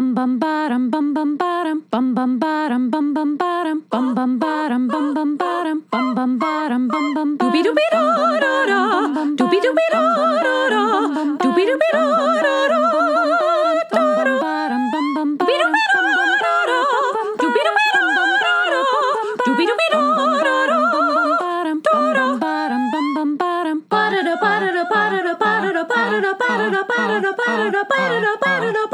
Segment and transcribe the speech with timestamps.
[0.00, 4.88] bum bum bottom bum bum bottom bum bum bottom bum bum bottom bum bum bottom
[4.88, 8.00] bum bum bottom bum bum bottom bum bum doobie doobie da
[8.44, 8.80] da da
[9.36, 10.80] doobie doobie da da da
[11.42, 12.00] doobie doobie da
[12.40, 12.90] da da
[23.90, 25.82] ba-da-da ba-da-da ba-da-da
[26.40, 28.89] ba-da-da ba-da-da ba-da-da ba-da-da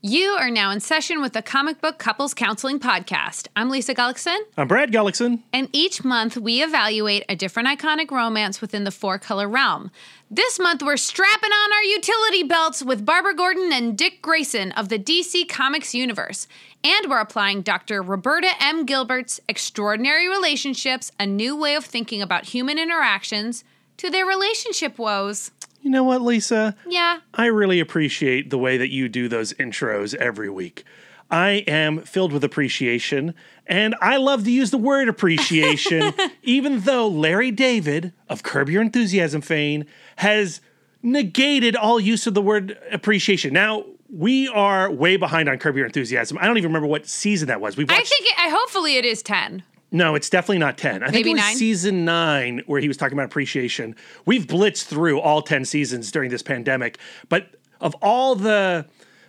[0.00, 3.48] You are now in session with the Comic Book Couples Counseling Podcast.
[3.56, 5.40] I'm Lisa Gullickson, I'm Brad Gullickson.
[5.52, 9.90] and each month we evaluate a different iconic romance within the four color realm.
[10.30, 14.88] This month we're strapping on our utility belts with Barbara Gordon and Dick Grayson of
[14.88, 16.46] the DC Comics universe.
[16.84, 18.02] And we're applying Dr.
[18.02, 18.86] Roberta M.
[18.86, 23.64] Gilbert's Extraordinary Relationships, a new way of thinking about human interactions,
[23.96, 25.50] to their relationship woes.
[25.84, 26.74] You know what, Lisa?
[26.88, 30.82] Yeah, I really appreciate the way that you do those intros every week.
[31.30, 33.34] I am filled with appreciation,
[33.66, 38.80] and I love to use the word appreciation, even though Larry David of Curb Your
[38.80, 39.84] Enthusiasm fame
[40.16, 40.62] has
[41.02, 43.52] negated all use of the word appreciation.
[43.52, 46.38] Now, we are way behind on Curb Your Enthusiasm.
[46.40, 47.76] I don't even remember what season that was.
[47.76, 49.64] We I think, it, I hopefully it is 10.
[49.94, 51.04] No, it's definitely not 10.
[51.04, 51.56] I think it was nine?
[51.56, 53.94] season 9 where he was talking about appreciation.
[54.26, 58.86] We've blitzed through all 10 seasons during this pandemic, but of all the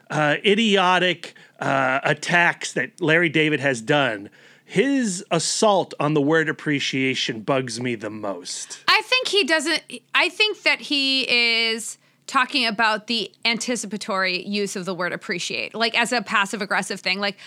[0.09, 4.31] uh, idiotic uh, attacks that Larry David has done,
[4.65, 8.79] his assault on the word appreciation bugs me the most.
[8.87, 9.83] I think he doesn't.
[10.15, 15.95] I think that he is talking about the anticipatory use of the word appreciate, like
[15.95, 17.19] as a passive aggressive thing.
[17.19, 17.37] Like,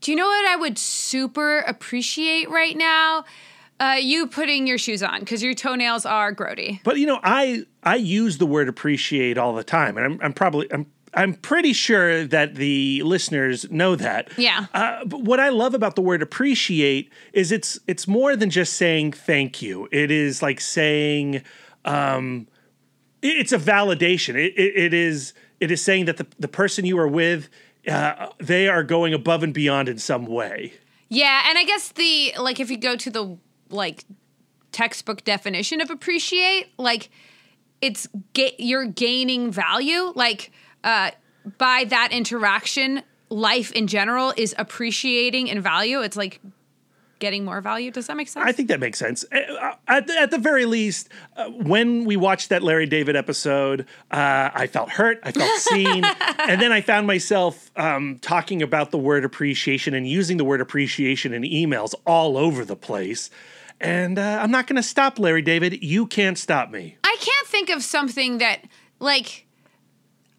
[0.00, 3.24] do you know what I would super appreciate right now?
[3.78, 6.80] Uh, you putting your shoes on because your toenails are grody.
[6.82, 10.32] But you know, I I use the word appreciate all the time, and I'm, I'm
[10.32, 14.30] probably I'm I'm pretty sure that the listeners know that.
[14.38, 14.66] Yeah.
[14.74, 18.74] Uh, but what I love about the word appreciate is it's it's more than just
[18.74, 19.88] saying thank you.
[19.92, 21.42] It is like saying
[21.84, 22.48] um,
[23.22, 24.34] it- it's a validation.
[24.36, 27.48] It, it, it is it is saying that the the person you are with.
[27.86, 30.72] Uh, they are going above and beyond in some way.
[31.08, 33.38] Yeah, and I guess the like if you go to the
[33.70, 34.04] like
[34.72, 37.10] textbook definition of appreciate, like
[37.80, 40.50] it's ga- you're gaining value like
[40.84, 41.10] uh
[41.58, 46.40] by that interaction life in general is appreciating in value it's like
[47.18, 49.24] getting more value does that make sense I think that makes sense.
[49.32, 53.82] Uh, At the, at the very least, uh, when we watched that Larry David episode,
[54.10, 56.04] uh, I felt hurt, I felt seen,
[56.38, 60.60] and then I found myself um, talking about the word appreciation and using the word
[60.60, 63.30] appreciation in emails all over the place.
[63.80, 65.82] And uh, I'm not going to stop, Larry David.
[65.82, 66.96] You can't stop me.
[67.04, 68.60] I can't think of something that
[69.00, 69.46] like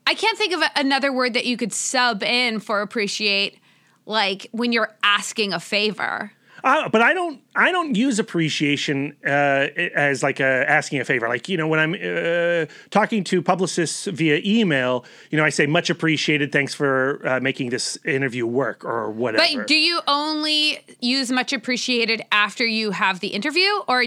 [0.07, 3.59] I can't think of a- another word that you could sub in for appreciate
[4.05, 6.31] like when you're asking a favor.
[6.63, 7.41] Uh, but I don't.
[7.55, 11.27] I don't use appreciation uh, as like a asking a favor.
[11.27, 15.65] Like you know, when I'm uh, talking to publicists via email, you know, I say
[15.65, 16.51] much appreciated.
[16.51, 19.59] Thanks for uh, making this interview work or whatever.
[19.59, 24.05] But do you only use much appreciated after you have the interview, or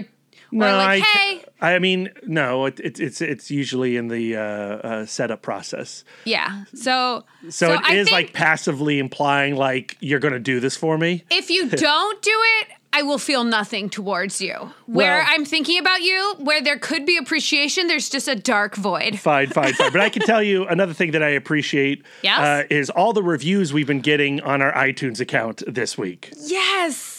[0.53, 2.65] or like, I, hey, I mean, no.
[2.65, 6.03] It, it, it's it's usually in the uh, uh, setup process.
[6.25, 6.65] yeah?
[6.73, 10.97] So So, it I is like passively implying like you're going to do this for
[10.97, 11.23] me.
[11.29, 12.67] if you don't do it.
[12.93, 14.53] I will feel nothing towards you.
[14.85, 18.75] Where Well- I'm thinking about you, where there could be appreciation, there's just a dark
[18.75, 19.17] void.
[19.17, 19.93] Fine, fine, fine.
[19.93, 22.37] But I can tell you another thing that I appreciate Yes?
[22.39, 26.33] uh, is all the reviews we've been getting on our iTunes account this week.
[26.37, 27.10] Yes.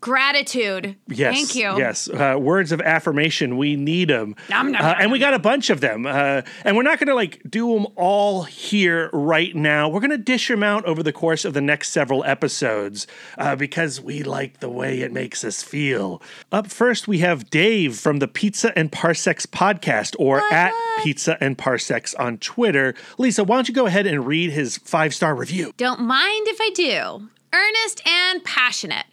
[0.00, 0.94] Gratitude.
[1.08, 1.34] Yes.
[1.34, 1.76] Thank you.
[1.78, 2.08] Yes.
[2.08, 3.56] Uh, words of affirmation.
[3.56, 4.36] We need them.
[4.48, 6.06] Nom, nom, Uh, and we got a bunch of them.
[6.06, 9.88] Uh, and we're not going to like do them all here right now.
[9.88, 13.06] We're going to dish them out over the course of the next several episodes
[13.38, 16.22] uh, because we like the way it makes us feel.
[16.52, 20.72] Up first, we have Dave from the Pizza and Parsecs podcast or at
[21.02, 22.94] Pizza and Parsecs on Twitter.
[23.18, 25.72] Lisa, why don't you go ahead and read his five star review?
[25.76, 27.28] Don't mind if I do.
[27.52, 29.06] Earnest and passionate.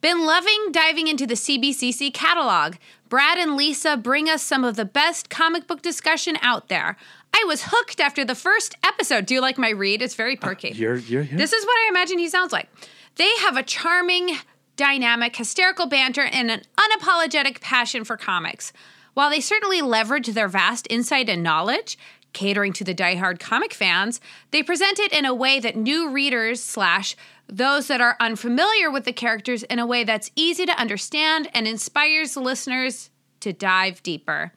[0.00, 2.76] Been loving diving into the CBCC catalog.
[3.10, 6.96] Brad and Lisa bring us some of the best comic book discussion out there.
[7.34, 9.26] I was hooked after the first episode.
[9.26, 10.00] Do you like my read?
[10.00, 10.70] It's very uh, perky.
[10.70, 12.68] You're, you're, you're This is what I imagine he sounds like.
[13.16, 14.36] They have a charming,
[14.76, 18.72] dynamic, hysterical banter and an unapologetic passion for comics.
[19.12, 21.98] While they certainly leverage their vast insight and knowledge,
[22.32, 24.20] catering to the diehard comic fans,
[24.50, 27.16] they present it in a way that new readers slash
[27.50, 31.66] those that are unfamiliar with the characters in a way that's easy to understand and
[31.66, 33.10] inspires listeners
[33.40, 34.52] to dive deeper.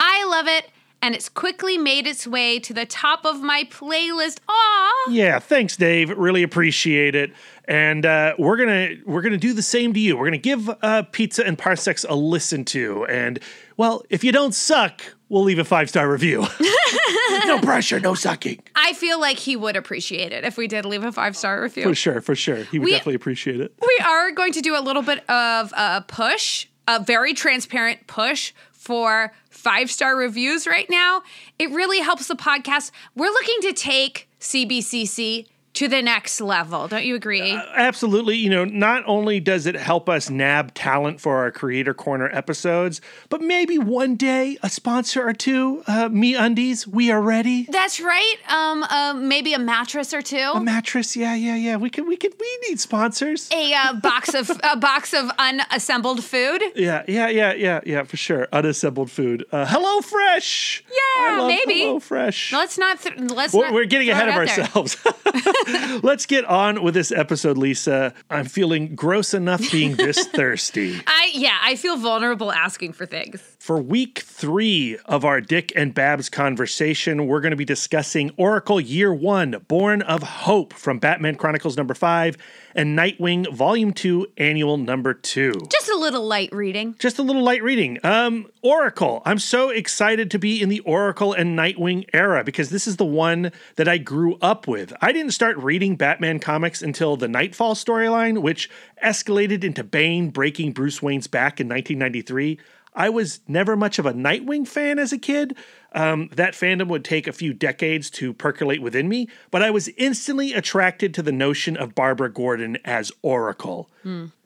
[0.00, 0.70] I love it,
[1.00, 4.38] and it's quickly made its way to the top of my playlist.
[4.48, 5.10] Aw!
[5.10, 6.10] Yeah, thanks, Dave.
[6.10, 7.32] Really appreciate it.
[7.66, 10.16] And uh, we're gonna we're gonna do the same to you.
[10.16, 13.06] We're gonna give uh, Pizza and Parsecs a listen to.
[13.06, 13.38] And
[13.76, 16.44] well, if you don't suck, we'll leave a five star review.
[17.46, 18.60] no pressure, no sucking.
[18.74, 21.84] I feel like he would appreciate it if we did leave a five star review.
[21.84, 22.64] For sure, for sure.
[22.64, 23.74] He would We- definitely appreciate it.
[23.80, 28.52] We are going to do a little bit of a push, a very transparent push
[28.72, 31.22] for five star reviews right now.
[31.58, 32.90] It really helps the podcast.
[33.14, 36.88] We're looking to take CBCC to the next level.
[36.88, 37.52] Don't you agree?
[37.74, 38.36] Absolutely.
[38.36, 43.00] You know, not only does it help us nab talent for our Creator Corner episodes,
[43.28, 45.82] but maybe one day a sponsor or two.
[45.86, 47.66] Uh, Me Undies, we are ready.
[47.68, 48.36] That's right.
[48.48, 50.52] Um, uh, maybe a mattress or two.
[50.54, 51.76] A mattress, yeah, yeah, yeah.
[51.76, 53.50] We can, we can, we need sponsors.
[53.52, 56.62] a uh, box of a box of unassembled food.
[56.76, 58.48] Yeah, yeah, yeah, yeah, yeah, for sure.
[58.52, 59.44] Unassembled food.
[59.50, 60.84] Uh, Hello Fresh.
[60.90, 61.80] Yeah, maybe.
[61.80, 62.52] Hello Fresh.
[62.52, 63.00] Let's not.
[63.00, 63.52] Th- let's.
[63.52, 64.96] We're, not we're getting ahead of ourselves.
[66.02, 68.14] Let's get on with this episode, Lisa.
[68.30, 71.00] I'm feeling gross enough being this thirsty.
[71.06, 73.53] I yeah, I feel vulnerable asking for things.
[73.64, 78.78] For week three of our Dick and Babs conversation, we're going to be discussing Oracle
[78.78, 82.36] Year One, Born of Hope from Batman Chronicles number five
[82.74, 85.54] and Nightwing Volume Two, Annual number two.
[85.70, 86.94] Just a little light reading.
[86.98, 87.98] Just a little light reading.
[88.04, 89.22] Um, Oracle.
[89.24, 93.06] I'm so excited to be in the Oracle and Nightwing era because this is the
[93.06, 94.92] one that I grew up with.
[95.00, 98.68] I didn't start reading Batman comics until the Nightfall storyline, which
[99.02, 102.58] escalated into Bane breaking Bruce Wayne's back in 1993.
[102.94, 105.56] I was never much of a Nightwing fan as a kid.
[105.92, 109.88] Um, that fandom would take a few decades to percolate within me, but I was
[109.96, 113.88] instantly attracted to the notion of Barbara Gordon as Oracle.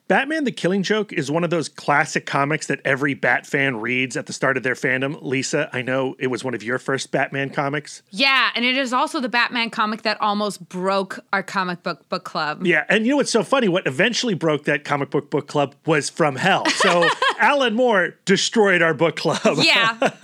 [0.08, 4.16] Batman the Killing Joke is one of those classic comics that every Bat fan reads
[4.16, 5.18] at the start of their fandom.
[5.20, 8.02] Lisa, I know it was one of your first Batman comics.
[8.08, 12.24] Yeah, and it is also the Batman comic that almost broke our comic book book
[12.24, 12.64] club.
[12.64, 13.68] Yeah, and you know what's so funny?
[13.68, 16.64] What eventually broke that comic book book club was From Hell.
[16.70, 17.06] So
[17.38, 19.58] Alan Moore destroyed our book club.
[19.58, 19.94] Yeah,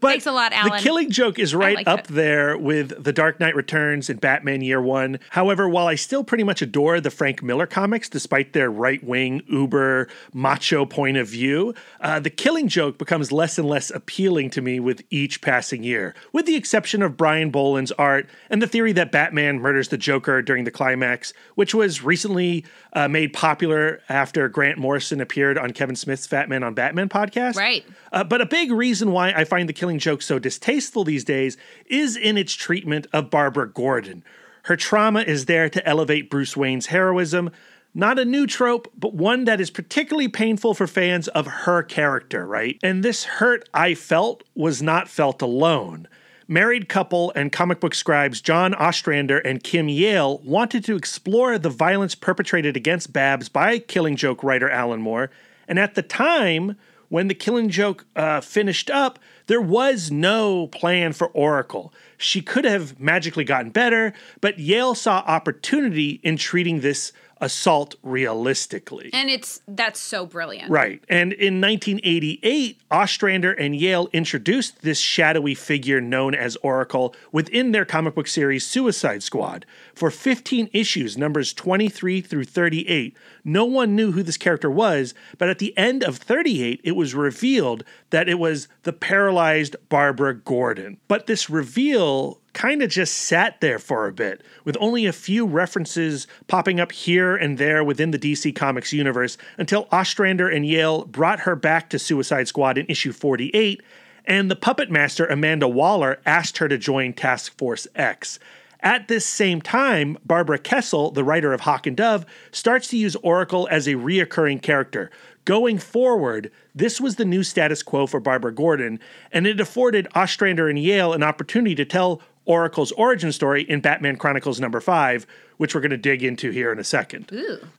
[0.00, 0.72] Thanks a lot, Alan.
[0.72, 2.06] The Killing Joke is right up it.
[2.08, 5.18] there with The Dark Knight Returns and Batman Year One.
[5.30, 9.25] However, while I still pretty much adore the Frank Miller comics, despite their right wing,
[9.48, 14.62] uber, macho point of view, uh, The Killing Joke becomes less and less appealing to
[14.62, 18.92] me with each passing year, with the exception of Brian Bolland's art and the theory
[18.92, 24.48] that Batman murders the Joker during the climax, which was recently uh, made popular after
[24.48, 27.56] Grant Morrison appeared on Kevin Smith's Fat Man on Batman podcast.
[27.56, 27.84] Right.
[28.12, 31.56] Uh, but a big reason why I find the killing joke so distasteful these days
[31.86, 34.24] is in its treatment of Barbara Gordon.
[34.66, 37.52] Her trauma is there to elevate Bruce Wayne's heroism.
[37.98, 42.46] Not a new trope, but one that is particularly painful for fans of her character,
[42.46, 42.78] right?
[42.82, 46.06] And this hurt I felt was not felt alone.
[46.46, 51.70] Married couple and comic book scribes John Ostrander and Kim Yale wanted to explore the
[51.70, 55.30] violence perpetrated against Babs by Killing Joke writer Alan Moore.
[55.66, 56.76] And at the time,
[57.08, 61.94] when the Killing Joke uh, finished up, there was no plan for Oracle.
[62.18, 64.12] She could have magically gotten better,
[64.42, 69.10] but Yale saw opportunity in treating this assault realistically.
[69.12, 70.70] and it's that's so brilliant.
[70.70, 71.02] Right.
[71.08, 77.84] And in 1988, Ostrander and Yale introduced this shadowy figure known as Oracle within their
[77.84, 79.66] comic book series Suicide Squad.
[79.94, 85.48] For 15 issues, numbers 23 through 38, no one knew who this character was, but
[85.48, 90.98] at the end of 38, it was revealed that it was the paralyzed Barbara Gordon.
[91.08, 95.46] But this reveal kind of just sat there for a bit, with only a few
[95.46, 101.04] references popping up here and there within the DC Comics universe until Ostrander and Yale
[101.04, 103.82] brought her back to Suicide Squad in issue 48,
[104.24, 108.38] and the puppet master Amanda Waller asked her to join Task Force X.
[108.80, 113.16] At this same time, Barbara Kesel, the writer of Hawk and Dove, starts to use
[113.16, 115.10] Oracle as a reoccurring character.
[115.44, 118.98] Going forward, this was the new status quo for Barbara Gordon,
[119.30, 124.16] and it afforded Ostrander and Yale an opportunity to tell Oracle's origin story in Batman
[124.16, 125.26] Chronicles number 5,
[125.56, 127.30] which we're going to dig into here in a second.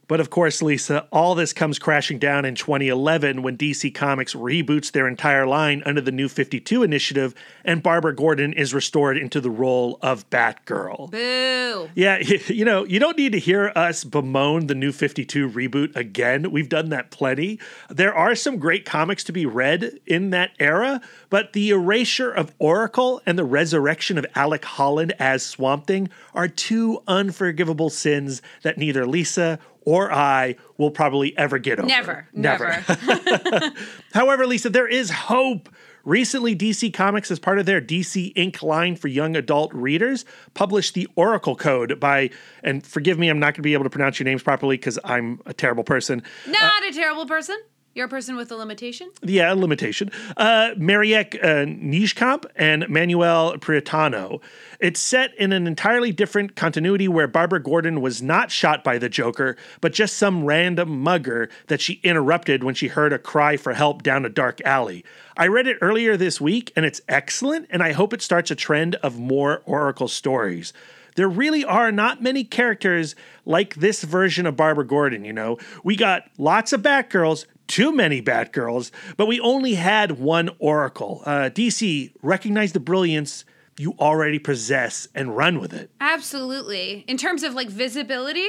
[0.07, 4.91] But of course, Lisa, all this comes crashing down in 2011 when DC Comics reboots
[4.91, 9.49] their entire line under the New 52 initiative and Barbara Gordon is restored into the
[9.49, 11.11] role of Batgirl.
[11.11, 11.89] Boo.
[11.93, 12.17] Yeah,
[12.47, 16.51] you know, you don't need to hear us bemoan the new 52 reboot again.
[16.51, 17.59] We've done that plenty.
[17.89, 22.53] There are some great comics to be read in that era, but the erasure of
[22.59, 28.77] Oracle and the resurrection of Alec Holland as Swamp Thing are two unforgivable sins that
[28.77, 31.87] neither Lisa or I will probably ever get over.
[31.87, 32.27] Never.
[32.33, 32.83] Never.
[34.13, 35.69] However, Lisa, there is hope.
[36.03, 40.93] Recently, DC Comics, as part of their DC Ink line for young adult readers, published
[40.93, 42.29] the Oracle Code by,
[42.63, 44.97] and forgive me, I'm not going to be able to pronounce your names properly because
[45.03, 46.23] I'm a terrible person.
[46.47, 47.57] Not uh, a terrible person.
[47.97, 49.09] You're a person with a limitation.
[49.23, 50.11] Yeah, a limitation.
[50.37, 54.39] Uh, Mariek uh, Nijkamp and Manuel Preitano.
[54.79, 59.09] It's set in an entirely different continuity where Barbara Gordon was not shot by the
[59.09, 63.73] Joker, but just some random mugger that she interrupted when she heard a cry for
[63.73, 65.03] help down a dark alley.
[65.35, 68.55] I read it earlier this week and it's excellent, and I hope it starts a
[68.55, 70.71] trend of more Oracle stories
[71.15, 75.57] there really are not many characters like this version of Barbara Gordon, you know.
[75.83, 81.21] We got lots of Batgirls, too many Batgirls, but we only had one Oracle.
[81.25, 83.45] Uh, DC, recognize the brilliance
[83.77, 85.91] you already possess and run with it.
[86.01, 87.05] Absolutely.
[87.07, 88.47] In terms of like visibility,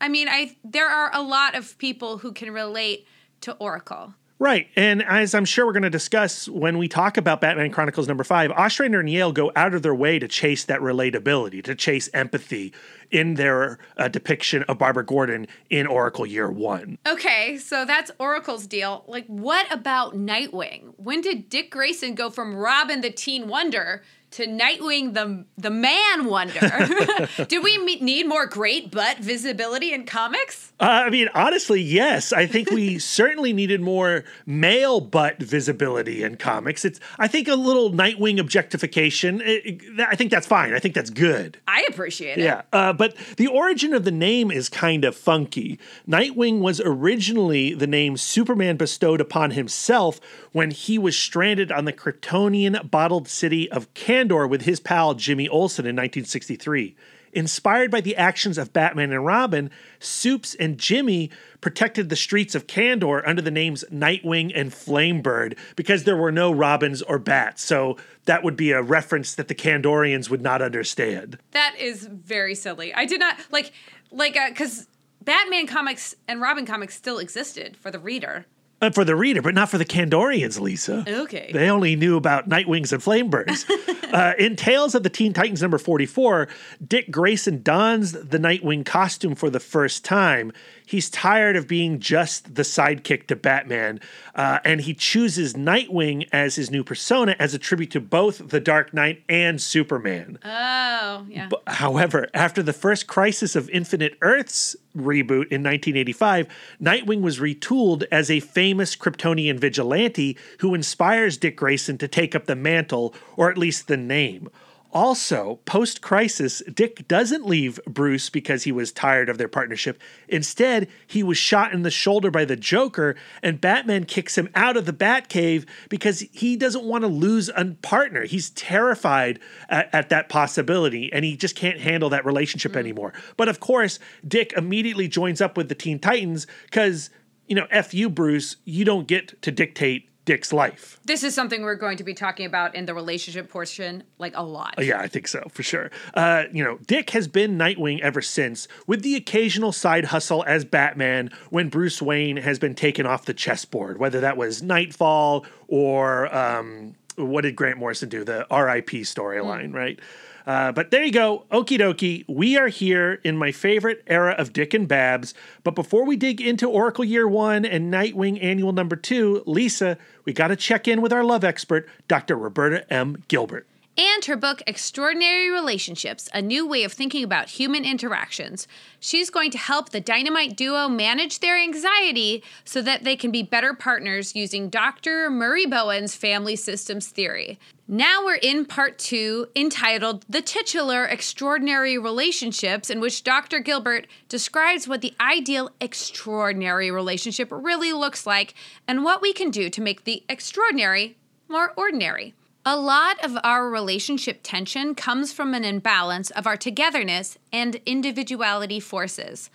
[0.00, 3.06] I mean, I there are a lot of people who can relate
[3.42, 4.14] to Oracle.
[4.40, 4.68] Right.
[4.74, 8.24] And as I'm sure we're going to discuss when we talk about Batman Chronicles number
[8.24, 12.08] five, Ostrander and Yale go out of their way to chase that relatability, to chase
[12.14, 12.72] empathy
[13.10, 16.96] in their uh, depiction of Barbara Gordon in Oracle Year One.
[17.06, 19.04] Okay, so that's Oracle's deal.
[19.06, 20.94] Like, what about Nightwing?
[20.96, 26.24] When did Dick Grayson go from Robin the Teen Wonder to Nightwing the the Man
[26.26, 27.28] Wonder.
[27.48, 30.72] Do we me- need more great butt visibility in comics?
[30.78, 32.32] Uh, I mean, honestly, yes.
[32.32, 36.84] I think we certainly needed more male butt visibility in comics.
[36.84, 39.40] It's I think a little Nightwing objectification.
[39.40, 40.74] It, it, I think that's fine.
[40.74, 41.58] I think that's good.
[41.66, 42.44] I appreciate it.
[42.44, 45.78] Yeah, uh, but the origin of the name is kind of funky.
[46.08, 50.20] Nightwing was originally the name Superman bestowed upon himself
[50.52, 55.48] when he was stranded on the Kryptonian bottled city of Kandor with his pal Jimmy
[55.48, 56.96] Olsen in 1963.
[57.32, 62.66] Inspired by the actions of Batman and Robin, Supes and Jimmy protected the streets of
[62.66, 67.62] Kandor under the names Nightwing and Flamebird because there were no Robins or Bats.
[67.62, 71.38] So that would be a reference that the Kandorians would not understand.
[71.52, 72.92] That is very silly.
[72.92, 73.72] I did not like
[74.10, 74.84] like because uh,
[75.22, 78.46] Batman comics and Robin comics still existed for the reader.
[78.82, 81.04] Uh, for the reader, but not for the Kandorians, Lisa.
[81.06, 81.50] Okay.
[81.52, 83.68] They only knew about Nightwings and Flamebirds.
[84.14, 86.48] uh, in Tales of the Teen Titans number 44,
[86.86, 90.50] Dick Grayson dons the Nightwing costume for the first time
[90.90, 94.00] he's tired of being just the sidekick to Batman,
[94.34, 98.58] uh, and he chooses Nightwing as his new persona as a tribute to both the
[98.58, 100.36] Dark Knight and Superman.
[100.44, 101.46] Oh, yeah.
[101.48, 106.48] But, however, after the first Crisis of Infinite Earths reboot in 1985,
[106.82, 112.46] Nightwing was retooled as a famous Kryptonian vigilante who inspires Dick Grayson to take up
[112.46, 114.50] the mantle, or at least the name.
[114.92, 120.00] Also, post crisis, Dick doesn't leave Bruce because he was tired of their partnership.
[120.28, 124.76] Instead, he was shot in the shoulder by the Joker, and Batman kicks him out
[124.76, 128.24] of the Batcave because he doesn't want to lose a partner.
[128.24, 132.80] He's terrified at, at that possibility, and he just can't handle that relationship mm.
[132.80, 133.12] anymore.
[133.36, 137.10] But of course, Dick immediately joins up with the Teen Titans because,
[137.46, 141.00] you know, F you, Bruce, you don't get to dictate Dick's life.
[141.04, 144.42] This is something we're going to be talking about in the relationship portion, like a
[144.42, 144.74] lot.
[144.78, 145.90] Uh, yeah, I think so, for sure.
[146.14, 150.64] Uh, you know, Dick has been Nightwing ever since, with the occasional side hustle as
[150.64, 156.34] Batman when Bruce Wayne has been taken off the chessboard, whether that was Nightfall or
[156.34, 158.24] um, what did Grant Morrison do?
[158.24, 159.74] The RIP storyline, mm.
[159.74, 160.00] right?
[160.46, 161.44] Uh, but there you go.
[161.50, 162.24] Okie dokie.
[162.28, 165.34] We are here in my favorite era of Dick and Babs.
[165.64, 170.32] But before we dig into Oracle Year One and Nightwing Annual Number Two, Lisa, we
[170.32, 172.36] got to check in with our love expert, Dr.
[172.36, 173.22] Roberta M.
[173.28, 173.66] Gilbert
[173.98, 178.66] and her book Extraordinary Relationships A New Way of Thinking About Human Interactions.
[178.98, 183.42] She's going to help the Dynamite duo manage their anxiety so that they can be
[183.42, 185.28] better partners using Dr.
[185.30, 187.58] Murray Bowen's family systems theory.
[187.88, 193.58] Now we're in part two, entitled The Titular Extraordinary Relationships, in which Dr.
[193.58, 198.54] Gilbert describes what the ideal extraordinary relationship really looks like
[198.86, 201.16] and what we can do to make the extraordinary
[201.48, 202.34] more ordinary.
[202.66, 208.78] A lot of our relationship tension comes from an imbalance of our togetherness and individuality
[208.78, 209.48] forces.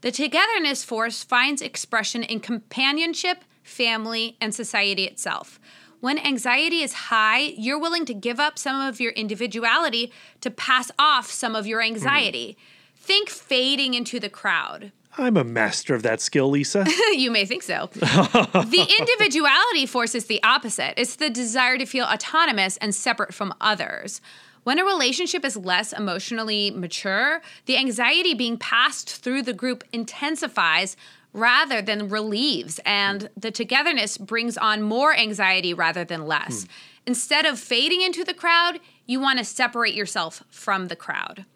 [0.00, 5.60] The togetherness force finds expression in companionship, family, and society itself.
[6.00, 10.90] When anxiety is high, you're willing to give up some of your individuality to pass
[10.98, 12.56] off some of your anxiety.
[12.58, 12.96] Mm.
[12.96, 14.90] Think fading into the crowd.
[15.18, 16.86] I'm a master of that skill, Lisa.
[17.12, 17.88] you may think so.
[17.94, 23.54] the individuality force is the opposite it's the desire to feel autonomous and separate from
[23.60, 24.20] others.
[24.62, 30.96] When a relationship is less emotionally mature, the anxiety being passed through the group intensifies
[31.32, 36.64] rather than relieves, and the togetherness brings on more anxiety rather than less.
[36.64, 36.70] Hmm.
[37.06, 41.46] Instead of fading into the crowd, you want to separate yourself from the crowd.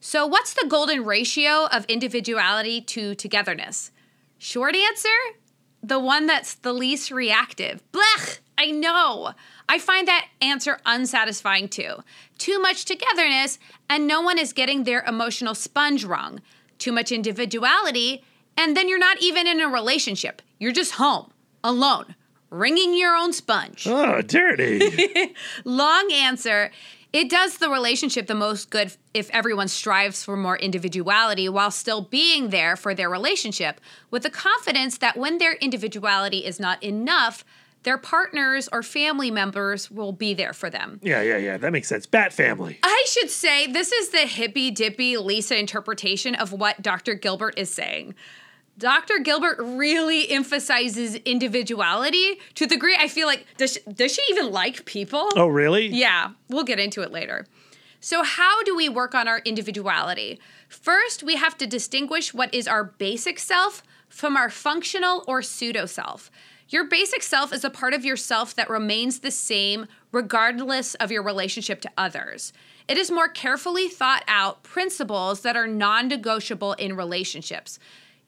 [0.00, 3.90] So, what's the golden ratio of individuality to togetherness?
[4.38, 5.08] Short answer
[5.82, 7.82] the one that's the least reactive.
[7.92, 9.32] Blech, I know.
[9.68, 11.96] I find that answer unsatisfying too.
[12.38, 16.40] Too much togetherness, and no one is getting their emotional sponge wrung.
[16.78, 18.24] Too much individuality,
[18.56, 20.42] and then you're not even in a relationship.
[20.58, 22.14] You're just home, alone,
[22.50, 23.86] wringing your own sponge.
[23.86, 25.34] Oh, dirty.
[25.64, 26.70] Long answer.
[27.12, 32.02] It does the relationship the most good if everyone strives for more individuality while still
[32.02, 37.44] being there for their relationship, with the confidence that when their individuality is not enough,
[37.84, 41.00] their partners or family members will be there for them.
[41.02, 41.56] yeah, yeah, yeah.
[41.56, 42.04] That makes sense.
[42.06, 42.78] Bat family.
[42.82, 47.14] I should say this is the hippy dippy Lisa interpretation of what Dr.
[47.14, 48.14] Gilbert is saying.
[48.78, 49.18] Dr.
[49.18, 54.52] Gilbert really emphasizes individuality to the degree I feel like does she, does she even
[54.52, 55.28] like people?
[55.36, 55.88] Oh, really?
[55.88, 57.46] Yeah, we'll get into it later.
[58.00, 60.40] So, how do we work on our individuality?
[60.68, 65.84] First, we have to distinguish what is our basic self from our functional or pseudo
[65.84, 66.30] self.
[66.68, 71.22] Your basic self is a part of yourself that remains the same regardless of your
[71.22, 72.52] relationship to others.
[72.86, 77.78] It is more carefully thought out principles that are non negotiable in relationships.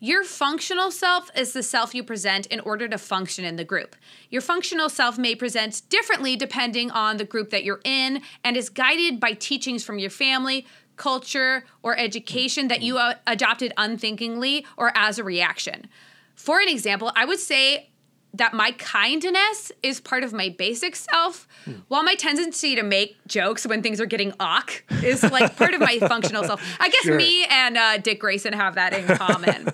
[0.03, 3.95] Your functional self is the self you present in order to function in the group.
[4.31, 8.71] Your functional self may present differently depending on the group that you're in and is
[8.71, 10.67] guided by teachings from your family,
[10.97, 15.87] culture, or education that you uh, adopted unthinkingly or as a reaction.
[16.35, 17.90] For an example, I would say
[18.35, 21.49] that my kindness is part of my basic self,
[21.89, 25.81] while my tendency to make jokes when things are getting awk is like part of
[25.81, 26.63] my functional self.
[26.79, 27.17] I guess Sure.
[27.17, 29.73] me and uh, Dick Grayson have that in common.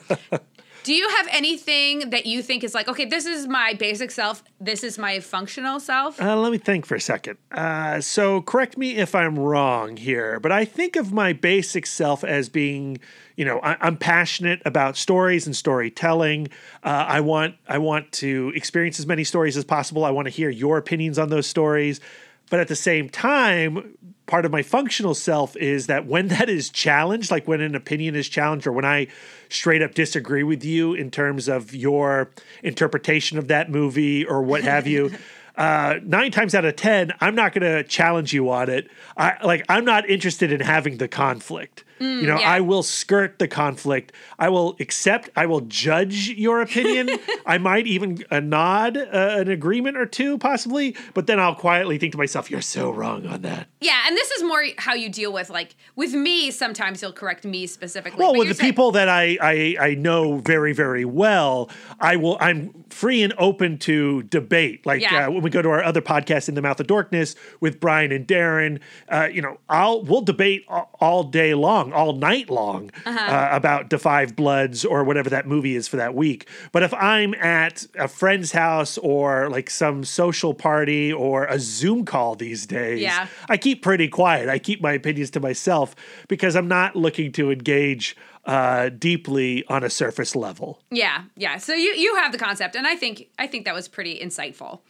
[0.86, 4.44] Do you have anything that you think is like, okay, this is my basic self,
[4.60, 6.22] this is my functional self?
[6.22, 7.38] Uh, let me think for a second.
[7.50, 12.22] Uh, so, correct me if I'm wrong here, but I think of my basic self
[12.22, 13.00] as being,
[13.34, 16.50] you know, I, I'm passionate about stories and storytelling.
[16.84, 20.04] Uh, I want, I want to experience as many stories as possible.
[20.04, 22.00] I want to hear your opinions on those stories,
[22.50, 26.70] but at the same time, part of my functional self is that when that is
[26.70, 29.08] challenged, like when an opinion is challenged, or when I
[29.48, 32.30] straight up disagree with you in terms of your
[32.62, 35.12] interpretation of that movie or what have you.
[35.56, 38.90] Uh, nine times out of ten, I'm not going to challenge you on it.
[39.16, 41.82] I like I'm not interested in having the conflict.
[41.98, 42.50] You know, yeah.
[42.50, 44.12] I will skirt the conflict.
[44.38, 45.30] I will accept.
[45.36, 47.10] I will judge your opinion.
[47.46, 50.96] I might even a nod, uh, an agreement or two, possibly.
[51.14, 54.30] But then I'll quietly think to myself, "You're so wrong on that." Yeah, and this
[54.32, 56.50] is more how you deal with like with me.
[56.50, 58.18] Sometimes you'll correct me specifically.
[58.18, 62.36] Well, with the saying- people that I, I I know very very well, I will.
[62.40, 64.86] I'm free and open to debate.
[64.86, 65.26] Like Yeah.
[65.26, 68.12] uh, when we go to our other podcast, in the mouth of darkness, with Brian
[68.12, 72.90] and Darren, uh, you know, I'll we'll debate all, all day long, all night long
[73.04, 73.18] Uh-huh.
[73.18, 76.48] uh, about the Five Bloods or whatever that movie is for that week.
[76.72, 82.04] But if I'm at a friend's house or like some social party or a Zoom
[82.04, 83.26] call these days, Yeah.
[83.48, 84.48] I keep pretty quiet.
[84.48, 85.94] I keep my opinions to myself
[86.28, 90.80] because I'm not looking to engage uh, deeply on a surface level.
[90.90, 91.56] Yeah, yeah.
[91.58, 94.82] So you you have the concept, and I think I think that was pretty insightful.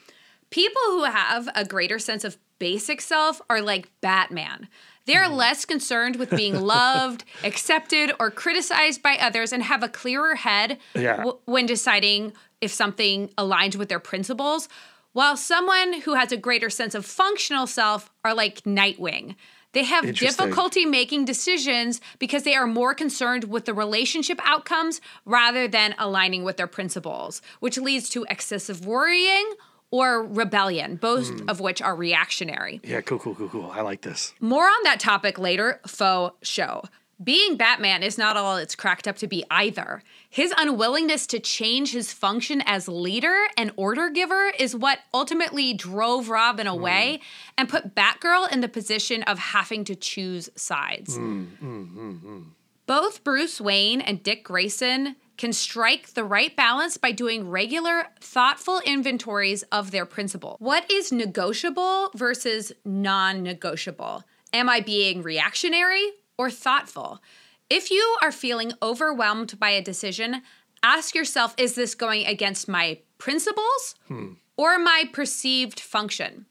[0.50, 4.68] People who have a greater sense of basic self are like Batman.
[5.06, 5.34] They're mm-hmm.
[5.34, 10.78] less concerned with being loved, accepted, or criticized by others, and have a clearer head
[10.94, 11.18] Yeah.
[11.18, 14.68] w- when deciding if something aligns with their principles.
[15.12, 19.36] While someone who has a greater sense of functional self are like Nightwing.
[19.72, 25.68] They have difficulty making decisions because they are more concerned with the relationship outcomes rather
[25.68, 29.52] than aligning with their principles, which leads to excessive worrying
[29.90, 31.49] or rebellion, both hmm.
[31.49, 32.81] of which are reactionary.
[32.83, 33.70] Yeah, cool, cool, cool, cool.
[33.70, 34.35] I like this.
[34.40, 36.83] More on that topic later, faux show.
[37.22, 40.03] Being Batman is not all it's cracked up to be either.
[40.29, 46.29] His unwillingness to change his function as leader and order giver is what ultimately drove
[46.29, 46.75] Robin hmm.
[46.75, 47.20] away
[47.57, 51.16] and put Batgirl in the position of having to choose sides.
[51.16, 52.42] Hmm,
[52.87, 58.81] both Bruce Wayne and Dick Grayson can strike the right balance by doing regular, thoughtful
[58.85, 60.57] inventories of their principle.
[60.59, 64.25] What is negotiable versus non negotiable?
[64.53, 67.20] Am I being reactionary or thoughtful?
[67.68, 70.42] If you are feeling overwhelmed by a decision,
[70.83, 74.35] ask yourself is this going against my principles hmm.
[74.57, 76.46] or my perceived function?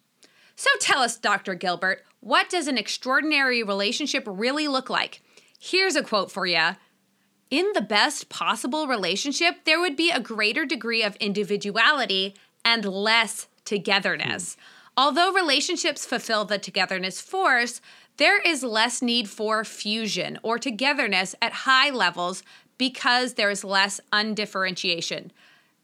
[0.56, 1.56] So tell us, Dr.
[1.56, 5.21] Gilbert, what does an extraordinary relationship really look like?
[5.60, 6.76] Here's a quote for you
[7.51, 13.47] In the best possible relationship, there would be a greater degree of individuality and less
[13.65, 14.55] togetherness.
[14.55, 14.62] Hmm.
[14.97, 17.81] Although relationships fulfill the togetherness force,
[18.17, 22.43] there is less need for fusion or togetherness at high levels
[22.77, 25.31] because there is less undifferentiation.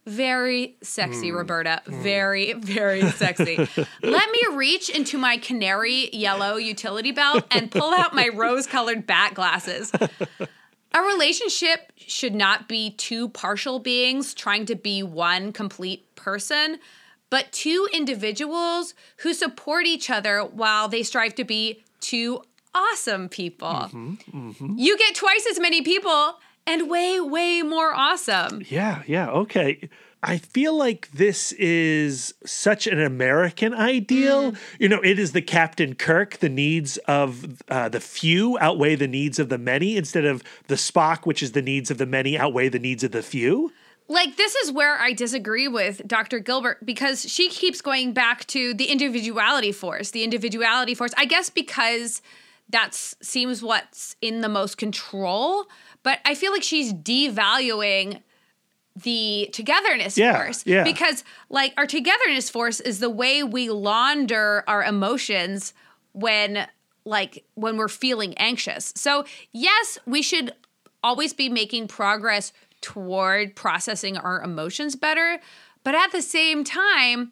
[0.08, 1.36] Very sexy, hmm.
[1.36, 1.82] Roberta.
[1.86, 2.02] Hmm.
[2.02, 3.58] Very, very sexy.
[4.02, 9.06] Let me reach into my canary yellow utility belt and pull out my rose colored
[9.06, 9.92] bat glasses.
[10.94, 16.80] A relationship should not be two partial beings trying to be one complete person,
[17.30, 22.42] but two individuals who support each other while they strive to be two
[22.76, 23.70] awesome people.
[23.70, 24.74] Mm-hmm, mm-hmm.
[24.78, 26.36] You get twice as many people
[26.68, 28.62] and way, way more awesome.
[28.68, 29.90] Yeah, yeah, okay.
[30.24, 34.54] I feel like this is such an American ideal.
[34.80, 39.08] You know, it is the Captain Kirk, the needs of uh, the few outweigh the
[39.08, 42.38] needs of the many, instead of the Spock, which is the needs of the many
[42.38, 43.72] outweigh the needs of the few.
[44.08, 46.40] Like, this is where I disagree with Dr.
[46.40, 51.14] Gilbert because she keeps going back to the individuality force, the individuality force.
[51.18, 52.22] I guess because
[52.70, 55.66] that seems what's in the most control,
[56.04, 58.22] but I feel like she's devaluing
[58.96, 60.84] the togetherness Yeah, force yeah.
[60.84, 65.74] because like our togetherness force is the way we launder our emotions
[66.14, 66.68] when
[67.06, 68.94] like when we're feeling anxious.
[68.96, 70.54] So, yes, we should
[71.04, 75.40] always be making progress toward processing our emotions better,
[75.84, 77.32] but at the same time,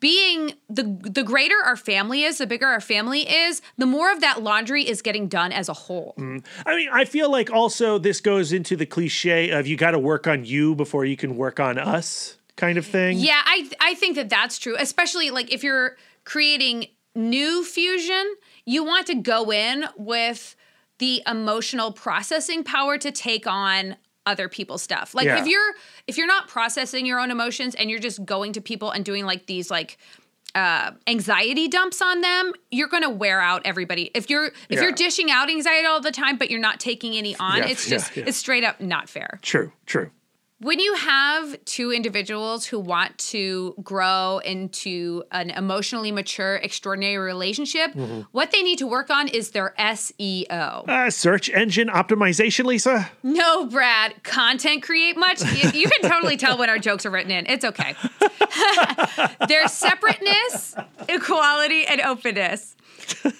[0.00, 4.20] being the the greater our family is, the bigger our family is, the more of
[4.20, 6.14] that laundry is getting done as a whole.
[6.18, 6.44] Mm.
[6.64, 9.98] I mean, I feel like also this goes into the cliche of you got to
[9.98, 13.18] work on you before you can work on us kind of thing.
[13.18, 18.84] Yeah, I I think that that's true, especially like if you're creating new fusion, you
[18.84, 20.56] want to go in with
[20.98, 23.96] the emotional processing power to take on
[24.26, 25.14] other people's stuff.
[25.14, 25.40] Like Yeah.
[25.40, 25.74] if you're
[26.06, 29.24] if you're not processing your own emotions and you're just going to people and doing
[29.24, 29.98] like these like
[30.54, 34.10] uh, anxiety dumps on them, you're going to wear out everybody.
[34.14, 34.82] If you're if Yeah.
[34.82, 37.88] you're dishing out anxiety all the time, but you're not taking any on, Yeah, it's
[37.88, 38.24] just yeah.
[38.26, 39.38] it's straight up not fair.
[39.42, 40.10] True, true.
[40.58, 47.92] When you have two individuals who want to grow into an emotionally mature, extraordinary relationship,
[47.92, 48.22] Mm-hmm.
[48.32, 50.88] what they need to work on is their SEO.
[50.88, 53.10] Uh, search engine optimization, Lisa.
[53.22, 55.42] No, Brad, content create much.
[55.42, 57.46] You, you can totally tell when our jokes are written in.
[57.46, 57.94] It's okay.
[59.48, 60.74] There's separateness,
[61.08, 62.74] equality, and openness.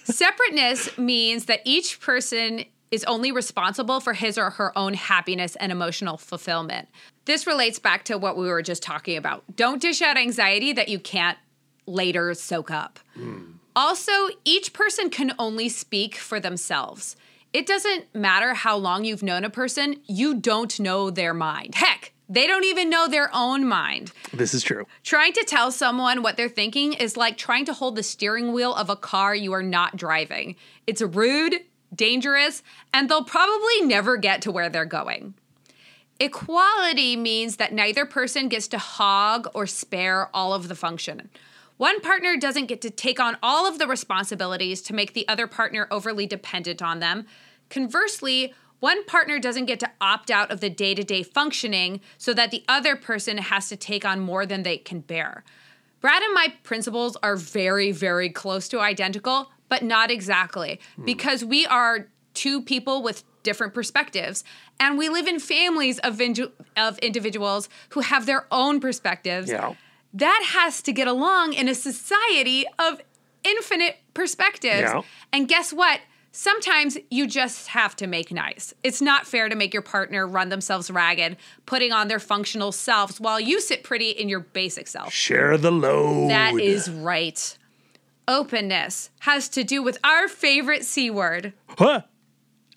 [0.04, 5.72] Separateness means that each person is only responsible for his or her own happiness and
[5.72, 6.88] emotional fulfillment.
[7.24, 9.44] This relates back to what we were just talking about.
[9.56, 11.38] Don't dish out anxiety that you can't
[11.86, 12.98] later soak up.
[13.14, 13.52] Hmm.
[13.74, 17.16] Also, each person can only speak for themselves.
[17.52, 21.74] It doesn't matter how long you've known a person, you don't know their mind.
[21.74, 24.12] Heck, they don't even know their own mind.
[24.32, 24.86] This is true.
[25.04, 28.74] Trying to tell someone what they're thinking is like trying to hold the steering wheel
[28.74, 30.56] of a car you are not driving.
[30.86, 31.56] It's rude,
[31.94, 35.34] dangerous, and they'll probably never get to where they're going.
[36.18, 41.28] Equality means that neither person gets to hog or spare all of the function.
[41.76, 45.46] One partner doesn't get to take on all of the responsibilities to make the other
[45.46, 47.26] partner overly dependent on them.
[47.68, 52.32] Conversely, one partner doesn't get to opt out of the day to day functioning so
[52.32, 55.44] that the other person has to take on more than they can bear.
[56.00, 61.04] Brad and my principles are very, very close to identical, but not exactly, hmm.
[61.04, 64.44] because we are two people with different perspectives,
[64.78, 66.20] and we live in families of,
[66.76, 69.48] of individuals who have their own perspectives.
[69.48, 69.74] Yeah.
[70.12, 73.00] That has to get along in a society of
[73.44, 74.90] infinite perspectives.
[74.92, 75.02] Yeah.
[75.32, 76.00] And guess what?
[76.32, 78.74] Sometimes you just have to make nice.
[78.82, 83.18] It's not fair to make your partner run themselves ragged, putting on their functional selves
[83.18, 85.14] while you sit pretty in your basic self.
[85.14, 86.28] Share the load.
[86.28, 87.56] That is right.
[88.28, 91.52] Openness has to do with our favorite C word.
[91.68, 92.02] Huh?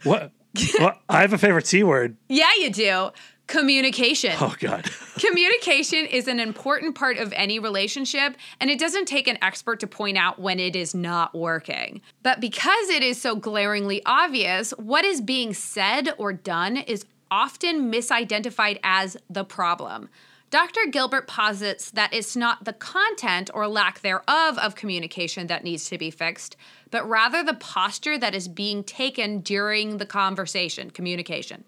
[0.04, 0.32] What?
[0.78, 1.02] what?
[1.10, 2.18] I have a favorite C word.
[2.28, 3.10] Yeah, you do.
[3.48, 4.34] Communication.
[4.40, 4.88] Oh, God.
[5.18, 9.88] Communication is an important part of any relationship, and it doesn't take an expert to
[9.88, 12.02] point out when it is not working.
[12.22, 17.92] But because it is so glaringly obvious, what is being said or done is often
[17.92, 20.10] misidentified as the problem.
[20.50, 20.88] Dr.
[20.90, 25.98] Gilbert posits that it's not the content or lack thereof of communication that needs to
[25.98, 26.58] be fixed,
[26.90, 31.64] but rather the posture that is being taken during the conversation, communication.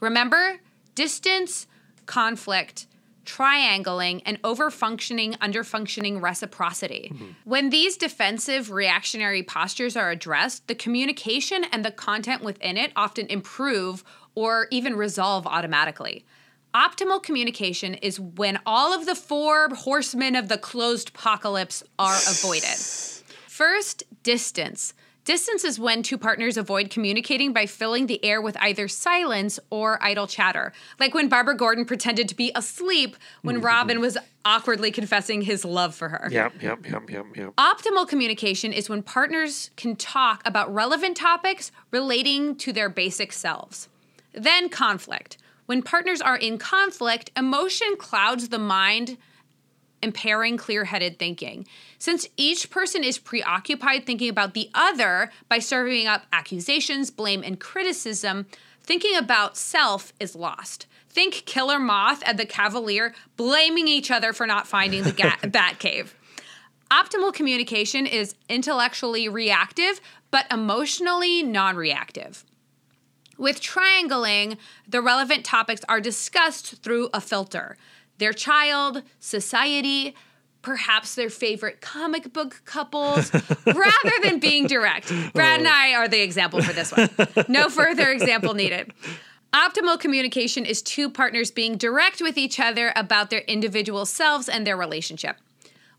[0.00, 0.60] Remember,
[0.96, 1.68] distance,
[2.06, 2.88] conflict,
[3.24, 7.10] triangling, and overfunctioning, underfunctioning reciprocity.
[7.12, 7.24] Mm-hmm.
[7.44, 13.26] When these defensive, reactionary postures are addressed, the communication and the content within it often
[13.26, 14.02] improve
[14.34, 16.24] or even resolve automatically.
[16.76, 22.76] Optimal communication is when all of the four horsemen of the closed apocalypse are avoided.
[23.48, 24.92] First, distance.
[25.24, 29.98] Distance is when two partners avoid communicating by filling the air with either silence or
[30.02, 30.74] idle chatter.
[31.00, 35.94] Like when Barbara Gordon pretended to be asleep when Robin was awkwardly confessing his love
[35.94, 36.28] for her.
[36.30, 37.56] Yep, yep, yep, yep, yep.
[37.56, 43.88] Optimal communication is when partners can talk about relevant topics relating to their basic selves.
[44.34, 45.38] Then conflict.
[45.66, 49.18] When partners are in conflict, emotion clouds the mind,
[50.02, 51.66] impairing clear headed thinking.
[51.98, 57.58] Since each person is preoccupied thinking about the other by serving up accusations, blame, and
[57.58, 58.46] criticism,
[58.82, 60.86] thinking about self is lost.
[61.08, 66.10] Think Killer Moth and the Cavalier blaming each other for not finding the ga- Batcave.
[66.90, 70.00] Optimal communication is intellectually reactive,
[70.30, 72.44] but emotionally non reactive.
[73.38, 77.76] With triangling, the relevant topics are discussed through a filter
[78.18, 80.14] their child, society,
[80.62, 83.30] perhaps their favorite comic book couples,
[83.66, 85.08] rather than being direct.
[85.34, 85.72] Brad and oh.
[85.72, 87.10] I are the example for this one.
[87.46, 88.92] No further example needed.
[89.52, 94.66] Optimal communication is two partners being direct with each other about their individual selves and
[94.66, 95.36] their relationship.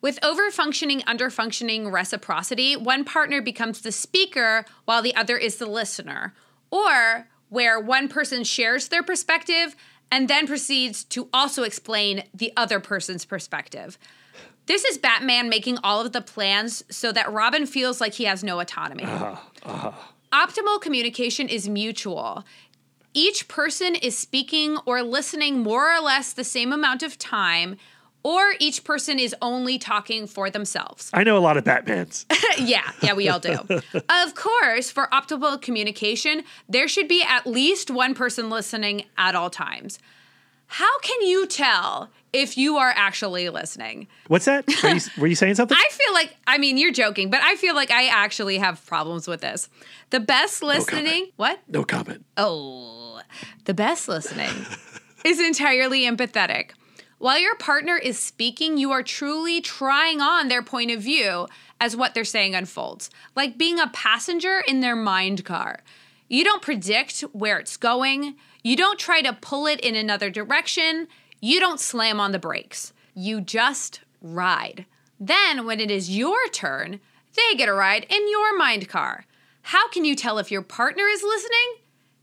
[0.01, 6.33] With overfunctioning, underfunctioning reciprocity, one partner becomes the speaker while the other is the listener,
[6.71, 9.75] or where one person shares their perspective
[10.11, 13.97] and then proceeds to also explain the other person's perspective.
[14.65, 18.43] This is Batman making all of the plans so that Robin feels like he has
[18.43, 19.03] no autonomy.
[19.03, 19.91] Uh-huh, uh-huh.
[20.33, 22.43] Optimal communication is mutual.
[23.13, 27.77] Each person is speaking or listening more or less the same amount of time,
[28.27, 31.09] or each person is only talking for themselves.
[31.13, 32.25] I know a lot of Batmans.
[32.59, 33.53] yeah, yeah, we all do.
[34.09, 39.49] of course, for optimal communication, there should be at least one person listening at all
[39.49, 39.97] times.
[40.65, 44.07] How can you tell if you are actually listening?
[44.27, 44.67] What's that?
[44.83, 45.77] Were you, were you saying something?
[45.79, 49.29] I feel like, I mean, you're joking, but I feel like I actually have problems
[49.29, 49.69] with this.
[50.09, 51.61] The best listening, what?
[51.69, 52.25] no comment.
[52.35, 53.21] Oh,
[53.63, 54.51] the best listening
[55.23, 56.71] is entirely empathetic.
[57.19, 61.47] While your partner is speaking, you are truly trying on their point of view
[61.81, 65.79] as what they're saying unfolds, like being a passenger in their mind car.
[66.27, 71.07] You don't predict where it's going, you don't try to pull it in another direction,
[71.41, 72.93] you don't slam on the brakes.
[73.15, 74.85] You just ride.
[75.19, 76.99] Then, when it is your turn,
[77.35, 79.25] they get a ride in your mind car.
[79.63, 81.77] How can you tell if your partner is listening?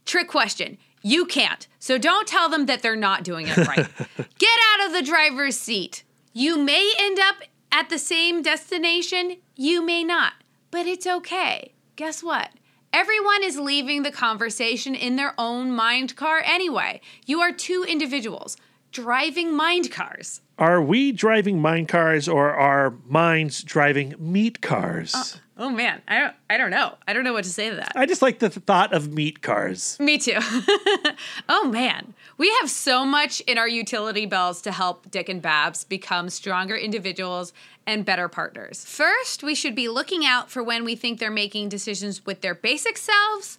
[0.05, 0.79] Trick question.
[1.07, 1.69] You can't.
[1.79, 3.87] So don't tell them that they're not doing it right.
[4.39, 6.03] Get out of the driver's seat.
[6.33, 7.37] You may end up
[7.71, 10.33] at the same destination, you may not,
[10.71, 11.75] but it's okay.
[11.97, 12.51] Guess what?
[12.91, 17.03] Everyone is leaving the conversation in their own mind car anyway.
[17.27, 18.57] You are two individuals
[18.91, 20.41] driving mind cars.
[20.59, 25.13] Are we driving mine cars or are mines driving meat cars?
[25.13, 25.25] Uh,
[25.59, 26.95] oh man, I don't I don't know.
[27.09, 27.93] I don't know what to say to that.
[27.97, 29.99] I just like the thought of meat cars.
[29.99, 30.39] Me too.
[31.49, 35.83] oh man, we have so much in our utility bells to help Dick and Babs
[35.83, 37.53] become stronger individuals
[37.85, 38.85] and better partners.
[38.85, 42.55] First, we should be looking out for when we think they're making decisions with their
[42.55, 43.59] basic selves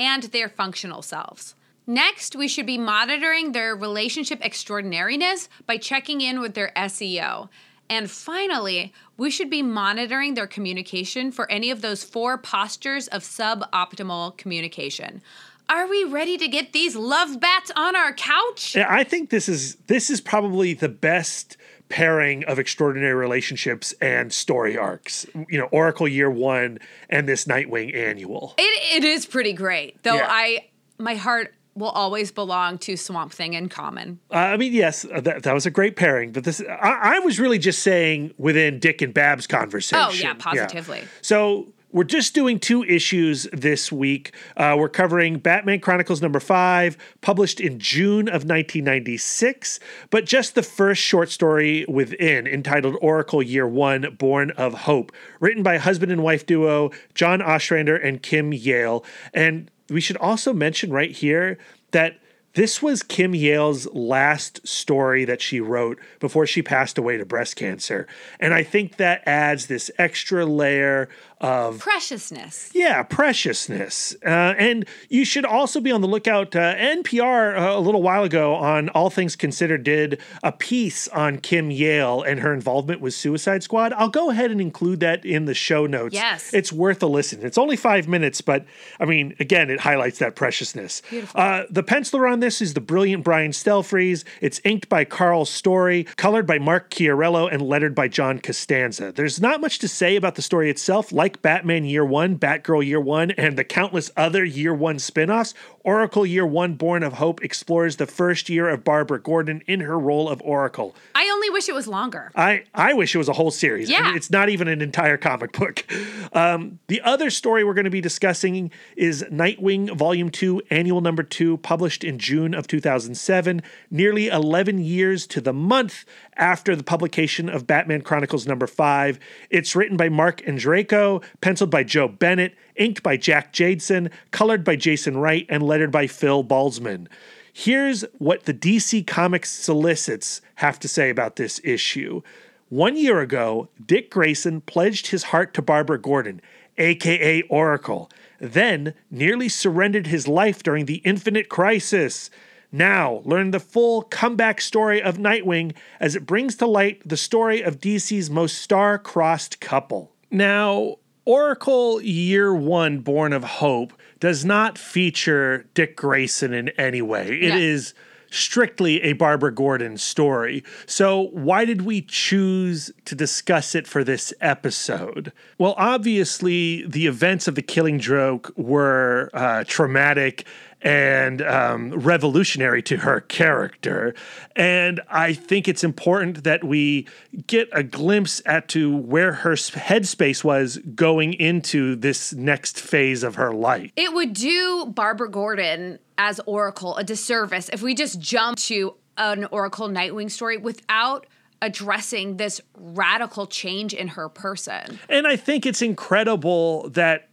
[0.00, 1.54] and their functional selves.
[1.86, 7.48] Next, we should be monitoring their relationship extraordinariness by checking in with their SEO.
[7.90, 13.22] And finally, we should be monitoring their communication for any of those four postures of
[13.22, 15.20] suboptimal communication.
[15.68, 18.74] Are we ready to get these love bats on our couch?
[18.76, 21.56] Yeah, I think this is this is probably the best
[21.88, 25.26] pairing of extraordinary relationships and story arcs.
[25.48, 26.78] You know, Oracle Year One
[27.10, 28.54] and this Nightwing annual.
[28.58, 30.14] It, it is pretty great, though.
[30.14, 30.26] Yeah.
[30.28, 30.64] I
[30.98, 34.18] my heart will always belong to Swamp Thing in common.
[34.30, 37.18] Uh, I mean, yes, uh, that, that was a great pairing, but this I, I
[37.20, 40.04] was really just saying within Dick and Bab's conversation.
[40.06, 41.04] Oh, yeah, positively.
[41.22, 44.34] So we're just doing two issues this week.
[44.56, 50.62] Uh, we're covering Batman Chronicles number five, published in June of 1996, but just the
[50.62, 56.22] first short story within, entitled Oracle Year One Born of Hope, written by husband and
[56.22, 59.04] wife duo John Ostrander and Kim Yale.
[59.34, 61.58] And we should also mention right here
[61.90, 62.18] that
[62.54, 67.56] this was Kim Yale's last story that she wrote before she passed away to breast
[67.56, 68.06] cancer.
[68.38, 71.08] And I think that adds this extra layer
[71.42, 72.70] of Preciousness.
[72.72, 74.14] yeah, preciousness.
[74.24, 76.54] Uh, and you should also be on the lookout.
[76.54, 81.38] Uh, NPR, uh, a little while ago, on All Things Considered, did a piece on
[81.38, 83.92] Kim Yale and her involvement with Suicide Squad.
[83.94, 86.14] I'll go ahead and include that in the show notes.
[86.14, 86.54] Yes.
[86.54, 87.40] It's worth a listen.
[87.44, 88.64] It's only five minutes, but
[89.00, 91.02] I mean, again, it highlights that preciousness.
[91.34, 94.24] Uh, the penciler on this is the brilliant Brian Stelfreeze.
[94.40, 99.10] It's inked by Karl Story, colored by Mark Chiarello, and lettered by John Costanza.
[99.12, 101.10] There's not much to say about the story itself.
[101.12, 105.54] Like Batman Year One, Batgirl Year One, and the countless other Year One spin offs,
[105.84, 109.98] Oracle Year One Born of Hope explores the first year of Barbara Gordon in her
[109.98, 110.94] role of Oracle.
[111.14, 112.30] I only wish it was longer.
[112.36, 113.90] I, I wish it was a whole series.
[113.90, 114.08] Yeah.
[114.08, 115.84] And it's not even an entire comic book.
[116.32, 121.22] Um, the other story we're going to be discussing is Nightwing Volume 2, Annual Number
[121.22, 126.04] 2, published in June of 2007, nearly 11 years to the month
[126.36, 129.18] after the publication of Batman Chronicles number 5.
[129.50, 134.76] It's written by Marc Andreyko, penciled by Joe Bennett, inked by Jack Jadson, colored by
[134.76, 137.06] Jason Wright, and lettered by Phil Balsman.
[137.52, 142.22] Here's what the DC Comics solicits have to say about this issue.
[142.70, 146.40] One year ago, Dick Grayson pledged his heart to Barbara Gordon,
[146.78, 152.30] aka Oracle, then nearly surrendered his life during the Infinite Crisis.
[152.72, 157.60] Now, learn the full comeback story of Nightwing as it brings to light the story
[157.60, 160.10] of DC's most star crossed couple.
[160.30, 167.26] Now, Oracle Year One Born of Hope does not feature Dick Grayson in any way.
[167.28, 167.56] It Yeah.
[167.56, 167.94] is
[168.30, 170.64] strictly a Barbara Gordon story.
[170.86, 175.32] So, why did we choose to discuss it for this episode?
[175.58, 180.46] Well, obviously, the events of the Killing Joke were uh, traumatic
[180.82, 184.14] and um, revolutionary to her character.
[184.56, 187.06] And I think it's important that we
[187.46, 193.36] get a glimpse at to where her headspace was going into this next phase of
[193.36, 193.92] her life.
[193.96, 199.46] It would do Barbara Gordon as Oracle a disservice if we just jump to an
[199.46, 201.26] Oracle Nightwing story without
[201.60, 204.98] addressing this radical change in her person.
[205.08, 207.28] And I think it's incredible that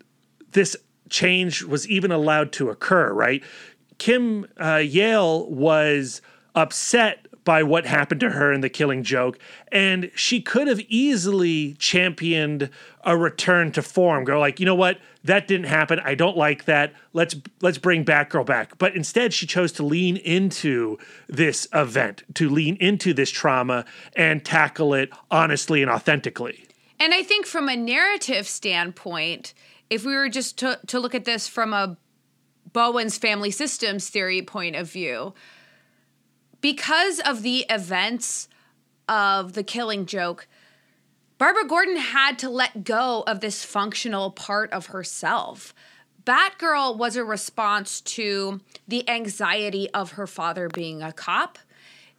[0.51, 0.77] this
[1.09, 3.43] change was even allowed to occur, right?
[3.97, 6.21] Kim uh, Yale was
[6.55, 9.39] upset by what happened to her in the killing joke,
[9.71, 12.69] and she could have easily championed
[13.03, 14.23] a return to form.
[14.23, 14.99] Go like, you know what?
[15.23, 15.99] That didn't happen.
[15.99, 16.93] I don't like that.
[17.13, 18.77] Let's let's bring Batgirl back.
[18.77, 24.45] But instead, she chose to lean into this event, to lean into this trauma, and
[24.45, 26.67] tackle it honestly and authentically.
[26.99, 29.53] And I think from a narrative standpoint,
[29.89, 31.97] if we were just to, to look at this from a
[32.71, 35.33] Bowen's family systems theory point of view,
[36.61, 38.47] because of the events
[39.07, 40.47] of the killing joke,
[41.37, 45.73] Barbara Gordon had to let go of this functional part of herself.
[46.25, 51.57] Batgirl was a response to the anxiety of her father being a cop.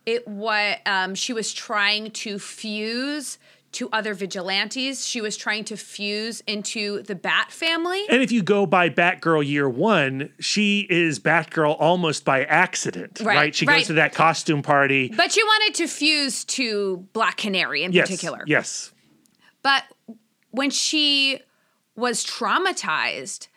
[0.07, 3.39] It was um, she was trying to fuse
[3.73, 5.07] to other vigilantes.
[5.07, 8.05] She was trying to fuse into the Bat family.
[8.09, 13.37] And if you go by Batgirl year one, she is Batgirl almost by accident, right?
[13.37, 13.79] Right, She right.
[13.79, 15.13] goes to that costume party.
[15.17, 18.43] But she wanted to fuse to Black Canary in yes, particular.
[18.47, 18.93] Yes.
[19.63, 19.85] But
[20.51, 21.41] when she
[21.95, 23.49] was traumatized,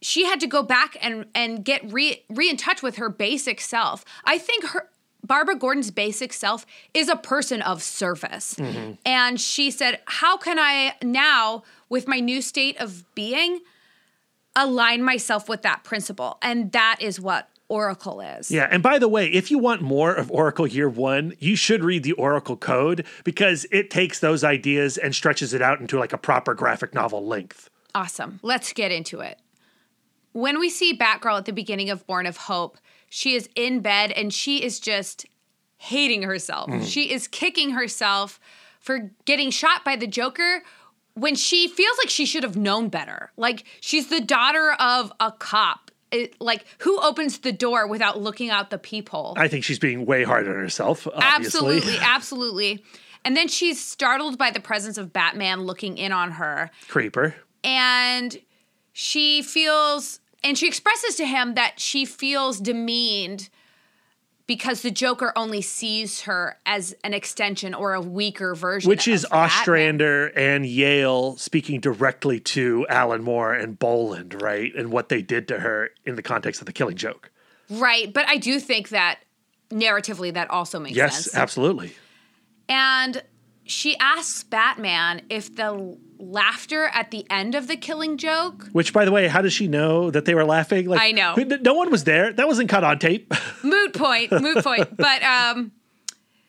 [0.00, 3.60] she had to go back and and get re re in touch with her basic
[3.60, 4.04] self.
[4.24, 4.88] I think her
[5.30, 8.56] Barbara Gordon's basic self is a person of service.
[8.56, 8.94] Mm-hmm.
[9.06, 13.60] And she said, "How can I now with my new state of being
[14.56, 18.50] align myself with that principle?" And that is what Oracle is.
[18.50, 18.66] Yeah.
[18.72, 22.02] And by the way, if you want more of Oracle Year One, you should read
[22.02, 26.18] the Oracle Code because it takes those ideas and stretches it out into like a
[26.18, 27.70] proper graphic novel length.
[27.94, 28.40] Awesome.
[28.42, 29.38] Let's get into it.
[30.32, 32.78] When we see Batgirl at the beginning of Born of Hope,
[33.10, 35.26] she is in bed and she is just
[35.76, 36.70] hating herself.
[36.70, 36.86] Mm.
[36.86, 38.40] She is kicking herself
[38.78, 40.62] for getting shot by the Joker
[41.14, 43.32] when she feels like she should have known better.
[43.36, 45.90] Like she's the daughter of a cop.
[46.12, 49.34] It, like who opens the door without looking out the peephole?
[49.36, 51.06] I think she's being way hard on herself.
[51.06, 51.76] Obviously.
[51.76, 52.84] Absolutely, absolutely.
[53.24, 57.34] And then she's startled by the presence of Batman looking in on her Creeper.
[57.64, 58.38] and
[58.92, 63.48] she feels and she expresses to him that she feels demeaned
[64.46, 68.88] because the Joker only sees her as an extension or a weaker version.
[68.88, 69.50] Which is of Batman.
[69.60, 74.74] Ostrander and Yale speaking directly to Alan Moore and Bolland, right?
[74.74, 77.30] And what they did to her in the context of the killing joke.
[77.68, 78.12] right?
[78.12, 79.20] But I do think that
[79.70, 81.36] narratively that also makes Yes, sense.
[81.36, 81.92] absolutely.
[82.68, 83.22] And
[83.64, 88.68] she asks Batman if the laughter at the end of the killing joke.
[88.72, 90.86] Which, by the way, how does she know that they were laughing?
[90.86, 91.34] Like I know.
[91.36, 92.32] no one was there.
[92.32, 93.32] That wasn't cut on tape.
[93.62, 94.96] moot point, moot point.
[94.96, 95.72] But um,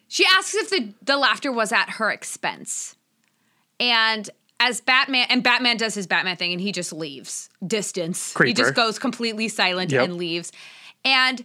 [0.08, 2.96] she asks if the the laughter was at her expense,
[3.80, 8.36] and as Batman and Batman does his Batman thing, and he just leaves distance.
[8.44, 10.04] He just goes completely silent Yep.
[10.04, 10.52] and leaves,
[11.06, 11.44] and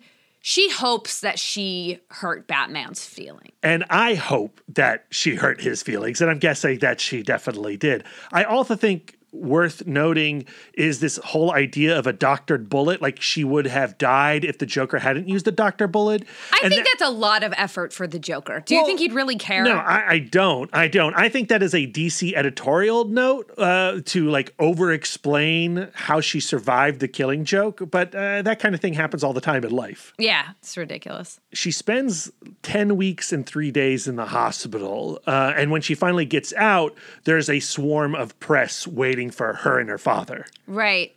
[0.48, 3.50] she hopes that she hurt Batman's feeling.
[3.64, 6.20] And I hope that she hurt his feelings.
[6.20, 8.04] And I'm guessing that she definitely did.
[8.30, 13.00] I also think worth noting is this whole idea of a doctored bullet.
[13.02, 16.24] Like she would have died if the Joker hadn't used a doctor bullet.
[16.52, 18.62] I And think that- that's a lot of effort for the Joker.
[18.64, 19.64] Do you think he'd really care?
[19.64, 20.70] No, I, I don't.
[20.72, 21.14] I don't.
[21.14, 26.40] I think that is a DC editorial note uh, to like over explain how she
[26.40, 27.82] survived the killing joke.
[27.90, 30.12] But uh, that kind of thing happens all the time in life.
[30.18, 31.40] yeah, it's ridiculous.
[31.52, 32.30] she spends
[32.62, 35.20] 10 weeks and three days in the hospital.
[35.26, 39.78] Uh, and when she finally gets out, there's a swarm of press waiting for her
[39.78, 40.46] and her father.
[40.66, 41.14] Right.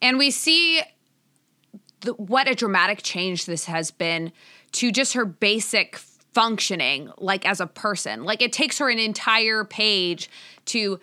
[0.00, 0.82] And we see
[2.00, 4.32] the, what a dramatic change this has been
[4.72, 5.96] to just her basic
[6.32, 8.24] functioning, like as a person.
[8.24, 10.30] Like it takes her an entire page
[10.66, 10.98] to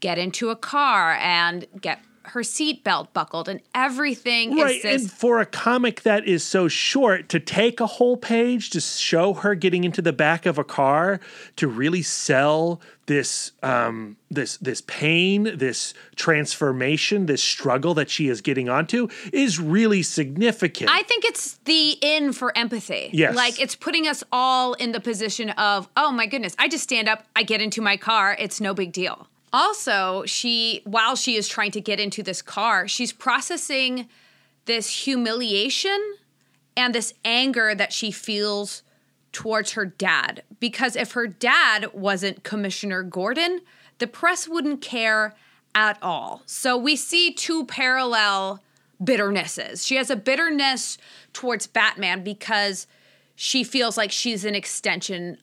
[0.00, 4.84] get into a car and get her seatbelt buckled, and everything Right.
[4.84, 9.34] And for a comic that is so short, to take a whole page to show
[9.34, 11.20] her getting into the back of a car
[11.56, 18.40] to really sell this um this this pain this transformation this struggle that she is
[18.40, 23.10] getting onto is really significant I think it's the in for empathy.
[23.12, 23.34] Yes.
[23.34, 27.08] Like it's putting us all in the position of, oh my goodness, I just stand
[27.08, 29.28] up, I get into my car, it's no big deal.
[29.52, 34.08] Also, she, while she is trying to get into this car, she's processing
[34.64, 36.16] this humiliation
[36.76, 38.82] and this anger that she feels
[39.32, 40.42] towards her dad.
[40.60, 43.60] Because if her dad wasn't Commissioner Gordon,
[43.98, 45.34] the press wouldn't care
[45.74, 46.42] at all.
[46.46, 48.62] So we see two parallel
[49.02, 49.86] bitternesses.
[49.86, 50.98] She has a bitterness
[51.32, 52.86] towards Batman because
[53.34, 55.38] she feels like she's an extension,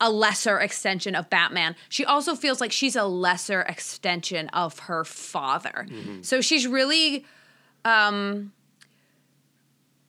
[0.00, 1.74] a lesser extension of Batman.
[1.88, 5.86] She also feels like she's a lesser extension of her father.
[6.22, 7.24] So she's really
[7.84, 8.52] um,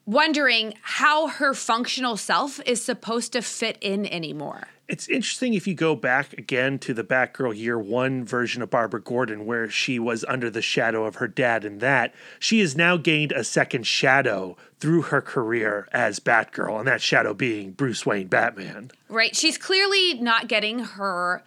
[0.05, 4.67] wondering how her functional self is supposed to fit in anymore.
[4.89, 8.99] It's interesting if you go back again to the Batgirl Year One version of Barbara
[8.99, 12.97] Gordon, where she was under the shadow of her dad, and that she has now
[12.97, 18.27] gained a second shadow through her career as Batgirl, and that shadow being Bruce Wayne
[18.27, 18.89] Batman.
[19.09, 19.35] Right.
[19.35, 21.43] She's clearly not getting her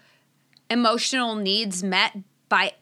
[0.71, 2.17] emotional needs met
[2.49, 2.75] by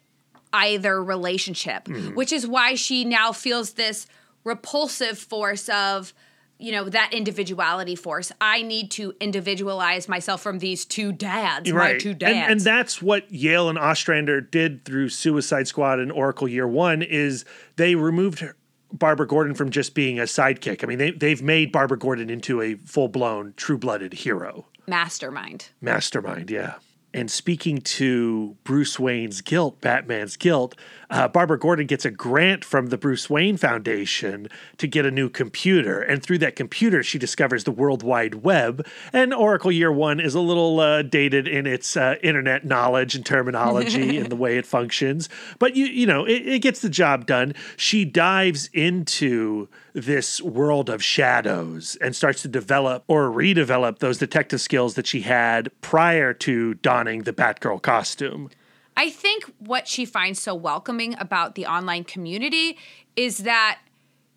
[0.53, 2.15] either relationship, mm-hmm.
[2.15, 4.07] which is why she now feels this
[4.45, 6.13] repulsive force of,
[6.61, 8.31] you know, that individuality force.
[8.41, 11.95] I need to individualize myself from these two dads, right.
[11.95, 12.37] my two dads.
[12.37, 17.03] And, and that's what Yale and Ostrander did through Suicide Squad and Oracle Year One
[17.03, 17.45] is
[17.77, 18.45] they removed
[18.93, 20.85] Barbara Gordon from just being a sidekick.
[20.85, 24.67] I mean, they, they've made Barbara Gordon into a full blown, true blooded hero.
[24.87, 25.69] Mastermind.
[25.81, 26.75] Mastermind, yeah.
[27.13, 30.77] And speaking to Bruce Wayne's guilt, Batman's guilt,
[31.11, 34.49] uh, Barbara Gordon gets a grant from the Bruce Wayne Foundation
[34.79, 36.01] to get a new computer.
[36.01, 38.87] And through that computer, she discovers the World Wide Web.
[39.13, 43.27] And Oracle Year One is a little uh, dated in its uh, internet knowledge and
[43.27, 45.29] terminology and the way it functions.
[45.59, 47.55] But, you, you know, it, it gets the job done.
[47.77, 54.61] She dives into this world of shadows and starts to develop or redevelop those detective
[54.61, 58.51] skills that she had prior to donning the Batgirl costume.
[58.97, 62.76] I think what she finds so welcoming about the online community
[63.16, 63.78] is that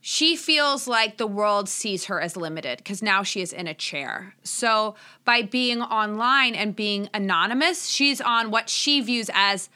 [0.05, 3.73] she feels like the world sees her as limited because now she is in a
[3.73, 4.35] chair.
[4.43, 9.69] So by being online and being anonymous, she's on what she views as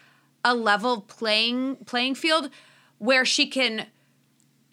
[0.44, 2.50] a level playing playing field
[2.98, 3.88] where she can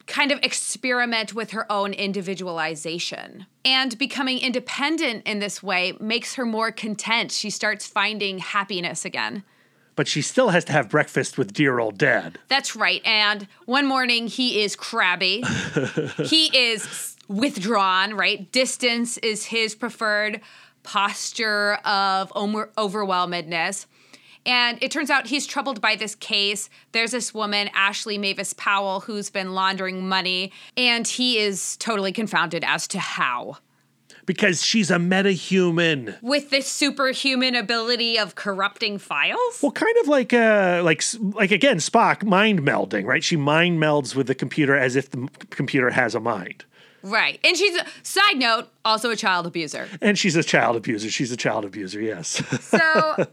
[0.06, 3.46] kind of experiment with her own individualization.
[3.64, 7.32] And becoming independent in this way makes her more content.
[7.32, 9.44] She starts finding happiness again.
[9.96, 12.38] But she still has to have breakfast with dear old dad.
[12.48, 13.00] That's right.
[13.06, 15.44] And one morning he is crabby.
[16.24, 18.50] he is withdrawn, right?
[18.50, 20.40] Distance is his preferred
[20.82, 23.86] posture of over- overwhelmedness.
[24.46, 26.68] And it turns out he's troubled by this case.
[26.92, 32.62] There's this woman, Ashley Mavis Powell, who's been laundering money, and he is totally confounded
[32.64, 33.58] as to how.
[34.26, 36.20] Because she's a metahuman.
[36.22, 39.60] With this superhuman ability of corrupting files?
[39.62, 43.22] Well, kind of like uh like like again Spock mind melding, right?
[43.22, 46.64] She mind melds with the computer as if the m- computer has a mind.
[47.04, 47.38] Right.
[47.44, 49.88] And she's, a, side note, also a child abuser.
[50.00, 51.10] And she's a child abuser.
[51.10, 52.42] She's a child abuser, yes.
[52.60, 53.26] So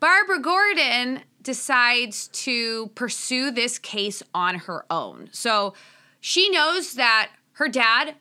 [0.00, 5.28] Barbara Gordon decides to pursue this case on her own.
[5.32, 5.74] So
[6.20, 8.14] she knows that her dad,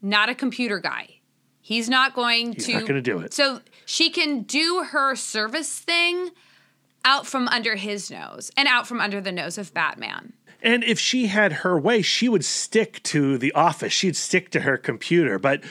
[0.00, 1.16] not a computer guy.
[1.60, 3.34] He's not going He's to not gonna do it.
[3.34, 6.30] So she can do her service thing
[7.04, 10.32] out from under his nose and out from under the nose of Batman.
[10.62, 13.92] And if she had her way, she would stick to the office.
[13.92, 15.38] She'd stick to her computer.
[15.38, 15.62] But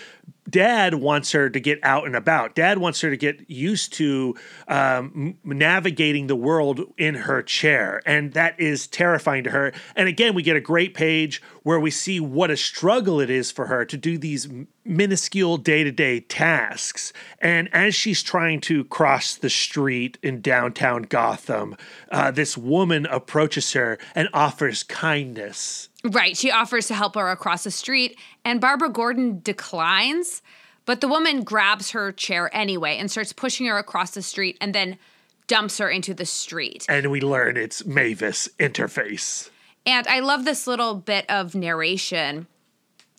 [0.50, 2.56] dad wants her to get out and about.
[2.56, 4.36] Dad wants her to get used to
[4.68, 8.02] um, navigating the world in her chair.
[8.06, 9.74] And that is terrifying to her.
[9.96, 13.52] And again, we get a great page where we see what a struggle it is
[13.52, 14.48] for her to do these
[14.84, 17.12] minuscule day to day tasks.
[17.40, 21.76] And as she's trying to cross the street in downtown Gotham,
[22.12, 25.90] uh, this woman approaches her and offers kindness.
[26.06, 26.38] Right.
[26.38, 30.42] She offers to help her across the street, and Barbara Gordon declines,
[30.86, 34.74] but the woman grabs her chair anyway and starts pushing her across the street and
[34.76, 34.98] then
[35.48, 36.86] dumps her into the street.
[36.88, 39.50] And we learn it's Mavis interface.
[39.86, 42.48] And I love this little bit of narration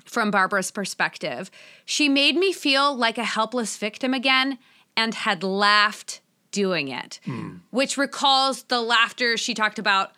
[0.04, 1.50] from Barbara's perspective.
[1.84, 4.58] She made me feel like a helpless victim again
[4.96, 6.20] and had laughed
[6.50, 7.56] doing it, hmm.
[7.70, 10.12] which recalls the laughter she talked about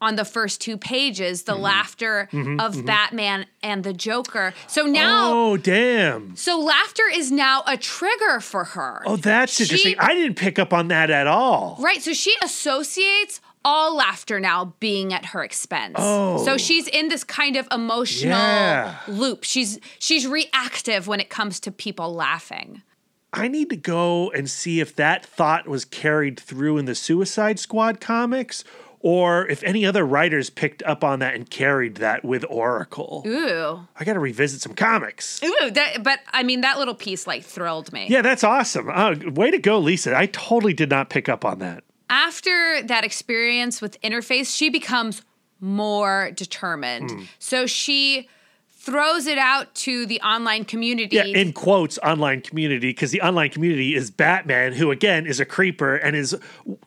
[0.00, 1.62] on the first two pages, the mm-hmm.
[1.62, 2.86] laughter mm-hmm, of mm-hmm.
[2.86, 4.52] Batman and the Joker.
[4.66, 6.36] So now, Oh, damn.
[6.36, 9.02] so laughter is now a trigger for her.
[9.06, 9.96] Oh, that's She- interesting.
[9.98, 11.78] I didn't pick up on that at all.
[11.80, 12.02] Right.
[12.02, 15.96] So she associates all laughter now being at her expense.
[15.98, 16.44] Oh.
[16.44, 18.98] So she's in this kind of emotional Yeah.
[19.08, 19.42] loop.
[19.42, 22.82] She's she's reactive when it comes to people laughing.
[23.32, 27.58] I need to go and see if that thought was carried through in the Suicide
[27.58, 28.62] Squad comics
[29.06, 33.22] or if any other writers picked up on that and carried that with Oracle.
[33.24, 33.86] Ooh.
[33.94, 35.40] I got to revisit some comics.
[35.44, 38.08] Ooh, that, but I mean that little piece like thrilled me.
[38.10, 38.90] Yeah, that's awesome.
[38.90, 40.18] Uh, way to go, Lisa.
[40.18, 41.84] I totally did not pick up on that.
[42.10, 45.22] After that experience with Interface, she becomes
[45.60, 47.12] more determined.
[47.12, 47.22] Hmm.
[47.38, 48.28] So she
[48.86, 51.16] throws it out to the online community.
[51.16, 55.44] Yeah, in quotes, online community, because the online community is Batman, who again is a
[55.44, 56.36] creeper and is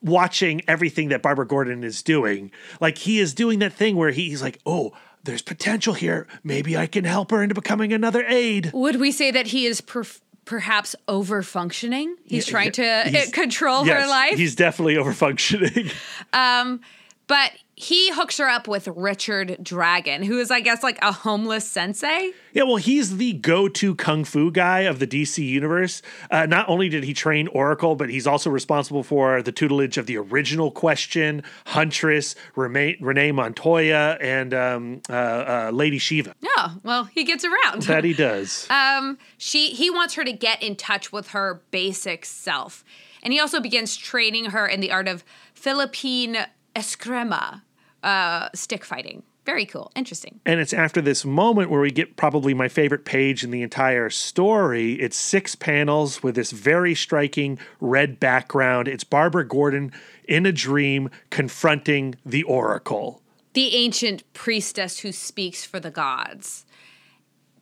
[0.01, 2.51] watching everything that Barbara Gordon is doing.
[2.79, 4.93] Like he is doing that thing where he's like, oh,
[5.25, 6.25] there's potential here.
[6.43, 8.71] Maybe I can help her into becoming another aide.
[8.73, 12.15] Would we say that he is perf- perhaps over functioning?
[12.23, 14.37] He's Yeah, trying to he's- control her life.
[14.37, 15.91] He's definitely over functioning.
[16.33, 16.79] um,
[17.27, 21.65] but he hooks her up with Richard Dragon, who is, I guess, like a homeless
[21.65, 22.31] sensei.
[22.51, 26.01] yeah, well, he's the go-to kung fu guy of the DC universe.
[26.29, 30.07] Uh, not only did he train Oracle, but he's also responsible for the tutelage of
[30.07, 36.35] the original Question, Huntress, Renee, Renee Montoya, and um, uh, uh, Lady Shiva.
[36.41, 37.83] Yeah, well, he gets around.
[37.83, 38.67] That he does.
[38.69, 42.83] um, she he wants her to get in touch with her basic self,
[43.23, 45.23] and he also begins training her in the art of
[45.53, 46.37] Philippine
[46.75, 47.61] eskrima,
[48.03, 49.23] uh, stick fighting.
[49.45, 50.39] Very cool, interesting.
[50.45, 54.09] And it's after this moment where we get probably my favorite page in the entire
[54.11, 54.93] story.
[54.93, 58.87] It's six panels with this very striking red background.
[58.87, 59.91] It's Barbara Gordon
[60.25, 63.21] in a dream confronting the Oracle.
[63.53, 66.65] the ancient priestess who speaks for the gods.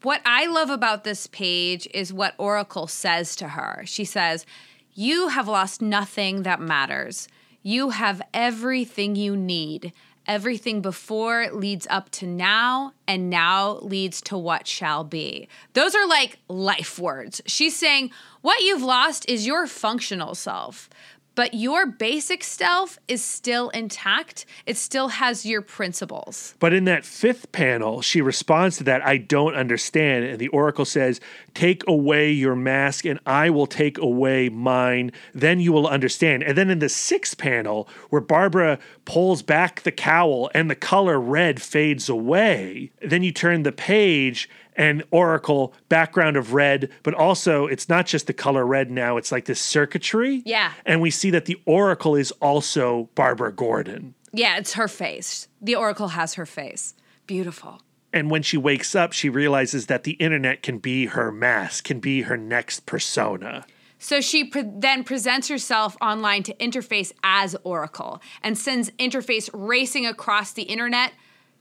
[0.04, 3.84] What I love about this page is what Oracle says to her.
[3.86, 4.46] She says,
[4.94, 7.28] You have lost nothing that matters.
[7.64, 9.94] You have everything you need.
[10.28, 15.48] Everything before leads up to now, and now leads to what shall be.
[15.74, 17.42] Those are like life words.
[17.46, 18.12] She's saying,
[18.42, 20.90] What you've lost is your functional self
[21.38, 24.48] but your basic self is still intact.
[24.66, 26.56] It still has your principles.
[26.58, 30.26] But in that fifth panel, she responds to that, I don't understand.
[30.26, 31.22] And the Oracle says,
[31.54, 35.12] Take away your mask, and I will take away mine.
[35.32, 36.42] Then you will understand.
[36.42, 41.22] And then in the sixth panel, where Barbara pulls back the cowl and the color
[41.22, 47.66] red fades away, then you turn the page and Oracle background of red, but also
[47.66, 50.44] it's not just the color red now, it's like this circuitry.
[50.46, 50.72] Yeah.
[50.86, 54.14] And we see that the Oracle is also Barbara Gordon.
[54.32, 55.48] Yeah, it's her face.
[55.62, 56.94] The Oracle has her face.
[57.26, 57.82] Beautiful.
[58.14, 62.00] And when she wakes up, she realizes that the internet can be her mask, can
[62.00, 63.66] be her next persona.
[64.00, 70.06] So she pre- then presents herself online to Interface as Oracle and sends Interface racing
[70.06, 71.14] across the internet,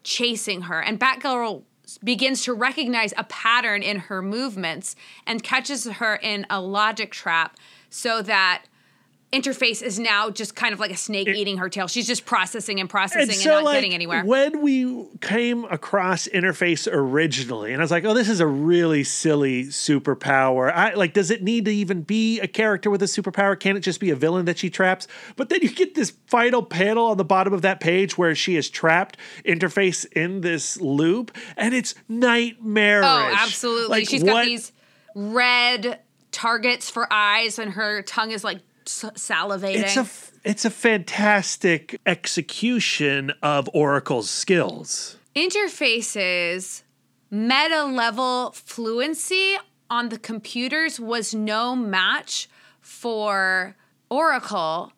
[0.04, 0.80] chasing her.
[0.80, 1.62] And Batgirl
[2.02, 7.56] begins to recognize a pattern in her movements and catches her in a logic trap
[7.90, 8.64] so that
[9.32, 11.88] Interface is now just kind of like a snake eating her tail.
[11.88, 14.24] She's just processing and processing and, And so, not like, getting anywhere.
[14.24, 19.02] when we came across Interface originally, and I was like, "Oh, this is a really
[19.02, 23.58] silly superpower." I like, does it need to even be a character with a superpower?
[23.58, 25.08] Can it just be a villain that she traps?
[25.34, 28.54] But then you get this final panel on the bottom of that page where she
[28.56, 33.04] is trapped Interface in this loop, and it's nightmarish.
[33.06, 33.88] Oh, absolutely.
[33.88, 34.70] Like, She's got these
[35.16, 35.98] red
[36.30, 39.82] targets for eyes, and her tongue is like salivating.
[39.82, 40.06] It's a
[40.48, 45.16] it's a fantastic execution of Oracle's skills.
[45.34, 46.82] Interfaces
[47.30, 49.56] meta level fluency
[49.90, 52.48] on the computers was no match
[52.80, 53.76] for
[54.08, 54.92] Oracle.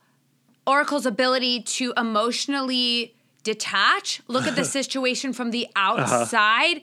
[0.66, 6.05] Oracle's ability to emotionally detach, look at the situation from the uh-huh.
[6.05, 6.82] outside,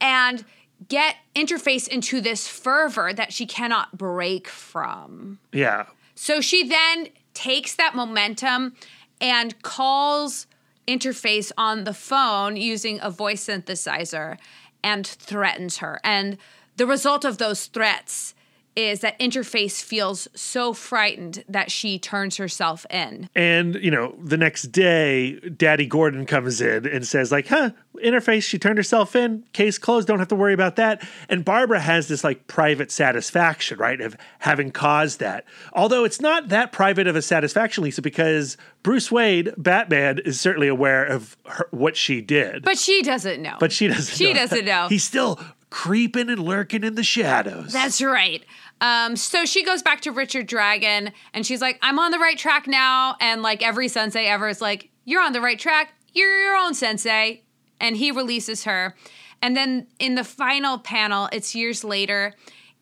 [0.00, 0.44] and
[0.88, 5.38] get interface into this fervor that she cannot break from.
[5.52, 5.86] Yeah,
[6.16, 8.74] So she then takes that momentum
[9.20, 10.46] and calls
[10.88, 14.38] interface on the phone using a voice synthesizer
[14.82, 16.00] and threatens her.
[16.02, 16.38] And
[16.76, 18.34] the result of those threats
[18.76, 23.28] is that interface feels so frightened that she turns herself in.
[23.34, 27.70] And, you know, the next day, Daddy Gordon comes in and says, like, huh,
[28.04, 31.02] interface, she turned herself in, case closed, don't have to worry about that.
[31.30, 35.46] And Barbara has this like private satisfaction, right, of having caused that.
[35.72, 40.68] Although it's not that private of a satisfaction, Lisa, because Bruce Wayne, Batman, is certainly
[40.68, 42.62] aware of her, what she did.
[42.62, 43.56] But she doesn't know.
[43.58, 44.40] But she doesn't She know.
[44.40, 44.88] doesn't know.
[44.88, 47.72] He's still creeping and lurking in the shadows.
[47.72, 48.44] That's right.
[48.80, 52.36] Um, so she goes back to Richard Dragon and she's like, I'm on the right
[52.36, 53.16] track now.
[53.20, 55.94] And like every sensei ever is like, You're on the right track.
[56.12, 57.42] You're your own sensei.
[57.80, 58.94] And he releases her.
[59.42, 62.34] And then in the final panel, it's years later.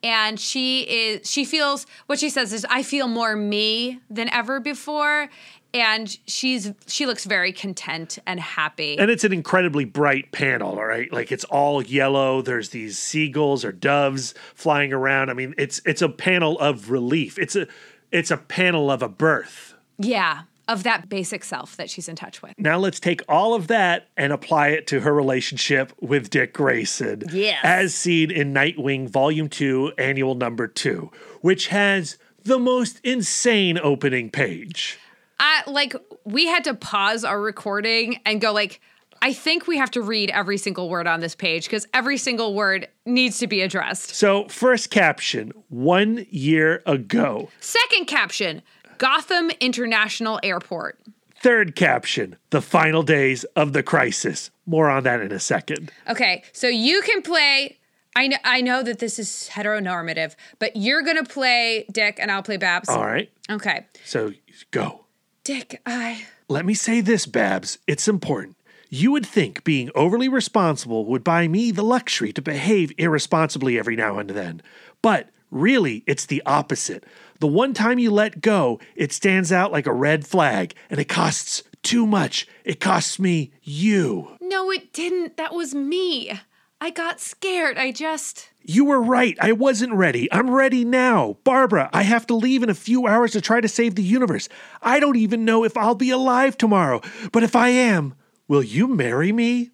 [0.02, 4.60] And she is, she feels, what she says is, I feel more me than ever
[4.60, 5.30] before.
[5.74, 8.96] And she's, she looks very content and happy.
[8.98, 11.12] and it's an incredibly bright panel, all right?
[11.12, 12.42] Like it's all yellow.
[12.42, 15.30] There's these seagulls or doves flying around.
[15.30, 17.38] I mean, it's it's a panel of relief.
[17.38, 17.66] It's a
[18.12, 19.74] it's a panel of a birth.
[19.98, 20.42] yeah.
[20.66, 22.54] Of that basic self that she's in touch with.
[22.56, 27.24] Now let's take all of that and apply it to her relationship with Dick Grayson.
[27.30, 27.58] Yes.
[27.62, 31.10] As seen in Nightwing Volume 2, Annual Number 2,
[31.42, 34.98] which has the most insane opening page.
[35.38, 38.80] I like we had to pause our recording and go like
[39.22, 42.52] I think we have to read every single word on this page because every single
[42.52, 44.14] word needs to be addressed.
[44.14, 47.48] So, first caption, one year ago.
[47.60, 48.60] Second caption,
[48.98, 51.00] Gotham International Airport.
[51.42, 54.50] Third caption, the final days of the crisis.
[54.66, 55.90] More on that in a second.
[56.06, 57.78] Okay, so you can play
[58.16, 62.30] I know I know that this is heteronormative, but you're going to play Dick and
[62.30, 62.88] I'll play Babs.
[62.88, 63.30] All right.
[63.50, 63.86] Okay.
[64.04, 64.32] So
[64.70, 65.03] go.
[65.44, 67.76] Dick, I Let me say this, Babs.
[67.86, 68.56] It's important.
[68.88, 73.94] You would think being overly responsible would buy me the luxury to behave irresponsibly every
[73.94, 74.62] now and then.
[75.02, 77.04] But really, it's the opposite.
[77.40, 81.10] The one time you let go, it stands out like a red flag, and it
[81.10, 82.48] costs too much.
[82.64, 84.38] It costs me you.
[84.40, 85.36] No, it didn't.
[85.36, 86.40] That was me.
[86.80, 87.76] I got scared.
[87.76, 89.36] I just You were right.
[89.40, 90.32] I wasn't ready.
[90.32, 91.36] I'm ready now.
[91.44, 94.48] Barbara, I have to leave in a few hours to try to save the universe.
[94.80, 97.02] I don't even know if I'll be alive tomorrow.
[97.30, 98.14] But if I am,
[98.48, 99.70] will you marry me?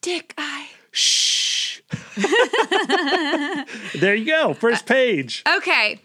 [0.00, 1.80] Dick, I Shh.
[3.98, 4.54] there you go.
[4.54, 5.42] First uh, page.
[5.56, 6.00] Okay.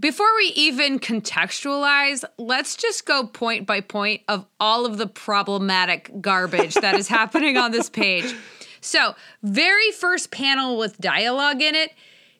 [0.00, 6.10] Before we even contextualize, let's just go point by point of all of the problematic
[6.22, 8.34] garbage that is happening on this page.
[8.84, 11.92] So, very first panel with dialogue in it,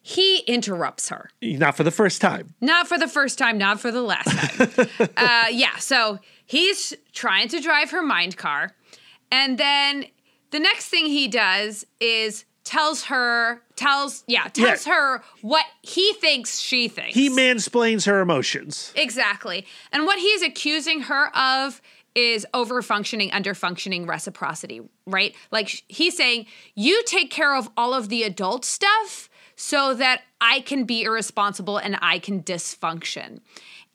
[0.02, 1.30] he interrupts her.
[1.40, 2.54] Not for the first time.
[2.60, 4.88] Not for the first time, not for the last time.
[5.16, 8.72] uh, yeah, so he's trying to drive her mind car.
[9.32, 10.04] And then
[10.50, 14.92] the next thing he does is tells her, tells, yeah, tells Yeah.
[14.94, 17.14] her what he thinks she thinks.
[17.14, 18.92] He mansplains her emotions.
[18.94, 19.66] Exactly.
[19.92, 21.80] And what he's accusing her of
[22.14, 25.34] is over functioning, under functioning reciprocity, right?
[25.50, 30.60] Like he's saying, you take care of all of the adult stuff so that I
[30.60, 33.40] can be irresponsible and I can dysfunction.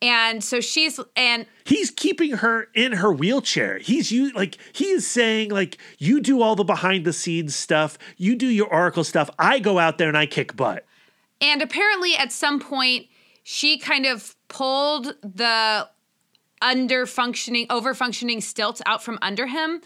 [0.01, 3.80] And so she's, and He's keeping her in her wheelchair.
[3.80, 7.97] He's you like he is saying like you do all the behind the scenes stuff,
[8.15, 9.30] you do your oracle stuff.
[9.38, 10.86] I go out there and I kick butt.
[11.41, 13.07] And apparently, at some point,
[13.43, 15.89] she kind of pulled the
[16.62, 19.82] under functioning, over functioning stilts out from under him,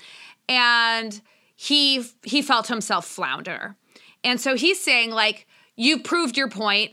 [0.50, 1.22] and
[1.56, 3.76] he he felt himself flounder.
[4.24, 6.92] And so he's saying like, "You proved your point.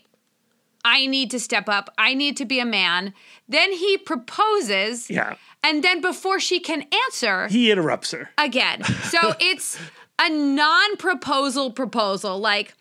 [0.85, 1.93] I need to step up.
[1.99, 3.13] I need to be a man.
[3.49, 5.11] Then he proposes.
[5.11, 5.37] Yeah.
[5.63, 8.31] And then before she can answer, He interrupts her.
[8.39, 8.83] again.
[8.85, 9.79] So it's
[10.19, 12.39] a non proposal proposal.
[12.39, 12.75] Like,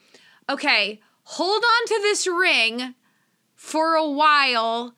[0.50, 2.96] okay, hold on to this ring
[3.56, 4.94] for a while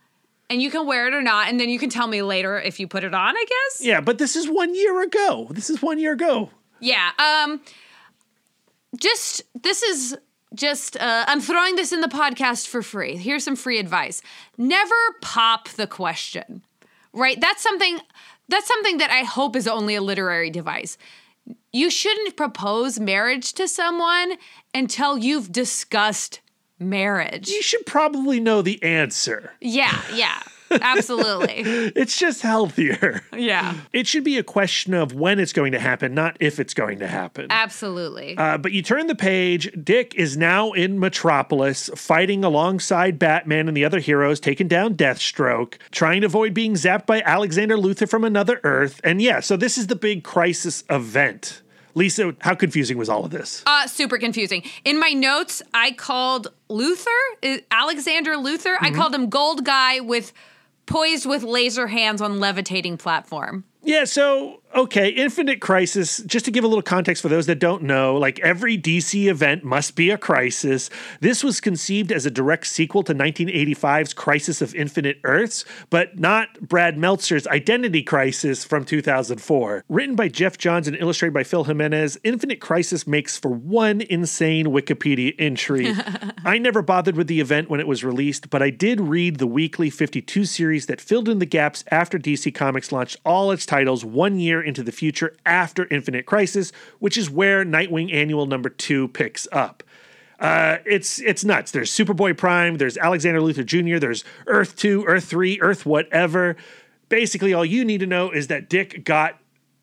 [0.52, 1.48] and you can wear it or not.
[1.48, 3.86] And then you can tell me later if you put it on, I guess.
[3.86, 5.48] Yeah, but this is one year ago.
[5.50, 6.50] This is one year ago.
[6.82, 7.12] Yeah.
[7.18, 7.62] Um,
[9.00, 10.18] just, this is
[10.54, 13.16] just, uh, I'm throwing this in the podcast for free.
[13.16, 14.22] Here's some free advice
[14.58, 16.64] never pop the question,
[17.14, 17.40] right?
[17.40, 18.00] That's something.
[18.50, 20.98] That's something that I hope is only a literary device.
[21.72, 24.34] You shouldn't propose marriage to someone
[24.74, 26.42] until you've discussed
[26.82, 27.50] marriage.
[27.50, 29.54] You should probably know the answer.
[29.62, 31.62] Yeah, yeah, absolutely.
[31.96, 33.22] It's just healthier.
[33.36, 36.74] Yeah, It should be a question of when it's going to happen, not if it's
[36.74, 37.48] going to happen.
[37.50, 38.38] absolutely.
[38.38, 39.72] Uh, but you turn the page.
[39.84, 45.76] Dick is now in Metropolis, fighting alongside Batman and the other heroes, taking down Deathstroke,
[45.92, 49.00] trying to avoid being zapped by Alexander Luthor from another Earth.
[49.04, 51.62] And yeah, so this is the big crisis event.
[51.96, 53.64] Lisa, how confusing was all of this?
[53.66, 54.64] Uh, super confusing.
[54.86, 57.08] In my notes, I called Luthor,
[57.44, 60.34] uh, Alexander Luthor, I called him Gold Guy with
[60.86, 63.64] poised with laser hands on levitating platform.
[63.84, 67.84] Yeah, so okay, Infinite Crisis, just to give a little context for those that don't
[67.84, 70.90] know, like every DC event must be a crisis.
[71.20, 76.60] This was conceived as a direct sequel to 1985's Crisis of Infinite Earths, but not
[76.62, 79.86] Brad Meltzer's Identity Crisis from 2004.
[79.90, 84.68] Written by Geoff Johns and illustrated by Phil Jimenez, Infinite Crisis makes for one insane
[84.68, 85.94] Wikipedia entry.
[86.46, 89.48] I never bothered with the event when it was released, but I did read the
[89.48, 94.06] weekly 52 series that filled in the gaps after DC Comics launched all its titles
[94.06, 99.08] one year into the future after Infinite Crisis, which is where Nightwing Annual number two
[99.10, 99.84] picks up.
[100.40, 101.72] Uh, it's it's nuts.
[101.72, 106.56] There's Superboy Prime, there's Alexander Luthor Jr., there's Earth 2, Earth 3, Earth whatever.
[107.10, 109.38] Basically, all you need to know is that Dick got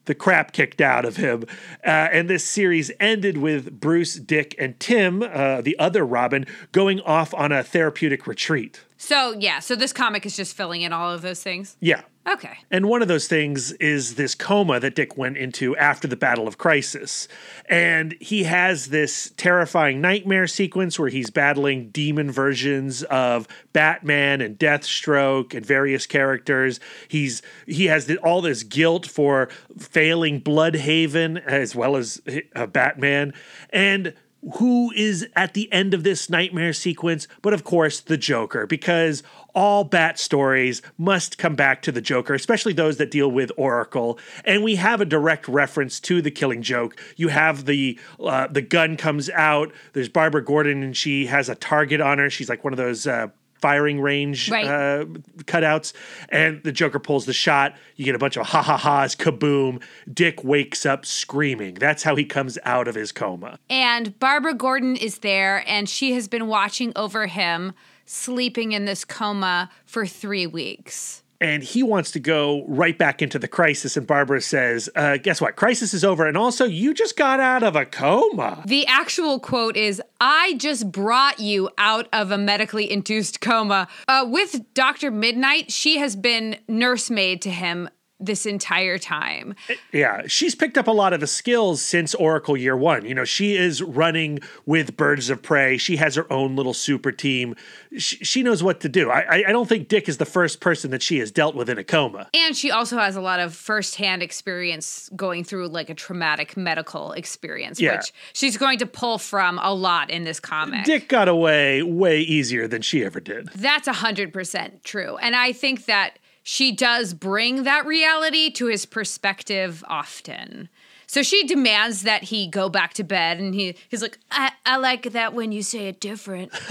[0.07, 1.45] the crap kicked out of him.
[1.87, 7.01] Uh, and this series ended with Bruce, Dick, and Tim, uh, the other Robin, going
[7.03, 8.81] off on a therapeutic retreat.
[9.01, 11.77] So, yeah, so this comic is just filling in all of those things.
[11.81, 12.03] Yeah.
[12.29, 12.59] Okay.
[12.71, 16.47] And one of those things is this coma that Dick went into after the Battle
[16.47, 17.29] of Crisis.
[17.67, 24.59] And he has this terrifying nightmare sequence where he's battling demon versions of Batman and
[24.59, 26.81] Deathstroke and various characters.
[27.07, 32.21] He's he has the, all this guilt for failing Blüdhaven as well as
[32.55, 33.33] uh, Batman.
[33.71, 34.13] And
[34.57, 39.23] who is at the end of this nightmare sequence, but of course, the Joker, because
[39.55, 44.19] all Bat stories must come back to the Joker, especially those that deal with Oracle.
[44.45, 47.01] And we have a direct reference to the Killing Joke.
[47.17, 49.73] You have the uh, the gun comes out.
[49.93, 52.31] There's Barbara Gordon, and she has a target on her.
[52.31, 53.07] She's like one of those.
[53.07, 53.29] Uh,
[53.61, 54.65] firing range Right.
[54.67, 55.05] uh,
[55.45, 55.93] cutouts,
[56.29, 57.77] and the Joker pulls the shot.
[57.97, 59.83] You get a bunch of ha ha ha's, kaboom.
[60.13, 61.75] Dick wakes up screaming.
[61.75, 63.59] That's how he comes out of his coma.
[63.69, 67.73] And Barbara Gordon is there, and she has been watching over him,
[68.07, 71.23] sleeping in this coma for three weeks.
[71.41, 73.97] And he wants to go right back into the crisis.
[73.97, 75.57] And Barbara says, uh, "Guess what?
[75.57, 79.77] Crisis is over, and also you just got out of a coma." The actual quote
[79.77, 83.87] is I just brought you out of a medically induced coma.
[84.09, 85.11] Uh, with Dr.
[85.11, 87.89] Mid-Nite, she has been nursemaid to him
[88.21, 89.55] this entire time.
[89.93, 93.05] Yeah, she's picked up a lot of the skills since Oracle Year One.
[93.07, 95.77] You know, she is running with Birds of Prey.
[95.79, 97.55] She has her own little super team.
[97.97, 99.11] She, she knows what to do.
[99.11, 101.79] I, I don't think Dick is the first person that she has dealt with in
[101.79, 102.29] a coma.
[102.35, 107.13] And she also has a lot of firsthand experience going through like a traumatic medical
[107.13, 107.97] experience, Yeah.
[107.97, 110.85] which she's going to pull from a lot in this comic.
[110.85, 113.49] Dick got away way easier than she ever did.
[113.55, 115.17] That's 100% true.
[115.19, 116.19] And I think that
[116.51, 120.71] she does bring that reality to his perspective often.
[121.07, 124.79] So she demands that he go back to bed, and he, he's like, I, I
[124.79, 126.51] like that when you say it different.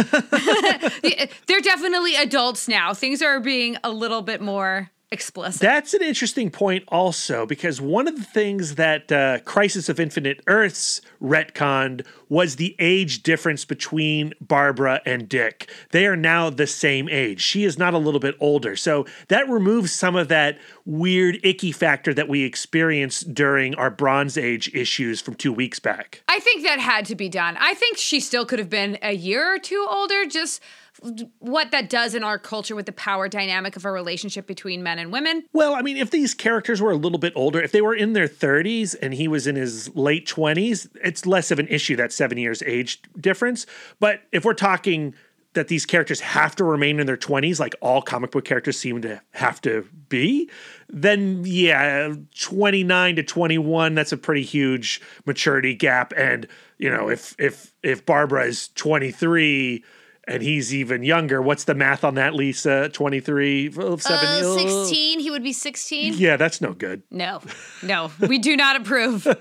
[1.47, 2.95] They're definitely adults now.
[2.95, 5.62] Things are being a little bit more explicit.
[5.62, 10.41] That's an interesting point, also, because one of the things that uh, Crisis of Infinite
[10.47, 15.70] Earths retconned was the age difference between Barbara and Dick.
[15.91, 17.41] They are now the same age.
[17.41, 18.76] She is not a little bit older.
[18.76, 24.38] So that removes some of that weird, icky factor that we experienced during our Bronze
[24.38, 26.22] Age issues from two weeks back.
[26.28, 27.55] I think that had to be done.
[27.60, 30.62] I think she still could have been a year or two older, just
[31.39, 35.00] what that does in our culture with the power dynamic of a relationship between men
[35.00, 35.43] and women.
[35.54, 38.14] Well, I mean, if these characters were a little bit older, if they were in
[38.14, 42.12] their 30s and he was in his late 20s, it's less of an issue, that
[42.12, 43.66] seven years age difference.
[44.00, 45.14] But if we're talking
[45.54, 49.02] that these characters have to remain in their 20s, like all comic book characters seem
[49.02, 50.50] to have to be,
[50.88, 56.14] then yeah, 29 to 21, that's a pretty huge maturity gap.
[56.16, 59.84] And, you know, if if if Barbara is 23
[60.28, 62.89] and he's even younger, what's the math on that, Lisa?
[62.89, 65.19] 23, 7 Uh, 16.
[65.19, 66.15] He would be 16.
[66.17, 67.03] Yeah, that's no good.
[67.11, 67.41] No,
[67.82, 69.28] no, we do not approve.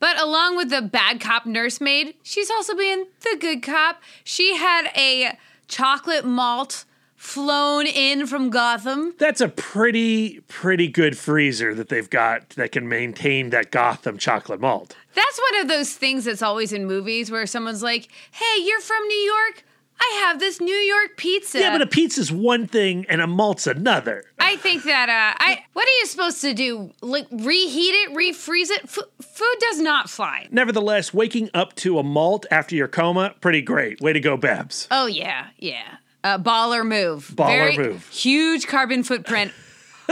[0.00, 4.02] But along with the bad cop nursemaid, she's also being the good cop.
[4.24, 5.36] She had a
[5.68, 6.86] chocolate malt
[7.16, 9.12] flown in from Gotham.
[9.18, 14.58] That's a pretty, pretty good freezer that they've got that can maintain that Gotham chocolate
[14.58, 14.96] malt.
[15.14, 19.06] That's one of those things that's always in movies where someone's like, hey, you're from
[19.06, 19.64] New York?
[20.00, 21.60] I have this New York pizza.
[21.60, 24.24] Yeah, but a pizza's one thing and a malt's another.
[24.38, 26.90] I think that uh, I what are you supposed to do?
[27.02, 28.82] Like reheat it, refreeze it?
[28.84, 30.48] F- food does not fly.
[30.50, 34.00] Nevertheless, waking up to a malt after your coma, pretty great.
[34.00, 34.88] Way to go, Babs.
[34.90, 35.96] Oh yeah, yeah.
[36.24, 37.32] Uh, baller move.
[37.34, 38.08] Baller move.
[38.08, 39.52] Huge carbon footprint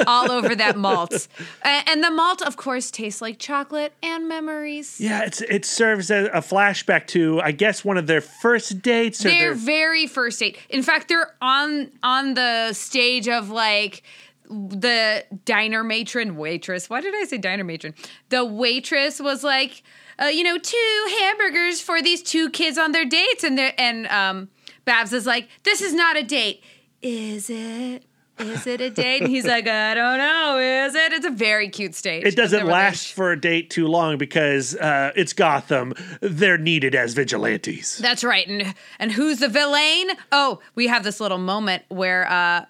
[0.07, 1.29] all over that malt.
[1.63, 5.01] And the malt, of course, tastes like chocolate and memories.
[5.01, 9.25] Yeah, it's it serves as a flashback to, I guess, one of their first dates.
[9.25, 10.59] Or Their their, very first date.
[10.69, 14.03] In fact, they're on on the stage of like
[14.51, 16.89] the diner matron waitress.
[16.89, 17.95] Why did I say diner matron?
[18.31, 19.83] The waitress was like,
[20.21, 24.07] uh, you know, two hamburgers for these two kids on their dates, and they and
[24.07, 24.49] um,
[24.85, 26.63] Babs is like, this is not a date,
[27.03, 28.05] is it?
[28.41, 29.23] Is it a date?
[29.23, 30.59] And he's like, I don't know.
[30.59, 31.13] Is it?
[31.13, 32.25] It's a very cute stage.
[32.25, 35.95] it doesn't last for a date too long because uh, it's Gotham.
[36.21, 37.99] They're needed as vigilantes.
[37.99, 38.47] That's right.
[38.47, 40.17] And and who's the villain?
[40.33, 42.65] Oh, we have this little moment where uh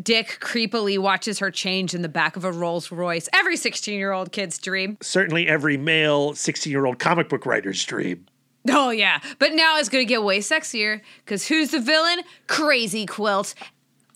[0.00, 3.28] Dick creepily watches her change in the back of a Rolls Royce.
[3.32, 4.96] Every 16-year-old kid's dream.
[5.00, 8.26] Certainly every male 16 year old comic book writer's dream.
[8.70, 9.18] Oh yeah.
[9.40, 12.20] But now it's going to get way sexier cuz who's the villain?
[12.46, 13.54] Crazy Quilt.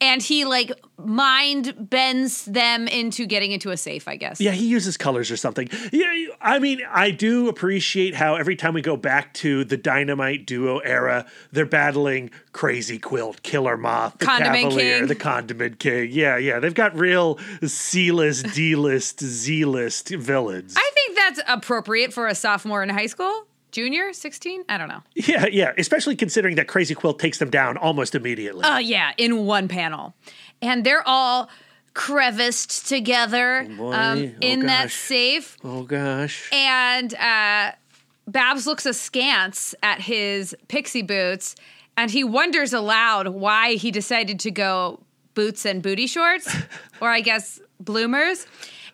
[0.01, 4.41] And he like mind bends them into getting into a safe, I guess.
[4.41, 5.71] Yeah, he uses colors or something.
[5.93, 10.47] Yeah, I mean, I do appreciate how every time we go back to the Dynamite
[10.47, 15.07] duo era, they're battling Crazy Quilt, Killer Moth, the Condiment Cavalier, King.
[15.09, 16.11] the Condiment King.
[16.13, 20.75] Yeah, yeah, they've got real C-list, D-list, Z-list villains.
[20.77, 23.47] I think that's appropriate for a sophomore in high school.
[23.77, 24.65] Junior, 16?
[24.71, 25.03] I don't know.
[25.15, 28.65] yeah, yeah, especially considering that Crazy Quilt takes them down almost immediately.
[28.65, 30.15] Uh, yeah, in one panel.
[30.63, 31.51] And they're all
[31.93, 33.93] creviced together boy.
[33.93, 35.59] um, Oh, in that safe.
[35.63, 36.49] oh gosh.
[36.55, 37.73] And uh,
[38.27, 41.55] Babs looks askance at his pixie boots
[41.99, 45.01] and he wonders aloud why he decided to go
[45.35, 46.49] boots and booty shorts,
[47.03, 48.47] or I guess bloomers.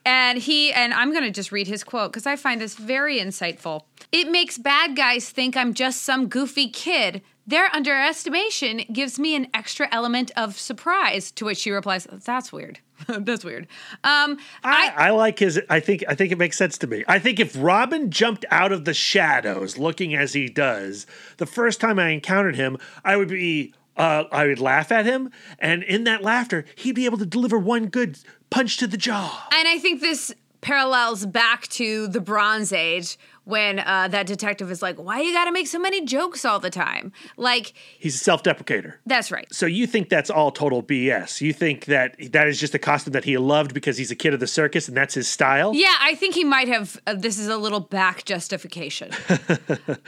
[0.04, 3.18] And he, and I'm going to just read his quote because I find this very
[3.20, 3.82] insightful.
[4.12, 7.22] It makes bad guys think I'm just some goofy kid.
[7.46, 11.32] Their underestimation gives me an extra element of surprise.
[11.32, 12.78] To which she replies, That's weird.
[13.08, 13.66] That's weird.
[14.04, 15.60] Um, I, I like his.
[15.68, 16.04] I think.
[16.08, 17.04] I think it makes sense to me.
[17.08, 21.06] I think if Robin jumped out of the shadows, looking as he does,
[21.38, 23.74] the first time I encountered him, I would be.
[23.94, 27.58] Uh, I would laugh at him, and in that laughter, he'd be able to deliver
[27.58, 29.48] one good punch to the jaw.
[29.52, 30.32] And I think this
[30.62, 35.47] parallels back to the Bronze Age when uh, that detective is like, "Why you got
[35.47, 38.95] to make so many jokes all the time?" Like, He's a self-deprecator.
[39.07, 39.53] that's right.
[39.53, 41.40] So you think that's all total BS?
[41.40, 44.34] You think that that is just a costume that he loved because he's a kid
[44.34, 45.72] of the circus and that's his style?
[45.74, 47.01] Yeah, I think he might have.
[47.07, 49.11] Uh, this is a little back justification.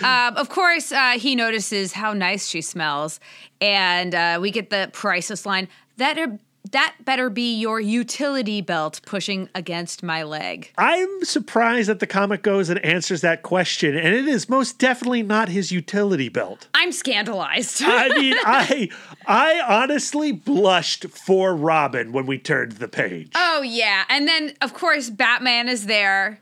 [0.03, 3.21] um, of course, uh, he notices how nice she smells,
[3.61, 6.39] and uh, we get the priceless line that are,
[6.75, 10.73] that better be your utility belt pushing against my leg.
[10.77, 15.23] I'm surprised that the comic goes and answers that question, and it is most definitely
[15.23, 16.67] not his utility belt.
[16.75, 17.81] I'm scandalized.
[17.85, 18.89] I mean, I
[19.25, 23.31] I honestly blushed for Robin when we turned the page.
[23.37, 26.41] Oh yeah, and then of course Batman is there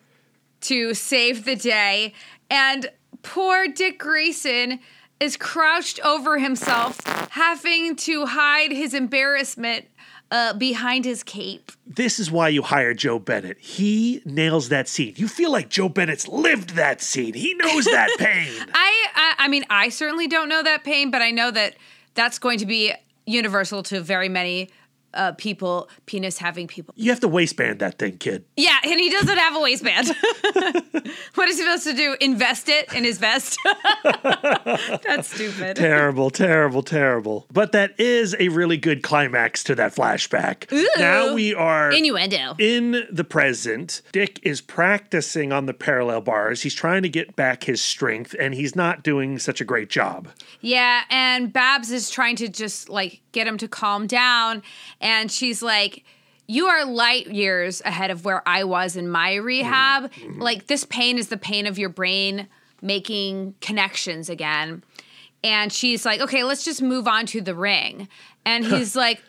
[0.63, 2.15] to save the day,
[2.51, 2.91] and
[3.23, 4.81] poor Dick Grayson
[5.21, 9.87] is crouched over himself, having to hide his embarrassment
[10.33, 11.71] uh, behind his cape.
[11.87, 13.59] This is why you hire Joe Bennett.
[13.59, 15.13] He nails that scene.
[15.17, 17.35] You feel like Joe Bennett's lived that scene.
[17.35, 18.51] He knows that pain.
[18.73, 21.77] I, I, I mean, I certainly don't know that pain, but I know that
[22.15, 22.95] that's going to be
[23.27, 24.71] universal to very many
[25.15, 26.95] uh, people, penis having people.
[26.97, 28.45] You have to waistband that thing, kid.
[28.57, 30.09] Yeah, and he doesn't have a waistband.
[31.35, 32.17] what is he supposed to do?
[32.21, 33.59] Invest it in his vest?
[34.23, 35.77] That's stupid.
[35.77, 37.47] terrible, terrible, terrible.
[37.53, 40.71] But that is a really good climax to that flashback.
[40.99, 42.55] Now we are Innuendo.
[42.59, 44.03] in the present.
[44.13, 46.63] Dick is practicing on the parallel bars.
[46.63, 50.29] He's trying to get back his strength, and he's not doing such a great job.
[50.61, 54.63] Yeah, and Babs is trying to just like get him to calm down.
[55.03, 56.05] And she's like,
[56.47, 60.05] You are light years ahead of where I was in my rehab.
[60.05, 60.31] Mm-hmm.
[60.31, 60.43] Mm-hmm.
[60.43, 62.49] Like, this pain is the pain of your brain
[62.81, 64.83] making connections again.
[65.45, 68.09] And she's like, Okay, let's just move on to the ring.
[68.47, 69.21] And he's like,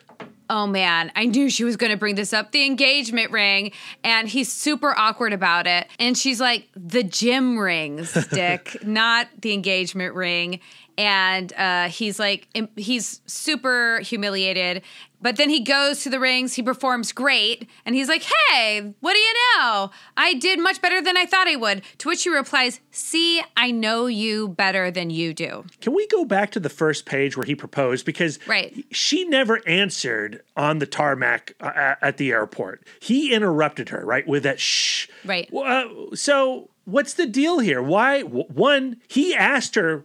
[0.50, 3.72] Oh man, I knew she was going to bring this up the engagement ring.
[4.02, 5.88] And he's super awkward about it.
[5.98, 10.60] And she's like, The gym rings, Dick, not the engagement ring.
[10.96, 14.82] And uh, he's like, he's super humiliated.
[15.20, 17.66] But then he goes to the rings, he performs great.
[17.86, 19.90] And he's like, Hey, what do you know?
[20.18, 21.82] I did much better than I thought I would.
[21.98, 25.64] To which she replies, See, I know you better than you do.
[25.80, 28.04] Can we go back to the first page where he proposed?
[28.04, 28.84] Because Right.
[28.90, 32.86] she never answered on the tarmac uh, at- at the airport.
[33.00, 35.08] He interrupted her, right, with that shh.
[35.24, 35.50] Right.
[35.54, 37.82] Uh, so what's the deal here?
[37.82, 38.20] Why?
[38.20, 40.04] One, he asked her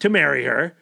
[0.00, 0.76] to marry her.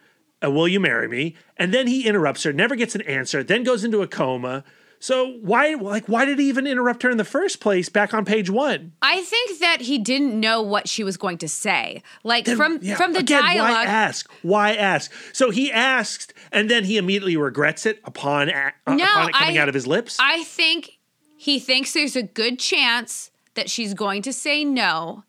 [0.45, 1.37] Uh, will you marry me?
[1.57, 4.65] And then he interrupts her, never gets an answer, then goes into a coma.
[5.01, 7.89] So why, like, why did he even interrupt her in the first place?
[7.91, 8.93] Back on page one.
[9.03, 12.03] I think that he didn't know what she was going to say.
[12.23, 13.71] Like from Yeah, from the again, dialogue.
[13.71, 14.31] Why ask?
[14.43, 15.13] Why ask?
[15.35, 19.59] So he asked, and then he immediately regrets it upon uh, No, upon it coming
[19.59, 20.17] I- out of his lips.
[20.21, 20.99] I think
[21.37, 25.25] he thinks there's a good chance that she's going to say no,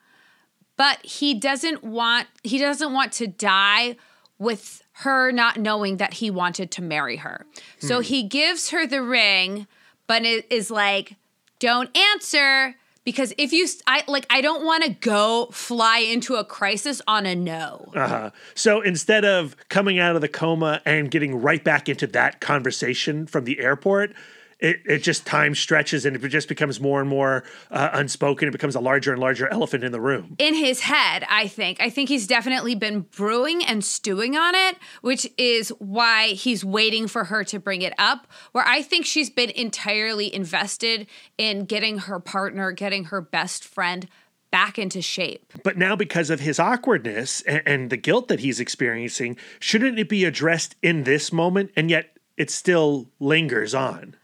[0.78, 3.95] but he doesn't want he doesn't want to die
[4.38, 7.45] with her not knowing that he wanted to marry her.
[7.80, 9.67] So he gives her the ring,
[10.07, 11.15] but it is like,
[11.59, 16.43] don't answer because if you I like I don't want to go fly into a
[16.43, 17.91] crisis on a no.
[17.95, 18.32] Uh-huh.
[18.55, 23.28] So instead of coming out of the coma and getting right back into that conversation
[23.28, 24.13] from the airport,
[24.60, 28.47] it, it just time stretches and it just becomes more and more uh, unspoken.
[28.47, 30.36] It becomes a larger and larger elephant in the room.
[30.39, 31.82] in his head, I think.
[31.82, 37.08] I think he's definitely been brewing and stewing on it, which is why he's waiting
[37.08, 38.28] for her to bring it up.
[38.53, 44.08] Where I think she's been entirely invested in getting her partner, getting her best friend
[44.51, 45.51] back into shape.
[45.64, 50.08] But now, because of his awkwardness and, and the guilt that he's experiencing, shouldn't it
[50.08, 51.72] be addressed in this moment?
[51.76, 54.16] And yet it still lingers on.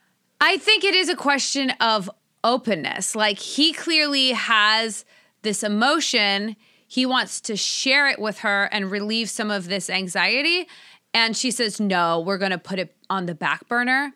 [0.44, 2.10] I think it is a question of
[2.44, 3.16] openness.
[3.16, 5.06] Like he clearly has
[5.44, 6.56] this emotion.
[6.88, 10.68] He wants to share it with her and relieve some of this anxiety.
[11.14, 14.14] And she says, No, we're going to put it on the back burner.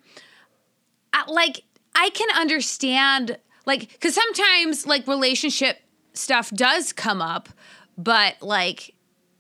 [1.14, 1.64] I- like,
[1.94, 5.78] I can understand, like, because sometimes, like, relationship
[6.14, 7.50] stuff does come up,
[7.98, 8.96] but, like,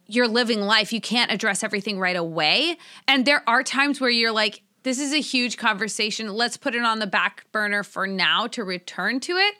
[0.08, 0.94] you're living life.
[0.94, 2.78] You can't address everything right away.
[3.08, 6.30] And there are times where you're like, this is a huge conversation.
[6.32, 9.56] Let's put it on the back burner for now to return to it.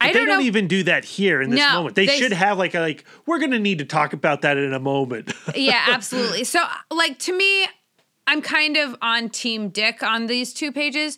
[0.00, 0.44] I they don't don't know.
[0.44, 1.94] even do that here in this No, moment.
[1.94, 4.56] They, they- should have like a like we're going to need to talk about that
[4.56, 5.32] in a moment.
[5.54, 6.42] yeah, absolutely.
[6.42, 6.58] So,
[6.90, 7.66] like, to me,
[8.26, 11.16] I'm kind of on Team Dick on these two pages.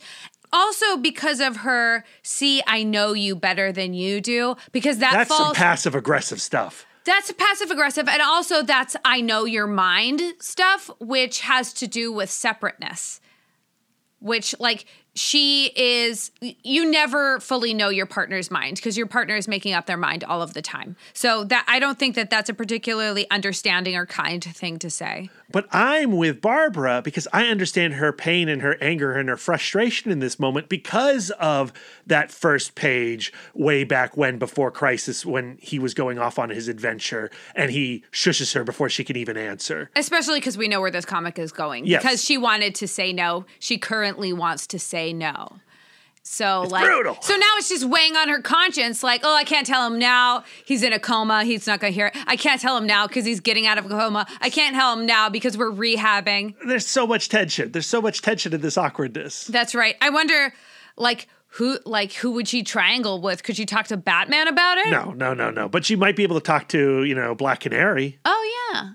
[0.53, 5.37] Also, because of her, see, I know you better than you do, because that That's
[5.37, 6.87] some passive aggressive stuff.
[7.05, 8.07] That's passive aggressive.
[8.09, 13.21] And also, that's I know your mind stuff, which has to do with separateness.
[14.19, 14.87] Which, like,
[15.17, 19.87] she is, you never fully know your partner's mind because your partner is making up
[19.87, 20.95] their mind all of the time.
[21.15, 25.31] So, that I don't think that that's a particularly understanding or kind thing to say.
[25.51, 30.11] But I'm with Barbara because I understand her pain and her anger and her frustration
[30.11, 31.73] in this moment because of
[32.07, 36.69] that first page way back when, before Crisis, when he was going off on his
[36.69, 39.91] adventure and he shushes her before she can even answer.
[39.95, 41.87] Especially because we know where this comic is going.
[41.87, 42.03] Yes.
[42.03, 43.47] Because she wanted to say no.
[43.59, 45.59] She currently wants to say no.
[46.29, 47.17] So like brutal.
[47.21, 50.43] so now it's just weighing on her conscience, like, oh, I can't tell him now.
[50.65, 51.45] He's in a coma.
[51.45, 52.17] He's not gonna hear it.
[52.27, 54.27] I can't tell him now because he's getting out of a coma.
[54.41, 56.57] I can't tell him now because we're rehabbing.
[56.67, 57.71] There's so much tension.
[57.71, 59.45] There's so much tension in this awkwardness.
[59.45, 59.95] That's right.
[60.01, 60.53] I wonder,
[60.97, 63.45] like, who like who would she triangle with?
[63.45, 64.91] Could she talk to Batman about it?
[64.91, 65.69] No, no, no, no.
[65.69, 68.19] But she might be able to talk to, you know, Black Canary.
[68.25, 68.91] Oh yeah.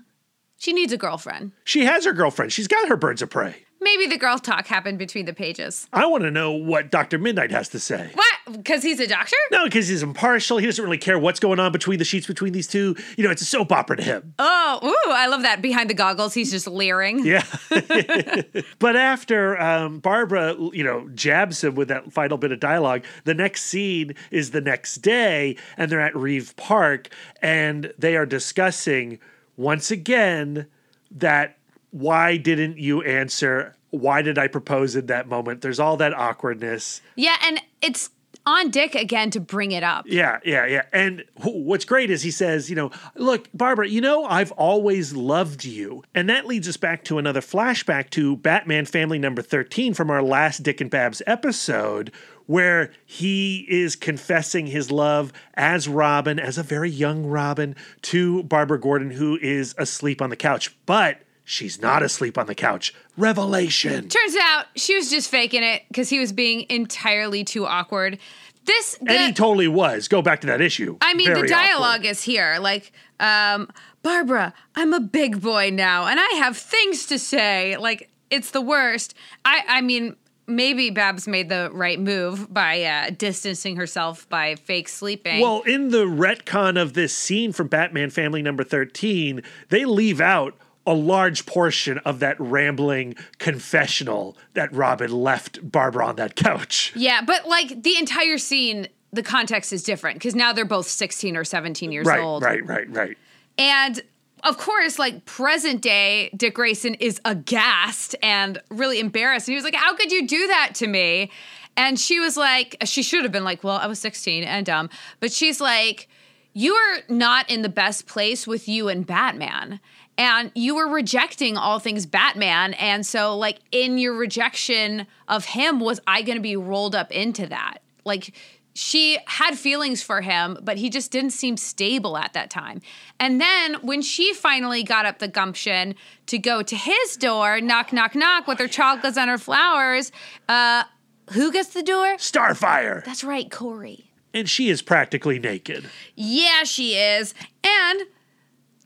[0.58, 1.52] She needs a girlfriend.
[1.64, 2.52] She has her girlfriend.
[2.52, 3.56] She's got her birds of prey.
[3.82, 5.88] Maybe the girl talk happened between the pages.
[5.92, 7.18] I want to know what Dr.
[7.18, 8.10] Mid-Nite has to say.
[8.14, 8.34] What?
[8.52, 9.36] Because he's a doctor?
[9.50, 10.58] No, because he's impartial.
[10.58, 12.96] He doesn't really care what's going on between the sheets between these two.
[13.16, 14.34] You know, it's a soap opera to him.
[14.38, 15.62] Oh, ooh, I love that.
[15.62, 17.24] Behind the goggles, he's just leering.
[17.24, 17.44] Yeah.
[18.78, 23.34] but after um, Barbara, you know, jabs him with that final bit of dialogue, the
[23.34, 27.08] next scene is the next day, and they're at Reeve Park,
[27.40, 29.18] and they are discussing
[29.56, 30.66] once again
[31.10, 31.58] that
[31.92, 33.76] why didn't you answer?
[33.90, 35.60] Why did I propose in that moment?
[35.60, 37.02] There's all that awkwardness.
[37.14, 38.10] Yeah, and it's
[38.46, 40.06] on Dick again to bring it up.
[40.08, 40.82] Yeah, yeah, yeah.
[40.92, 45.12] And wh- what's great is he says, you know, look, Barbara, you know, I've always
[45.12, 46.02] loved you.
[46.14, 50.22] And that leads us back to another flashback to Batman Family number 13 from our
[50.22, 52.10] last Dick and Babs episode,
[52.46, 58.80] where he is confessing his love as Robin, as a very young Robin, to Barbara
[58.80, 60.74] Gordon, who is asleep on the couch.
[60.86, 62.94] But she's not asleep on the couch.
[63.16, 64.08] Revelation.
[64.08, 68.18] Turns out she was just faking it because he was being entirely too awkward.
[68.64, 70.08] This, the, And he totally was.
[70.08, 70.96] Go back to that issue.
[71.00, 72.10] I mean, Very the dialogue awkward.
[72.10, 72.58] is here.
[72.60, 73.68] Like, um,
[74.02, 77.76] Barbara, I'm a big boy now, and I have things to say.
[77.76, 79.14] Like, it's the worst.
[79.44, 80.16] I, I mean,
[80.46, 85.40] maybe Babs made the right move by uh, distancing herself by fake sleeping.
[85.40, 90.56] Well, in the retcon of this scene from Batman Family number 13, they leave out
[90.86, 96.92] a large portion of that rambling confessional that Robin left Barbara on that couch.
[96.96, 101.36] yeah, but like the entire scene, the context is different because now they're both 16
[101.36, 102.42] or 17 years Right, old.
[102.42, 103.16] right, right, right.
[103.58, 104.00] And
[104.42, 109.46] of course, like present day, Dick Grayson is aghast and really embarrassed.
[109.46, 111.30] And he was like, How could you do that to me?
[111.76, 114.90] And she was like, She should have been like, Well, I was 16 and dumb.
[115.20, 116.08] But she's like,
[116.54, 119.78] You are not in the best place with you and Batman.
[120.22, 122.74] And you were rejecting all things Batman.
[122.74, 127.10] And so, like, in your rejection of him, was I going to be rolled up
[127.10, 127.78] into that?
[128.04, 128.32] Like,
[128.72, 132.80] she had feelings for him, but he just didn't seem stable at that time.
[133.18, 135.96] And then when she finally got up the gumption
[136.26, 140.12] to go to his door, knock, knock, knock, with her chocolates and her flowers,
[140.48, 140.84] uh,
[141.32, 142.14] who gets the door?
[142.18, 143.04] Starfire.
[143.04, 144.12] That's right, Kory.
[144.32, 145.90] And she is practically naked.
[146.14, 147.34] Yeah, she is.
[147.64, 148.02] And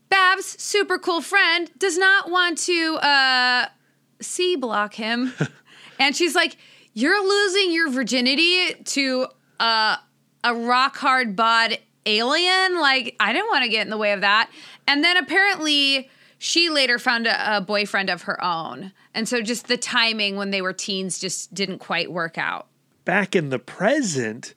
[0.09, 3.67] Babs, super cool friend, does not want to uh,
[4.21, 5.33] C block him.
[5.99, 6.57] and she's like,
[6.93, 9.27] You're losing your virginity to
[9.59, 9.97] uh,
[10.43, 12.79] a rock hard bod alien?
[12.79, 14.49] Like, I didn't want to get in the way of that.
[14.87, 18.93] And then apparently, she later found a, a boyfriend of her own.
[19.13, 22.67] And so just the timing when they were teens just didn't quite work out.
[23.05, 24.53] Back in the present,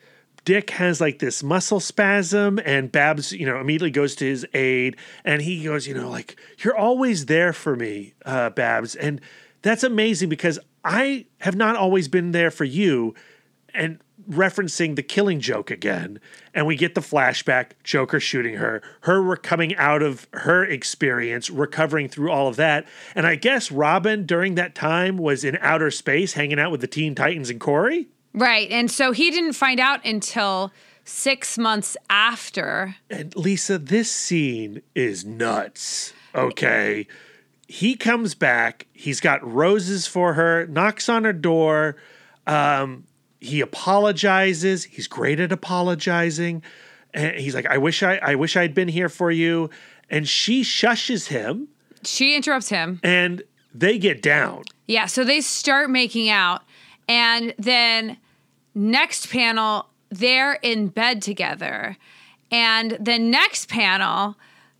[0.51, 4.96] Dick has like this muscle spasm, and Babs, you know, immediately goes to his aid,
[5.24, 9.20] and he goes, you know, like you're always there for me, uh, Babs, and
[9.62, 13.14] that's amazing because I have not always been there for you,
[13.72, 16.18] and referencing the killing joke again,
[16.53, 22.09] and we get the flashback, Joker shooting her, her coming out of her experience, recovering
[22.09, 26.32] through all of that, and I guess Robin during that time was in outer space,
[26.32, 28.09] hanging out with the Teen Titans and Kory.
[28.33, 28.70] Right.
[28.70, 30.72] And so he didn't find out until
[31.05, 32.95] six months after.
[33.09, 36.12] And Lisa, this scene is nuts.
[36.35, 37.07] Okay.
[37.66, 38.87] He comes back.
[38.93, 41.97] He's got roses for her, knocks on her door.
[42.47, 43.05] Um,
[43.41, 44.85] he apologizes.
[44.85, 46.62] He's great at apologizing.
[47.12, 49.70] And he's like, I wish I I wish I'd been here for you.
[50.09, 51.68] And she shushes him
[52.05, 53.01] She interrupts him.
[53.03, 53.43] and
[53.74, 54.64] they get down.
[54.87, 55.07] Yeah.
[55.07, 56.62] So they start making out.
[57.11, 58.19] And then
[58.73, 61.97] next panel, they're in bed together.
[62.53, 64.37] And the next panel,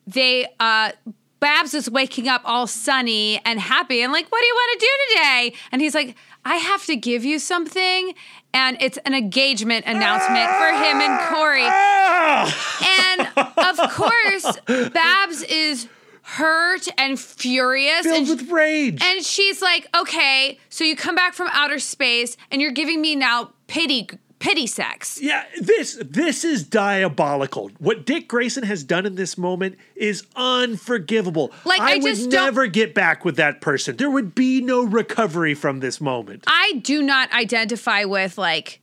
[0.07, 0.93] they, uh,
[1.41, 4.87] Babs is waking up all sunny and happy and like, what do you want to
[4.87, 5.53] do today?
[5.73, 6.15] And he's like,
[6.45, 8.15] I have to give you something.
[8.55, 11.67] And it's an engagement announcement for him and Kory.
[12.87, 14.57] And of course,
[14.93, 15.89] Babs is
[16.35, 18.03] hurt and furious.
[18.03, 19.03] Filled and with rage.
[19.03, 23.17] and she's like, okay, so you come back from outer space and you're giving me
[23.17, 24.09] now pity
[24.39, 25.19] pity sex.
[25.21, 27.71] Yeah, this this is diabolical.
[27.79, 31.53] What Dick Grayson has done in this moment is unforgivable.
[31.65, 33.97] Like, I would just don't- never get back with that person.
[33.97, 36.45] There would be no recovery from this moment.
[36.47, 38.81] I do not identify with like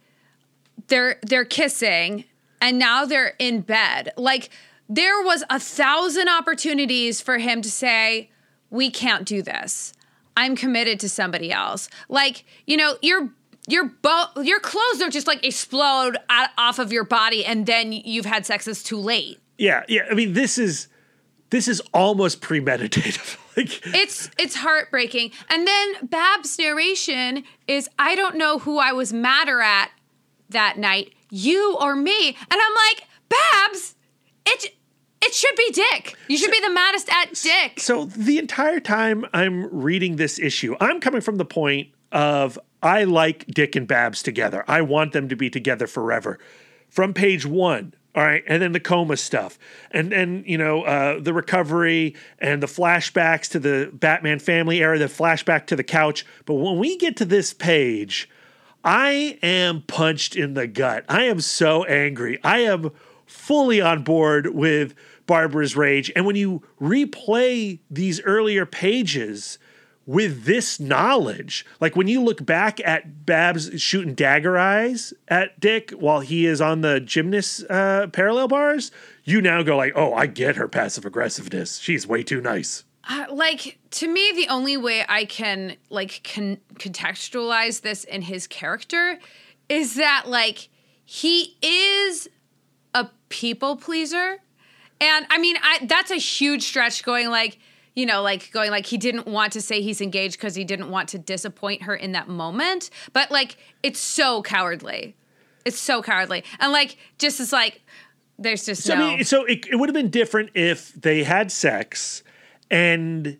[0.87, 2.25] they're they're kissing
[2.61, 4.11] and now they're in bed.
[4.17, 4.49] Like
[4.89, 8.29] there was a thousand opportunities for him to say,
[8.69, 9.93] "We can't do this.
[10.35, 13.31] I'm committed to somebody else." Like, you know, your
[13.67, 17.91] your bo- your clothes don't just like explode out, off of your body and then
[17.91, 18.67] you've had sex.
[18.67, 19.39] It's too late.
[19.57, 20.07] Yeah, yeah.
[20.09, 20.87] I mean, this is
[21.49, 23.21] this is almost premeditated.
[23.57, 25.31] like It's it's heartbreaking.
[25.49, 29.91] And then Bab's narration is I don't know who I was madder at
[30.49, 32.27] that night, you or me.
[32.29, 33.95] And I'm like, Babs,
[34.45, 34.73] it
[35.27, 36.15] it should be Dick.
[36.27, 37.79] You should be the maddest at Dick.
[37.79, 43.03] so the entire time I'm reading this issue, I'm coming from the point of I
[43.03, 44.63] like Dick and Babs together.
[44.67, 46.39] I want them to be together forever.
[46.89, 49.59] From page one, all right, and then the coma stuff,
[49.91, 54.97] and then you know uh, the recovery and the flashbacks to the Batman family era,
[54.97, 56.25] the flashback to the couch.
[56.45, 58.29] But when we get to this page,
[58.83, 61.03] I am punched in the gut.
[61.09, 62.39] I am so angry.
[62.43, 62.91] I am
[63.27, 64.95] fully on board with
[65.27, 66.11] Barbara's rage.
[66.15, 69.59] And when you replay these earlier pages
[70.05, 75.91] with this knowledge, like when you look back at Babs shooting dagger eyes at Dick
[75.91, 78.89] while he is on the gymnast uh, parallel bars,
[79.25, 81.77] you now go like, "Oh, I get her passive aggressiveness.
[81.77, 86.57] She's way too nice." Uh, like to me the only way I can like can
[86.75, 89.19] contextualize this in his character
[89.69, 90.69] is that like
[91.05, 92.29] he is
[92.93, 94.39] a people pleaser.
[94.99, 97.59] And I mean, I that's a huge stretch going like,
[97.95, 100.89] you know, like going like he didn't want to say he's engaged because he didn't
[100.89, 102.89] want to disappoint her in that moment.
[103.13, 105.15] But like it's so cowardly.
[105.65, 106.43] It's so cowardly.
[106.59, 107.81] And like just as like
[108.39, 111.23] there's just So, no I mean, so it, it would have been different if they
[111.23, 112.23] had sex
[112.69, 113.37] and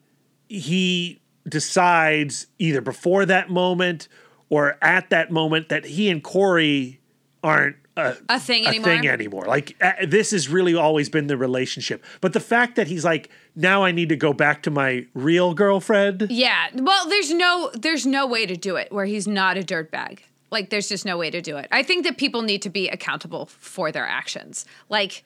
[0.50, 4.08] he decides either before that moment
[4.50, 7.00] or at that moment that he and Kory
[7.44, 8.86] aren't a, a thing a anymore.
[8.86, 9.45] thing anymore.
[9.45, 12.03] Like uh, this has really always been the relationship.
[12.22, 15.53] But the fact that he's like, now I need to go back to my real
[15.53, 16.28] girlfriend.
[16.30, 16.68] Yeah.
[16.74, 20.19] Well, there's no there's no way to do it where he's not a dirtbag.
[20.49, 21.68] Like there's just no way to do it.
[21.72, 24.65] I think that people need to be accountable for their actions.
[24.90, 25.24] Like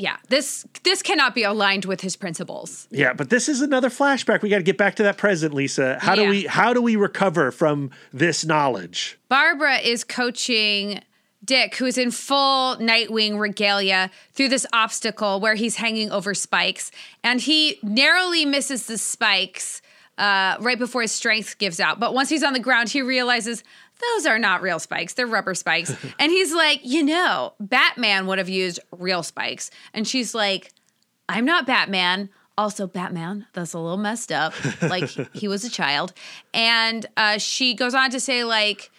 [0.00, 2.86] yeah, this this cannot be aligned with his principles.
[2.90, 4.42] Yeah, but this is another flashback.
[4.42, 5.98] We got to get back to that present, Lisa.
[6.00, 6.22] How Yeah.
[6.24, 9.18] do we how do we recover from this knowledge?
[9.28, 11.00] Barbara is coaching
[11.44, 16.90] Dick, who's in full Nightwing regalia, through this obstacle where he's hanging over spikes,
[17.22, 19.80] and he narrowly misses the spikes
[20.18, 22.00] uh, right before his strength gives out.
[22.00, 23.62] But once he's on the ground, he realizes
[24.00, 25.94] those are not real spikes; they're rubber spikes.
[26.18, 30.72] and he's like, you know, Batman would have used real spikes, and she's like,
[31.28, 32.30] I'm not Batman.
[32.56, 34.52] Also, Batman, that's a little messed up.
[34.82, 36.12] Like, he was a child.
[36.52, 38.90] And uh, she goes on to say, like,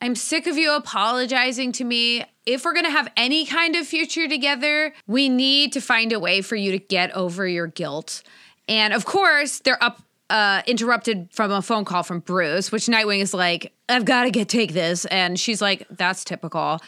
[0.00, 2.24] I'm sick of you apologizing to me.
[2.44, 6.20] If we're going to have any kind of future together, we need to find a
[6.20, 8.22] way for you to get over your guilt.
[8.68, 13.20] And of course, they're up uh, interrupted from a phone call from Bruce, which Nightwing
[13.20, 15.04] is like, I've got to get take this.
[15.06, 16.80] And she's like, that's typical.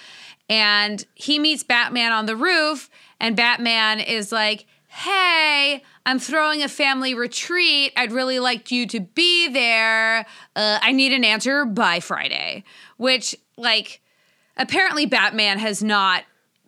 [0.48, 2.89] And he meets Batman on the roof,
[3.20, 7.93] and Batman is like, Hey, I'm throwing a family retreat.
[7.94, 10.24] I'd really like you to be there.
[10.56, 12.64] Uh, I need an answer by Friday.
[12.99, 14.03] Which, like,
[14.57, 16.25] apparently Batman has not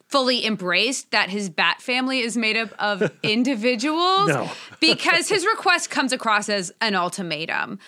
[0.09, 4.51] fully embraced that his Bat family is made up of individuals No.
[4.81, 7.79] because his request comes across as an ultimatum,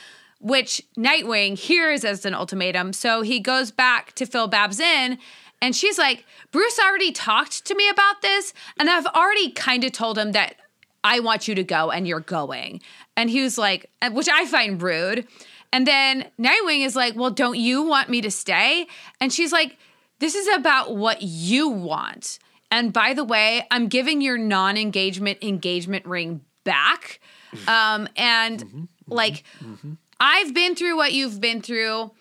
[0.41, 2.93] which Nightwing hears as an ultimatum.
[2.93, 5.19] So he goes back to fill Babs in,
[5.61, 9.93] and she's like, Bruce already talked to me about this, and I've already kind of
[9.93, 10.57] told him that
[11.05, 12.81] I want you to go and you're going.
[13.17, 15.27] And he was like, uh, which I find rude.
[15.73, 18.87] And then Nightwing is like, Well, don't you want me to stay?
[19.21, 19.79] And she's like,
[20.19, 22.39] This is about what you want.
[22.71, 27.21] And by the way, I'm giving your non engagement engagement ring back.
[27.69, 29.93] Um, and mm-hmm, mm-hmm, like, mm-hmm.
[30.19, 32.13] I've been through what you've been through.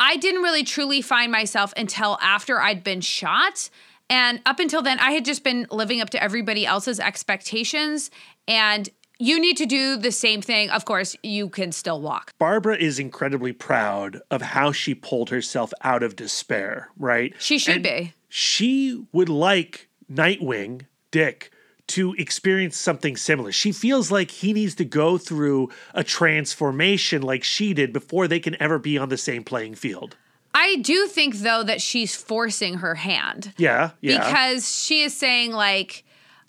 [0.00, 3.70] I didn't really truly find myself until after I'd been shot.
[4.10, 8.10] And up until then, I had just been living up to everybody else's expectations.
[8.46, 10.70] And you need to do the same thing.
[10.70, 12.32] Of course, you can still walk.
[12.38, 17.34] Barbara is incredibly proud of how she pulled herself out of despair, right?
[17.38, 18.14] She should And be.
[18.28, 21.50] She would like Nightwing, Dick,
[21.88, 23.50] to experience something similar.
[23.50, 28.40] She feels like he needs to go through a transformation like she did before they
[28.40, 30.16] can ever be on the same playing field.
[30.54, 33.54] I do think, though, that she's forcing her hand.
[33.56, 34.18] Yeah, yeah.
[34.18, 36.04] because she is saying like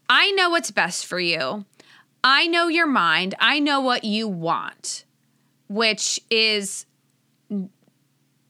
[0.10, 1.66] i know what's best for you
[2.24, 3.36] i know your mind.
[3.40, 5.06] I know what you want
[5.70, 6.86] which is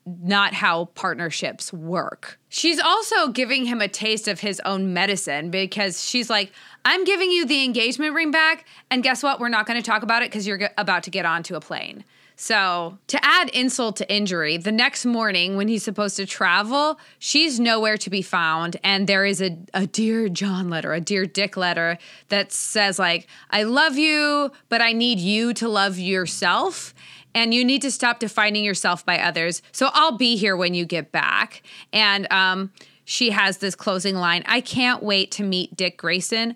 [0.06, 2.40] not how partnerships work.
[2.50, 6.52] She's also giving him a taste of his own medicine because she's like
[6.86, 9.40] i'm giving you the engagement ring back and guess what?
[9.40, 12.04] We're not going to talk about it because you're about to get onto a plane
[12.42, 17.60] So, to add insult to injury, the next morning when he's supposed to travel, she's
[17.60, 18.78] nowhere to be found.
[18.82, 21.98] And there is a, a Dear John letter, a Dear Dick letter
[22.30, 26.94] that says, like, I love you, but I need you to love yourself.
[27.36, 29.62] And you need to stop defining yourself by others.
[29.74, 31.62] So, I'll be here when you get back.
[31.92, 32.72] And um,
[33.04, 36.56] she has this closing line I can't wait to meet Dick Grayson.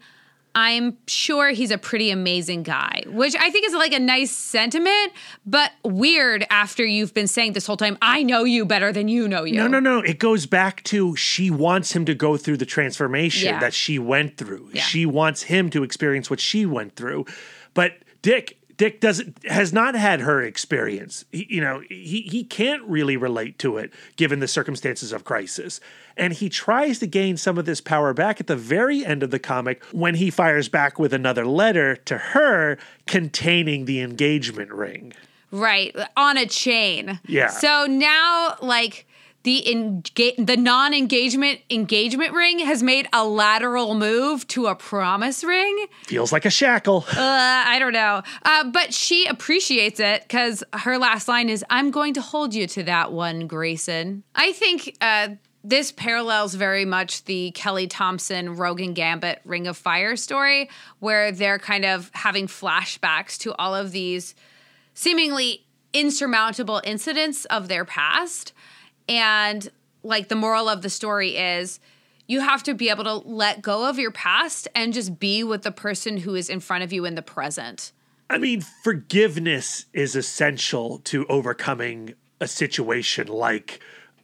[0.56, 5.14] I'm sure he's a pretty amazing guy, which I think is like a nice sentiment,
[5.46, 9.28] but weird after you've been saying this whole time, I know you better than you
[9.28, 9.56] know you.
[9.56, 10.00] No, no, no.
[10.00, 13.60] It goes back to she wants him to go through the transformation Yeah.
[13.60, 14.70] that she went through.
[14.74, 14.82] Yeah.
[14.84, 17.26] She wants him to experience what she went through.
[17.74, 21.26] But Dick Dick doesn't has not had her experience.
[21.32, 25.80] He, you know, he he can't really relate to it given the circumstances of crisis.
[26.16, 29.32] And he tries to gain some of this power back at the very end of
[29.32, 32.78] the comic when he fires back with another letter to her
[33.08, 35.14] containing the engagement ring.
[35.52, 37.20] Right, on a chain.
[37.28, 37.48] Yeah.
[37.48, 39.06] So now, like,
[39.44, 40.02] the
[40.38, 45.88] the non-engagement engagement ring has made a lateral move to a promise ring.
[46.03, 47.06] Feels like a shackle.
[47.24, 48.22] Uh, I don't know.
[48.44, 52.68] Uh, but she appreciates it because her last line is, I'm going to hold you
[52.68, 54.24] to that one, Grayson.
[54.36, 55.30] I think uh,
[55.64, 61.32] this parallels very much the Kelly Thompson Rogue and Gambit Ring of Fire story, where
[61.32, 64.36] they're kind of having flashbacks to all of these
[64.94, 68.52] seemingly insurmountable incidents of their past.
[69.08, 69.70] And
[70.04, 71.80] like the moral of the story is,
[72.28, 75.64] you have to be able to let go of your past and just be with
[75.64, 77.92] the person who is in front of you in the present.
[78.30, 83.80] I mean, forgiveness is essential to overcoming a situation like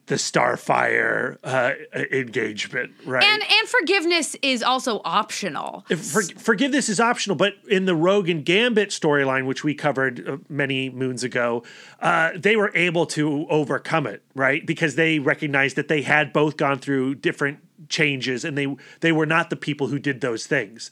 [0.09, 1.73] the Starfire uh,
[2.11, 3.23] engagement, right?
[3.23, 5.85] And and forgiveness is also optional.
[5.87, 10.37] For, forgiveness is optional, but in the Rogue and Gambit storyline, which we covered uh,
[10.49, 11.63] many moons ago,
[12.01, 14.65] uh, they were able to overcome it, right?
[14.65, 19.27] Because they recognized that they had both gone through different changes, and they they were
[19.27, 20.89] not the people who did those things.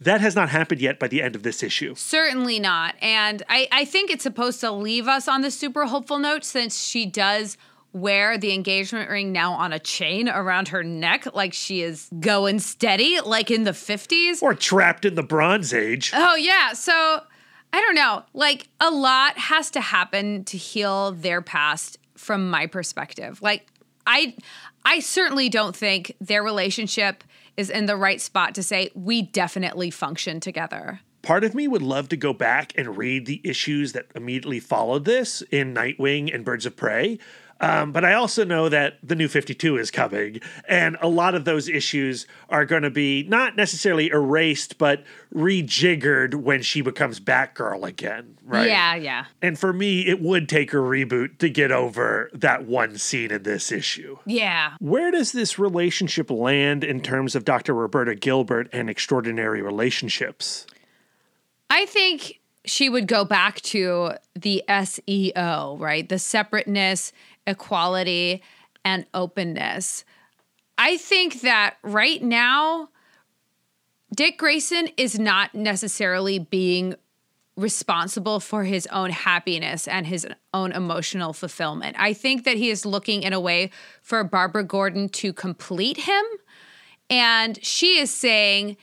[0.00, 1.94] That has not happened yet by the end of this issue.
[1.94, 2.96] Certainly not.
[3.00, 6.84] And I, I think it's supposed to leave us on the super hopeful note since
[6.84, 7.56] she does
[7.96, 12.58] wear the engagement ring now on a chain around her neck like she is going
[12.58, 14.42] steady, like in the 50s.
[14.42, 16.12] Or trapped in the Bronze Age.
[16.14, 16.72] Oh, yeah.
[16.74, 16.92] So
[17.72, 18.22] I don't know.
[18.32, 23.42] Like a lot has to happen to heal their past from my perspective.
[23.42, 23.66] Like
[24.06, 24.34] I
[24.84, 27.24] I certainly don't think their relationship
[27.56, 31.00] is in the right spot to say we definitely function together.
[31.22, 35.04] part of me would love to go back and read the issues that immediately followed
[35.04, 37.18] this in Nightwing and Birds of Prey.
[37.60, 41.44] Um, but I also know that the new 52 is coming, and a lot of
[41.44, 45.04] those issues are going to be not necessarily erased, but
[45.34, 48.68] rejiggered when she becomes Batgirl again, right?
[48.68, 49.24] Yeah, yeah.
[49.40, 53.42] And for me, it would take a reboot to get over that one scene in
[53.42, 54.18] this issue.
[54.26, 54.74] Yeah.
[54.78, 57.72] Where does this relationship land in terms of Dr.
[57.74, 60.66] Roberta Gilbert and extraordinary relationships?
[61.70, 66.08] I think she would go back to the SEO, right?
[66.08, 67.12] The separateness,
[67.46, 68.42] equality,
[68.84, 70.04] and openness.
[70.78, 72.90] I think that right now,
[74.14, 76.94] Dick Grayson is not necessarily being
[77.56, 81.96] responsible for his own happiness and his own emotional fulfillment.
[81.98, 83.70] I think that he is looking in a way
[84.02, 86.24] for Barbara Gordon to complete him.
[87.08, 88.76] And she is saying,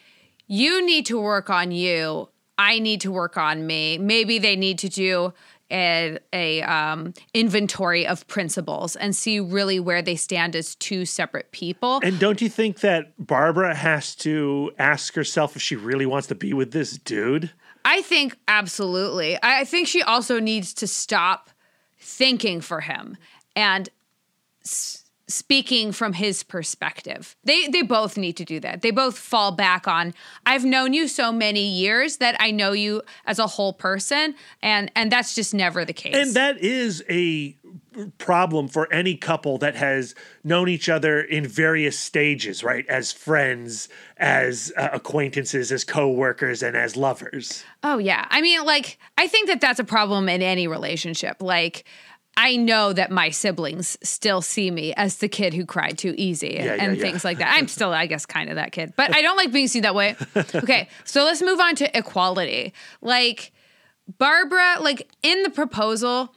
[0.48, 2.30] You need to work on you.
[2.58, 3.98] I need to work on me.
[3.98, 5.34] Maybe they need to do
[5.74, 11.52] a, a um, inventory of principles and see really where they stand as two separate
[11.52, 12.00] people.
[12.04, 16.36] And don't you think that Barbara has to ask herself if she really wants to
[16.36, 17.52] be with this dude?
[17.84, 19.36] I think absolutely.
[19.42, 21.50] I I think she also needs to stop
[22.00, 23.18] thinking for him
[23.56, 23.90] and
[24.66, 27.36] s- speaking from his perspective.
[27.44, 28.82] They they both need to do that.
[28.82, 30.14] They both fall back on
[30.46, 34.92] I've known you so many years that I know you as a whole person and
[34.96, 36.16] and that's just never the case.
[36.16, 37.56] And that is a
[38.18, 42.86] problem for any couple that has known each other in various stages, right?
[42.88, 43.88] As friends,
[44.18, 47.64] as uh, acquaintances, as coworkers, and as lovers.
[47.84, 48.28] Oh yeah.
[48.30, 51.42] I mean like I think that that's a problem in any relationship.
[51.42, 51.86] Like
[52.36, 56.58] I know that my siblings still see me as the kid who cried too easy
[56.58, 57.02] and, Yeah, yeah, and yeah.
[57.04, 57.54] things like that.
[57.56, 59.96] I'm still, I guess, kind of that kid, but I don't like being seen that
[59.96, 60.16] way.
[60.56, 62.74] Okay, so let's move on to equality.
[63.02, 63.52] Like
[64.18, 66.34] Barbara, like in the proposal,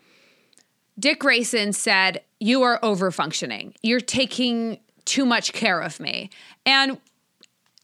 [0.99, 3.75] Dick Grayson said, You are over functioning.
[3.83, 6.31] You're taking too much care of me.
[6.65, 6.99] And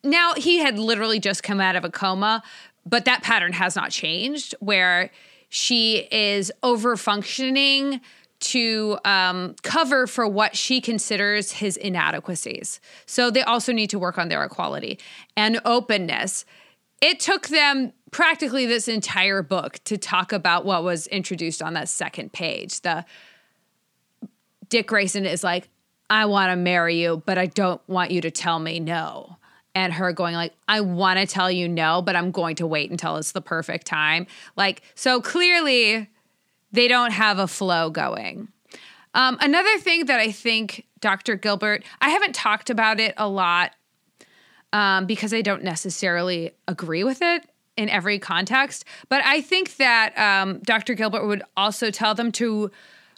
[0.04, 2.42] now he had literally just come out of a coma,
[2.84, 5.10] but that pattern has not changed where
[5.54, 8.00] she is over functioning
[8.40, 12.80] to um, cover for what she considers his inadequacies.
[13.04, 14.98] So they also need to work on their equality
[15.36, 16.46] and openness.
[17.02, 21.90] It took them practically this entire book to talk about what was introduced on that
[21.90, 22.80] second page.
[22.80, 23.04] The
[24.70, 25.68] Dick Grayson is like,
[26.08, 29.36] I want to marry you, but I don't want you to tell me no.
[29.74, 32.90] And her going like, I want to tell you no, but I'm going to wait
[32.90, 34.26] until it's the perfect time.
[34.54, 36.10] Like, so clearly
[36.72, 38.48] they don't have a flow going.
[39.14, 41.36] Um, another thing that I think Dr.
[41.36, 43.72] Gilbert, I haven't talked about it a lot
[44.72, 47.44] um, because I don't necessarily agree with it
[47.76, 50.94] in every context, but I think that um, Dr.
[50.94, 52.70] Gilbert would also tell them to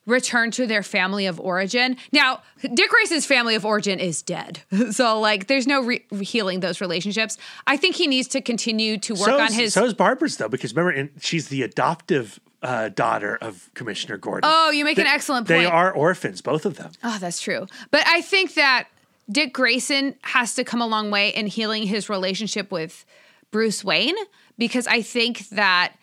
[0.06, 1.96] return to their family of origin.
[2.12, 4.60] Now, Dick Grayson's family of origin is dead.
[4.90, 7.38] So, like, there's no re- healing those relationships.
[7.66, 9.72] I think he needs to continue to work so on is, his.
[9.72, 14.50] So is Barbara's, though, because remember, in, she's the adoptive uh, daughter of Commissioner Gordon.
[14.52, 15.60] Oh, you make an excellent point.
[15.60, 16.92] They are orphans, both of them.
[17.02, 17.66] Oh, that's true.
[17.90, 18.88] But I think that
[19.30, 23.04] Dick Grayson has to come a long way in healing his relationship with
[23.50, 24.16] Bruce Wayne
[24.58, 25.94] because I think that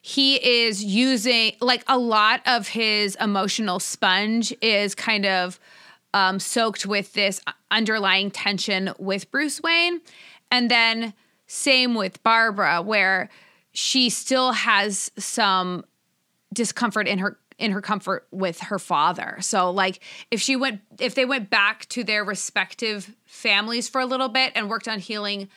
[0.00, 5.60] he is using like a lot of his emotional sponge is kind of
[6.14, 7.40] um, soaked with this
[7.70, 10.00] underlying tension with Bruce Wayne.
[10.50, 11.12] And then
[11.46, 13.28] same with Barbara, where
[13.72, 15.84] she still has some
[16.52, 19.36] discomfort in her in her comfort with her father.
[19.40, 20.00] So like
[20.30, 24.52] if she went if they went back to their respective families for a little bit
[24.56, 25.48] and worked on healing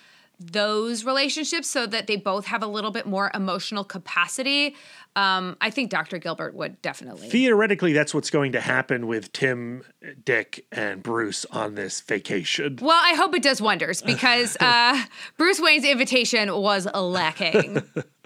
[0.52, 4.76] those relationships so that they both have a little bit more emotional capacity,
[5.16, 6.18] um, I think Dr.
[6.18, 7.30] Gilbert would definitely.
[7.30, 9.84] Theoretically, that's what's going to happen with Tim,
[10.24, 12.80] Dick, and Bruce on this vacation.
[12.82, 15.04] well, I hope it does wonders because uh,
[15.38, 17.84] Bruce Wayne's invitation was lacking.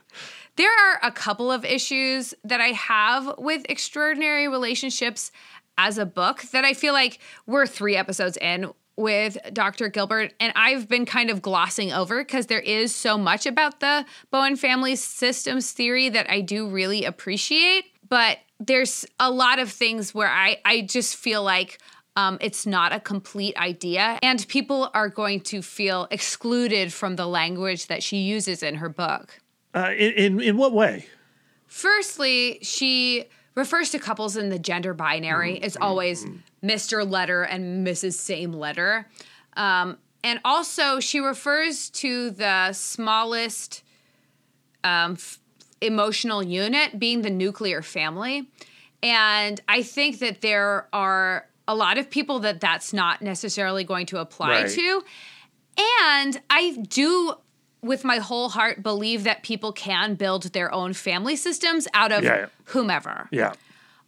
[0.56, 5.32] there are a couple of issues that I have with extraordinary relationships
[5.78, 9.90] as a book that I feel like we're three episodes in with Dr.
[9.90, 14.06] Gilbert, and I've been kind of glossing over because there is so much about the
[14.32, 17.86] Bowen family systems theory that I do really appreciate.
[18.10, 21.80] But there's a lot of things where I, I just feel like
[22.16, 27.28] um, it's not a complete idea, and people are going to feel excluded from the
[27.28, 29.40] language that she uses in her book.
[29.76, 31.06] Uh, in, in in what way?
[31.68, 33.26] Firstly, she
[33.58, 35.58] refers to couples in the gender binary.
[35.58, 36.26] It's always
[36.64, 37.10] Mr.
[37.10, 38.14] Letter and Mrs.
[38.14, 39.10] Same Letter.
[39.58, 43.82] Um, and also, she refers to the smallest
[44.84, 45.40] um, f-
[45.82, 48.48] emotional unit being the nuclear family.
[49.02, 54.06] And I think that there are a lot of people that that's not necessarily going
[54.08, 54.70] to apply Right.
[54.70, 55.04] to.
[55.80, 57.34] And I do,
[57.82, 62.24] with my whole heart, believe that people can build their own family systems out of
[62.24, 62.48] Yeah.
[62.66, 63.28] whomever.
[63.32, 63.54] Yeah.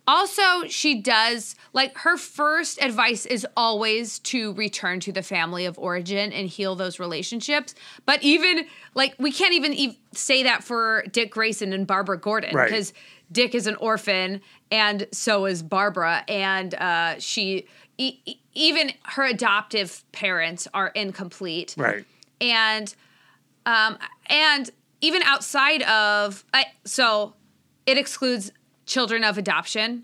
[0.08, 5.78] Also, she does like her first advice is always to return to the family of
[5.78, 7.76] origin and heal those relationships.
[8.08, 8.66] But even
[8.96, 12.68] like we can't even ev- say that for Dick Grayson and Barbara Gordon Right.
[12.68, 12.92] because
[13.32, 14.42] Dick is an orphan
[14.72, 17.68] and so is Barbara, and uh, she
[18.00, 22.04] e- e- even her adoptive parents are incomplete Right.
[22.42, 22.96] and
[23.70, 23.98] um
[24.28, 24.70] and
[25.02, 27.34] even outside of I, so
[27.86, 28.52] it excludes
[28.86, 30.04] children of adoption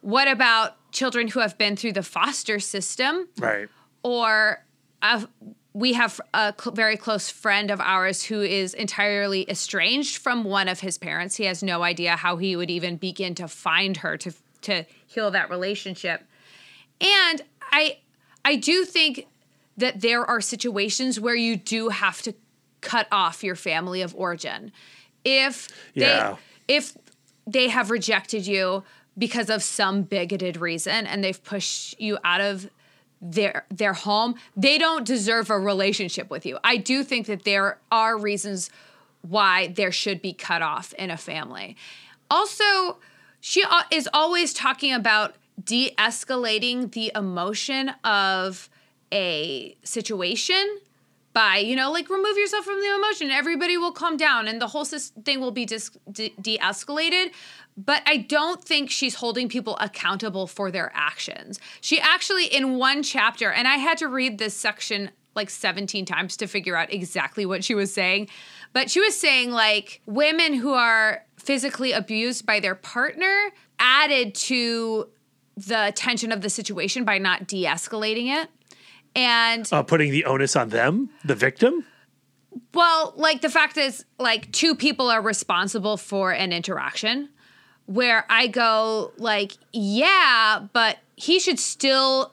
[0.00, 3.68] what about children who have been through the foster system Right.
[4.02, 4.64] or
[5.02, 5.26] uh,
[5.72, 10.68] we have a cl- very close friend of ours who is entirely estranged from one
[10.68, 11.36] of his parents.
[11.36, 14.32] He has no idea how he would even begin to find her to
[14.62, 16.18] to heal that relationship.
[17.00, 17.98] And I
[18.42, 19.26] I do think
[19.76, 22.32] that there are situations where you do have to
[22.86, 24.70] cut off your family of origin.
[25.24, 26.36] If Yeah.
[26.68, 26.96] they if
[27.46, 28.82] they have rejected you
[29.18, 32.70] because of some bigoted reason and they've pushed you out of
[33.20, 36.58] their their home, they don't deserve a relationship with you.
[36.62, 38.70] I do think that there are reasons
[39.22, 41.76] why there should be cut off in a family.
[42.30, 42.98] Also,
[43.40, 45.34] she is always talking about
[45.64, 48.68] de-escalating the emotion of
[49.12, 50.78] a situation
[51.36, 53.30] by you know like remove yourself from the emotion.
[53.30, 57.30] Everybody will calm down and the whole thing will be dis- de-escalated.
[57.76, 61.60] But i don't think she's holding people accountable for their actions.
[61.82, 66.38] She actually in one chapter and i had to read this section like 17 times
[66.38, 68.28] to figure out exactly what she was saying
[68.72, 75.10] but she was saying like women who are physically abused by their partner added to
[75.58, 78.48] the tension of the situation by not de-escalating it
[79.16, 81.84] and Uh, putting the onus on them, the victim.
[82.72, 87.30] Well, like the fact is, like two people are responsible for an interaction
[87.86, 92.32] where I go, like, yeah, but he should still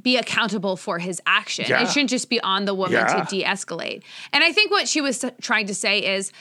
[0.00, 1.66] be accountable for his action.
[1.68, 1.82] Yeah.
[1.82, 3.24] It shouldn't just be on the woman Yeah.
[3.24, 4.02] to de escalate.
[4.32, 6.32] And I think what she was trying to say is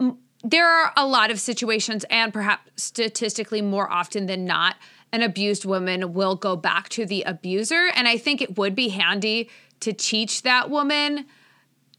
[0.00, 4.76] m- there are a lot of situations, and perhaps statistically more often than not,
[5.12, 7.88] an abused woman will go back to the abuser.
[7.94, 9.48] And I think it would be handy
[9.80, 11.26] to teach that woman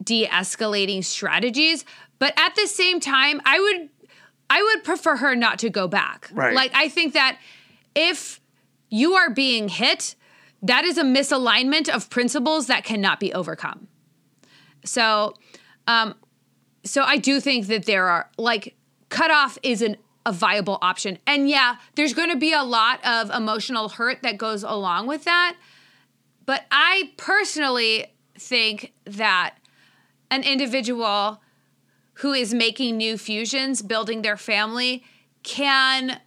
[0.03, 1.85] de escalating strategies.
[2.19, 3.89] But at the same time, I would.
[4.49, 6.29] I would prefer her not to go back.
[6.31, 6.55] Right.
[6.55, 7.37] Like I think that
[7.93, 8.39] if
[8.89, 10.15] you are being hit,
[10.61, 13.87] that is a misalignment of principles that cannot be overcome.
[14.85, 15.33] So,
[15.85, 16.15] um,
[16.85, 18.75] so I do think that there are like
[19.09, 19.97] cutoff isn't
[20.27, 24.37] a viable option, and yeah, there's going to be a lot of emotional hurt that
[24.37, 25.55] goes along with that.
[26.45, 29.55] But I personally think that
[30.29, 31.41] an individual
[32.15, 35.03] who is making new fusions, building their family,
[35.43, 36.19] can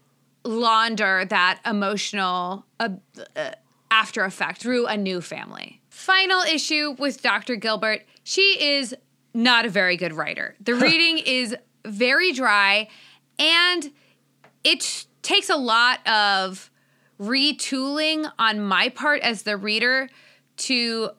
[0.45, 2.89] launder that emotional uh,
[3.37, 3.51] uh,
[3.91, 5.83] after effect through a new family.
[5.91, 7.57] Final issue with Dr.
[7.57, 8.95] Gilbert she is
[9.35, 10.55] not a very good writer.
[10.61, 11.55] The reading is
[11.85, 12.89] very dry
[13.41, 13.91] and
[14.63, 16.71] it takes a lot of
[17.21, 20.09] retooling on my part as the reader
[20.57, 21.11] to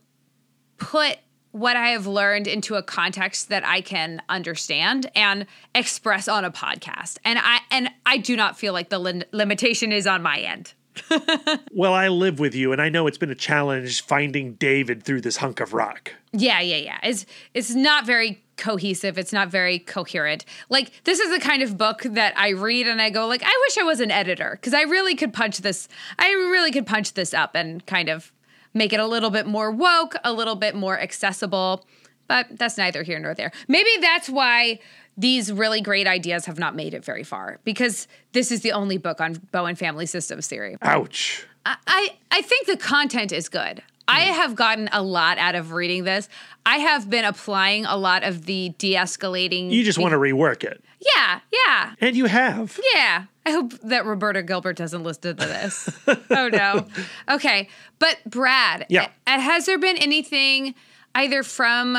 [0.77, 1.17] put
[1.51, 5.45] what I have learned into a context that I can understand and
[5.75, 7.17] express on a podcast.
[7.25, 10.73] And I and I do not feel like the lim- limitation is on my end.
[11.73, 15.21] Well, I live with you, and I know it's been a challenge finding David through
[15.21, 16.13] this hunk of rock.
[16.33, 16.97] Yeah, yeah, yeah.
[17.03, 19.17] It's it's not very cohesive.
[19.17, 20.45] It's not very coherent.
[20.69, 23.65] Like this is the kind of book that I read and I go like, I
[23.67, 25.87] wish I was an editor because I really could punch this.
[26.19, 28.31] I really could punch this up and kind of
[28.73, 31.85] make it a little bit more woke, a little bit more accessible.
[32.27, 33.51] But that's neither here nor there.
[33.67, 34.79] Maybe that's why
[35.21, 38.97] these really great ideas have not made it very far because this is the only
[38.97, 40.77] book on Bowen family systems theory.
[40.81, 41.45] Ouch.
[41.65, 43.83] I, I I think the content is good.
[44.07, 44.33] I hmm.
[44.33, 46.27] have gotten a lot out of reading this.
[46.65, 49.71] I have been applying a lot of the de-escalating.
[49.71, 50.83] You just want to rework it.
[50.99, 52.79] yeah, yeah, And you have.
[52.93, 53.25] yeah.
[53.45, 55.89] I hope that Roberta Gilbert doesn't listen to this.
[56.29, 56.87] oh no.
[57.29, 57.69] Okay,
[57.99, 59.09] but Brad, Yeah.
[59.25, 60.75] has there been anything
[61.15, 61.97] either from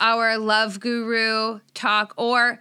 [0.00, 2.58] our love guru talk or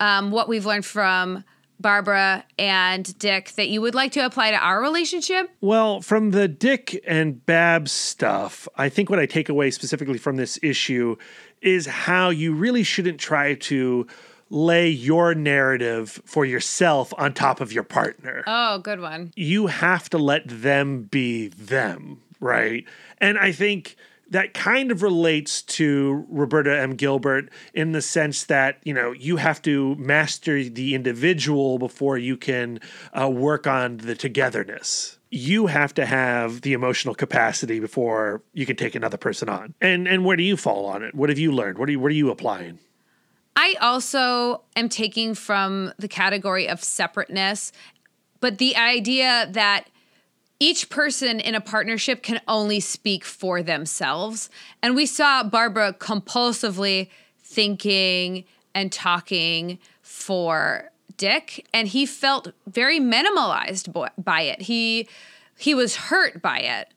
[0.00, 1.44] um, what we've learned from
[1.80, 5.50] Barbara and Dick that you would like to apply to our relationship?
[5.60, 10.36] Well, from the Dick and Bab stuff, I think what I take away specifically from
[10.36, 11.16] this issue
[11.60, 14.06] is how you really shouldn't try to
[14.50, 18.44] lay your narrative for yourself on top of your partner.
[18.46, 19.32] Oh, good one.
[19.34, 22.84] you have to let them be them, right?
[23.18, 23.96] And I think
[24.34, 26.96] that kind of relates to Roberta M.
[26.96, 32.36] Gilbert in the sense that, you know, you have to master the individual before you
[32.36, 32.80] can
[33.12, 35.20] uh, work on the togetherness.
[35.30, 39.72] You have to have the emotional capacity before you can take another person on.
[39.80, 41.14] And and where do you fall on it?
[41.14, 41.78] What have you learned?
[41.78, 42.80] What are you what are you applying?
[43.54, 47.70] I also am taking from the category of separateness,
[48.40, 49.90] but the idea that
[50.60, 54.48] each person in a partnership can only speak for themselves.
[54.82, 57.08] And we saw Barbara compulsively
[57.42, 58.44] thinking
[58.74, 64.62] and talking for Dick, and he felt very minimalized by it.
[64.62, 65.08] He
[65.56, 66.88] he was hurt by it.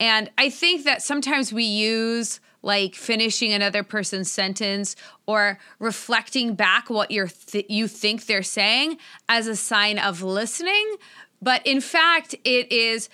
[0.00, 6.90] And I think that sometimes we use like finishing another person's sentence or reflecting back
[6.90, 8.98] what you're th- you think they're saying
[9.28, 10.96] as a sign of listening,
[11.42, 13.08] but in fact it is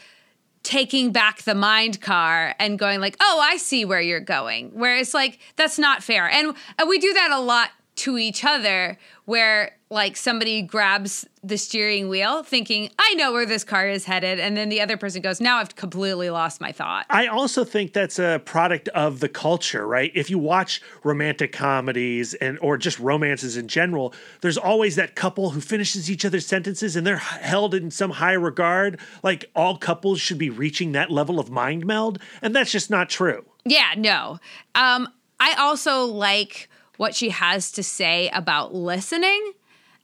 [0.63, 4.97] taking back the mind car and going like, "Oh, I see where you're going." Where
[4.97, 6.29] it's like that's not fair.
[6.29, 11.57] And, and we do that a lot to each other where like somebody grabs the
[11.57, 15.23] steering wheel thinking, "I know where this car is headed." And then the other person
[15.23, 19.29] goes, "Now I've completely lost my thought." I also think that's a product of the
[19.29, 20.11] culture, right?
[20.15, 25.51] If you watch romantic comedies and or just romances in general, there's always that couple
[25.51, 30.21] who finishes each other's sentences and they're held in some high regard, like all couples
[30.21, 33.45] should be reaching that level of mind meld, and that's just not true.
[33.65, 34.41] Yeah, no.
[34.75, 35.09] Um,
[35.39, 39.53] I also like what she has to say about listening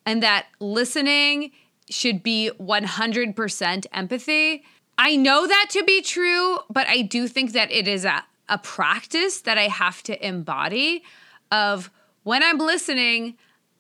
[0.07, 1.53] and that listening
[1.89, 4.65] should be 100% empathy.
[4.99, 8.59] I know that to be true, but I do think that it is a, a
[8.59, 11.03] practice that I have to embody
[11.51, 11.91] of
[12.23, 13.37] when I'm listening,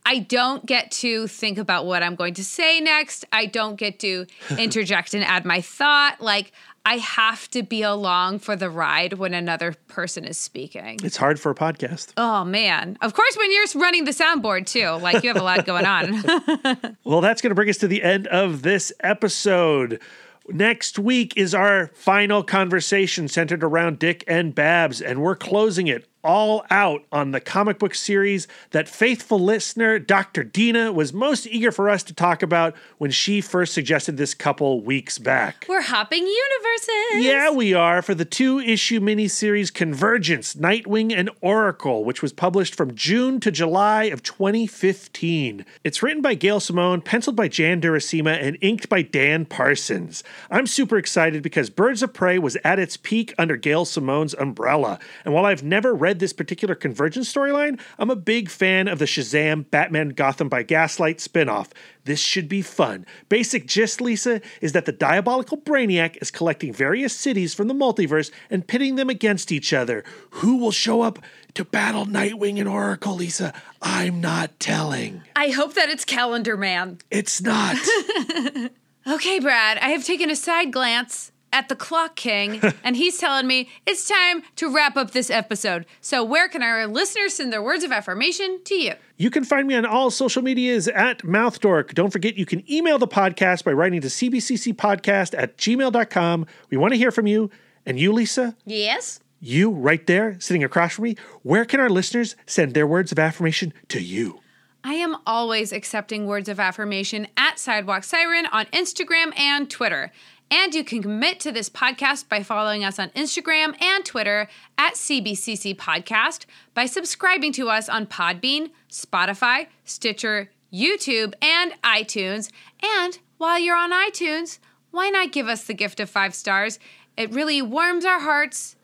[0.06, 3.24] I don't get to think about what I'm going to say next.
[3.32, 4.26] I don't get to
[4.58, 6.20] interject and add my thought.
[6.20, 6.52] Like,
[6.86, 10.98] I have to be along for the ride when another person is speaking.
[11.02, 12.12] It's hard for a podcast.
[12.16, 12.96] Oh man.
[13.02, 14.88] Of course when you're running the soundboard too.
[15.02, 16.96] Like you have a lot going on.
[17.04, 20.00] Well, that's going to bring us to the end of this episode.
[20.48, 26.06] Next week is our final conversation centered around Dick and Babs, and we're closing it
[26.22, 30.44] all out on the comic book series that faithful listener Dr.
[30.44, 34.80] Dina was most eager for us to talk about when she first suggested this couple
[34.80, 35.66] weeks back.
[35.68, 37.24] We're hopping universes.
[37.24, 42.74] Yeah, we are for the two issue miniseries Convergence, Nightwing and Oracle, which was published
[42.74, 45.64] from June to July of 2015.
[45.84, 50.22] It's written by Gail Simone, penciled by Jan Duursema, and inked by Dan Parsons.
[50.50, 54.98] I'm super excited because Birds of Prey was at its peak under Gail Simone's umbrella.
[55.24, 59.04] And while I've never read this particular Convergence storyline, I'm a big fan of the
[59.04, 61.68] Shazam Batman Gotham by Gaslight spinoff.
[62.04, 63.06] This should be fun.
[63.28, 68.30] Basic gist, Lisa, is that the diabolical Brainiac is collecting various cities from the multiverse
[68.50, 70.04] and pitting them against each other.
[70.30, 71.18] Who will show up
[71.54, 73.52] to battle Nightwing and Oracle, Lisa?
[73.80, 75.22] I'm not telling.
[75.36, 76.98] I hope that it's Calendar Man.
[77.10, 77.76] It's not.
[79.06, 83.46] Okay, Brad, I have taken a side glance at the Clock King, and he's telling
[83.46, 85.86] me it's time to wrap up this episode.
[86.00, 88.94] So, where can our listeners send their words of affirmation to you?
[89.16, 91.94] You can find me on all social medias at MouthDork.
[91.94, 96.46] Don't forget, you can email the podcast by writing to cbccpodcast at gmail.com.
[96.70, 97.50] We want to hear from you.
[97.86, 99.20] And you, Lisa, Yes?
[99.40, 103.18] you right there sitting across from me, where can our listeners send their words of
[103.18, 104.40] affirmation to you?
[104.84, 110.10] I am always accepting words of affirmation at Sidewalk Siren on Instagram and Twitter.
[110.50, 114.94] And you can commit to this podcast by following us on Instagram and Twitter at
[114.94, 122.50] CBCC Podcast, by subscribing to us on Podbean, Spotify, Stitcher, YouTube, and iTunes.
[122.82, 124.58] And while you're on iTunes,
[124.90, 126.80] why not give us the gift of five stars?
[127.16, 128.74] It really warms our hearts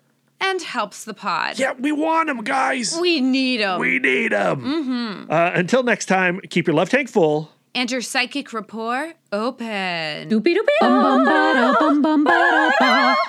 [0.40, 1.58] and helps the pod.
[1.58, 2.96] Yeah, we want them, guys.
[3.00, 3.80] We need them.
[3.80, 4.60] We need them.
[4.60, 5.30] Mm-hmm.
[5.32, 7.50] Uh, until next time, keep your love tank full.
[7.76, 10.30] And your psychic rapport open.
[10.30, 10.56] Doopy
[12.80, 13.26] doopy.